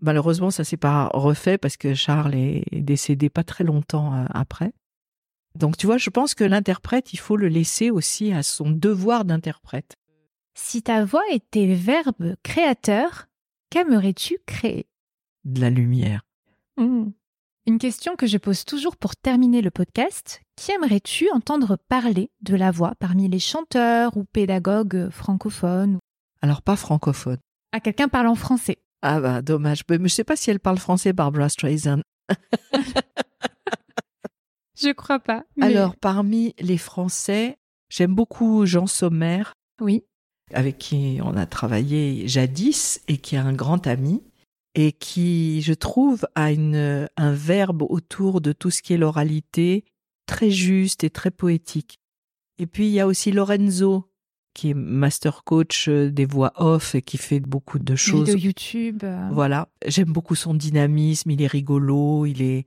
[0.00, 4.72] Malheureusement, ça s'est pas refait parce que Charles est décédé pas très longtemps euh, après.
[5.58, 9.24] Donc tu vois, je pense que l'interprète, il faut le laisser aussi à son devoir
[9.24, 9.96] d'interprète.
[10.54, 13.26] Si ta voix était verbe créateur,
[13.70, 14.86] qu'aimerais-tu créer?
[15.44, 16.22] De la lumière.
[16.76, 17.10] Mmh.
[17.66, 20.40] Une question que je pose toujours pour terminer le podcast.
[20.56, 25.98] Qui aimerais-tu entendre parler de la voix parmi les chanteurs ou pédagogues francophones
[26.40, 27.38] Alors pas francophone.
[27.72, 28.78] À quelqu'un parlant français.
[29.02, 29.82] Ah bah dommage.
[29.90, 32.00] Mais je sais pas si elle parle français, Barbara Streisand.
[34.80, 35.44] Je crois pas.
[35.56, 37.58] mais- Alors parmi les Français,
[37.90, 39.42] j'aime beaucoup Jean Sommer,
[39.80, 40.04] Oui.
[40.52, 44.22] avec qui on a travaillé jadis et qui est un grand ami
[44.74, 49.84] et qui, je trouve, a une, un verbe autour de tout ce qui est l'oralité
[50.26, 51.98] très juste et très poétique.
[52.58, 54.04] Et puis il y a aussi Lorenzo
[54.54, 58.46] qui est master coach euh, des voix off et qui fait beaucoup de choses Vidéo
[58.46, 59.04] YouTube.
[59.04, 62.66] euh, Voilà, j'aime beaucoup son dynamisme, il est rigolo, il est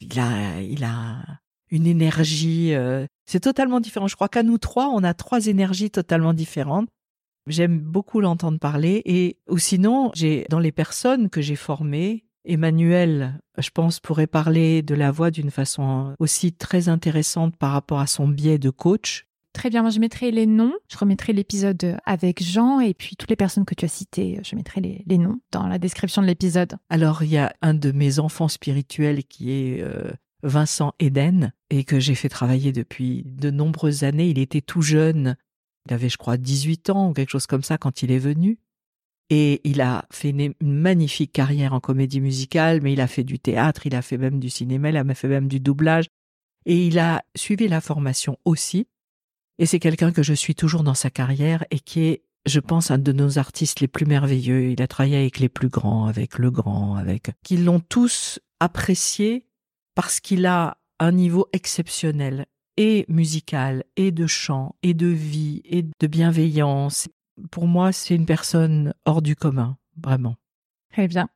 [0.00, 1.40] il a il a
[1.70, 4.06] une énergie euh, c'est totalement différent.
[4.06, 6.88] Je crois qu'à nous trois, on a trois énergies totalement différentes.
[7.48, 13.40] J'aime beaucoup l'entendre parler et ou sinon, j'ai dans les personnes que j'ai formées, Emmanuel,
[13.58, 18.06] je pense pourrait parler de la voix d'une façon aussi très intéressante par rapport à
[18.06, 19.26] son biais de coach.
[19.56, 20.74] Très bien, moi je mettrai les noms.
[20.86, 24.54] Je remettrai l'épisode avec Jean et puis toutes les personnes que tu as citées, je
[24.54, 26.76] mettrai les, noms dans la description de l'épisode.
[26.90, 30.10] Alors, il y a un de mes enfants spirituels qui est euh,
[30.42, 34.28] Vincent Eden et que j'ai fait travailler depuis de nombreuses années.
[34.28, 35.36] Il était tout jeune.
[35.88, 38.58] Il avait, je crois, 18 ans ou quelque chose comme ça quand il est venu.
[39.30, 43.38] Et il a fait une magnifique carrière en comédie musicale, mais il a fait du
[43.38, 46.08] théâtre, il a fait même du cinéma, il a fait même du doublage.
[46.66, 48.86] Et il a suivi la formation aussi.
[49.58, 52.90] Et c'est quelqu'un que je suis toujours dans sa carrière et qui est je pense,
[52.90, 54.70] un de nos artistes les plus merveilleux.
[54.70, 59.46] Il a travaillé avec les plus grands, avec le grand, avec qui l'ont tous apprécié
[59.94, 62.46] parce qu'il a un niveau exceptionnel
[62.76, 67.08] et musical et de chant et de vie et de bienveillance.
[67.50, 70.36] Pour moi, c'est une personne hors du commun, vraiment.
[70.92, 71.28] Très bien.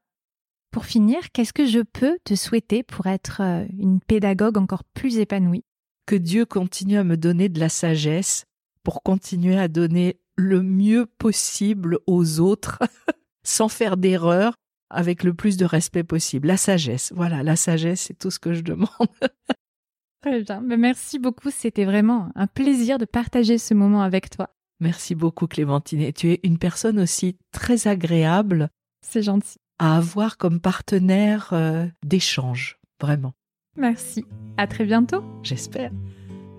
[0.70, 5.18] Pour finir, qu'est-ce que je peux te souhaiter pour être euh, une pédagogue encore plus
[5.18, 5.64] épanouie?
[6.10, 8.44] Que Dieu continue à me donner de la sagesse
[8.82, 12.80] pour continuer à donner le mieux possible aux autres
[13.44, 14.54] sans faire d'erreur
[14.90, 16.48] avec le plus de respect possible.
[16.48, 18.88] La sagesse, voilà, la sagesse, c'est tout ce que je demande.
[20.20, 20.60] Très bien.
[20.62, 21.52] Ben, merci beaucoup.
[21.52, 24.50] C'était vraiment un plaisir de partager ce moment avec toi.
[24.80, 26.00] Merci beaucoup Clémentine.
[26.00, 28.68] Et tu es une personne aussi très agréable
[29.06, 29.58] C'est gentil.
[29.78, 33.32] à avoir comme partenaire euh, d'échange, vraiment,
[33.80, 34.24] Merci.
[34.56, 35.22] À très bientôt.
[35.42, 35.90] j'espère.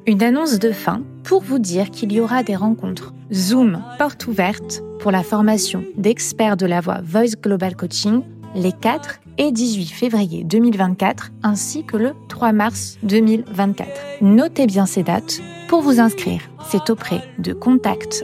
[0.07, 4.81] Une annonce de fin pour vous dire qu'il y aura des rencontres Zoom porte ouverte
[4.99, 8.23] pour la formation d'experts de la voix Voice Global Coaching
[8.55, 13.89] les 4 et 18 février 2024 ainsi que le 3 mars 2024.
[14.21, 15.39] Notez bien ces dates.
[15.67, 18.23] Pour vous inscrire, c'est auprès de contact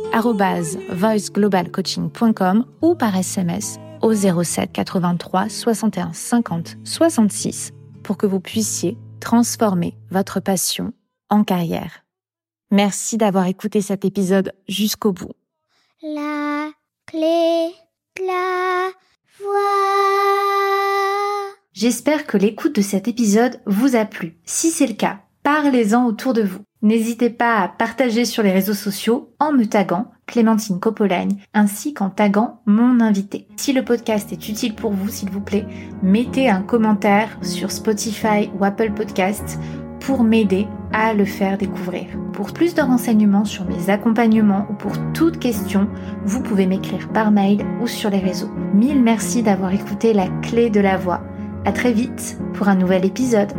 [0.91, 7.74] voiceglobalcoaching.com ou par SMS au 07 83 61 50 66
[8.08, 10.94] pour que vous puissiez transformer votre passion
[11.30, 12.06] en carrière.
[12.72, 15.34] Merci d'avoir écouté cet épisode jusqu'au bout.
[16.02, 16.70] La
[17.06, 17.74] clé
[18.18, 18.92] de la
[19.40, 19.54] voix.
[21.74, 24.38] J'espère que l'écoute de cet épisode vous a plu.
[24.46, 26.60] Si c'est le cas, parlez-en autour de vous.
[26.82, 32.10] N'hésitez pas à partager sur les réseaux sociaux en me taguant Clémentine Copolagne ainsi qu'en
[32.10, 33.48] taguant mon invité.
[33.56, 35.65] Si le podcast est utile pour vous, s'il vous plaît,
[36.03, 39.57] mettez un commentaire sur Spotify ou Apple Podcasts
[40.02, 42.07] pour m'aider à le faire découvrir.
[42.34, 45.88] Pour plus de renseignements sur mes accompagnements ou pour toute question,
[46.26, 48.52] vous pouvez m'écrire par mail ou sur les réseaux.
[48.74, 51.22] Mille merci d'avoir écouté la clé de la voix.
[51.64, 53.53] À très vite pour un nouvel épisode.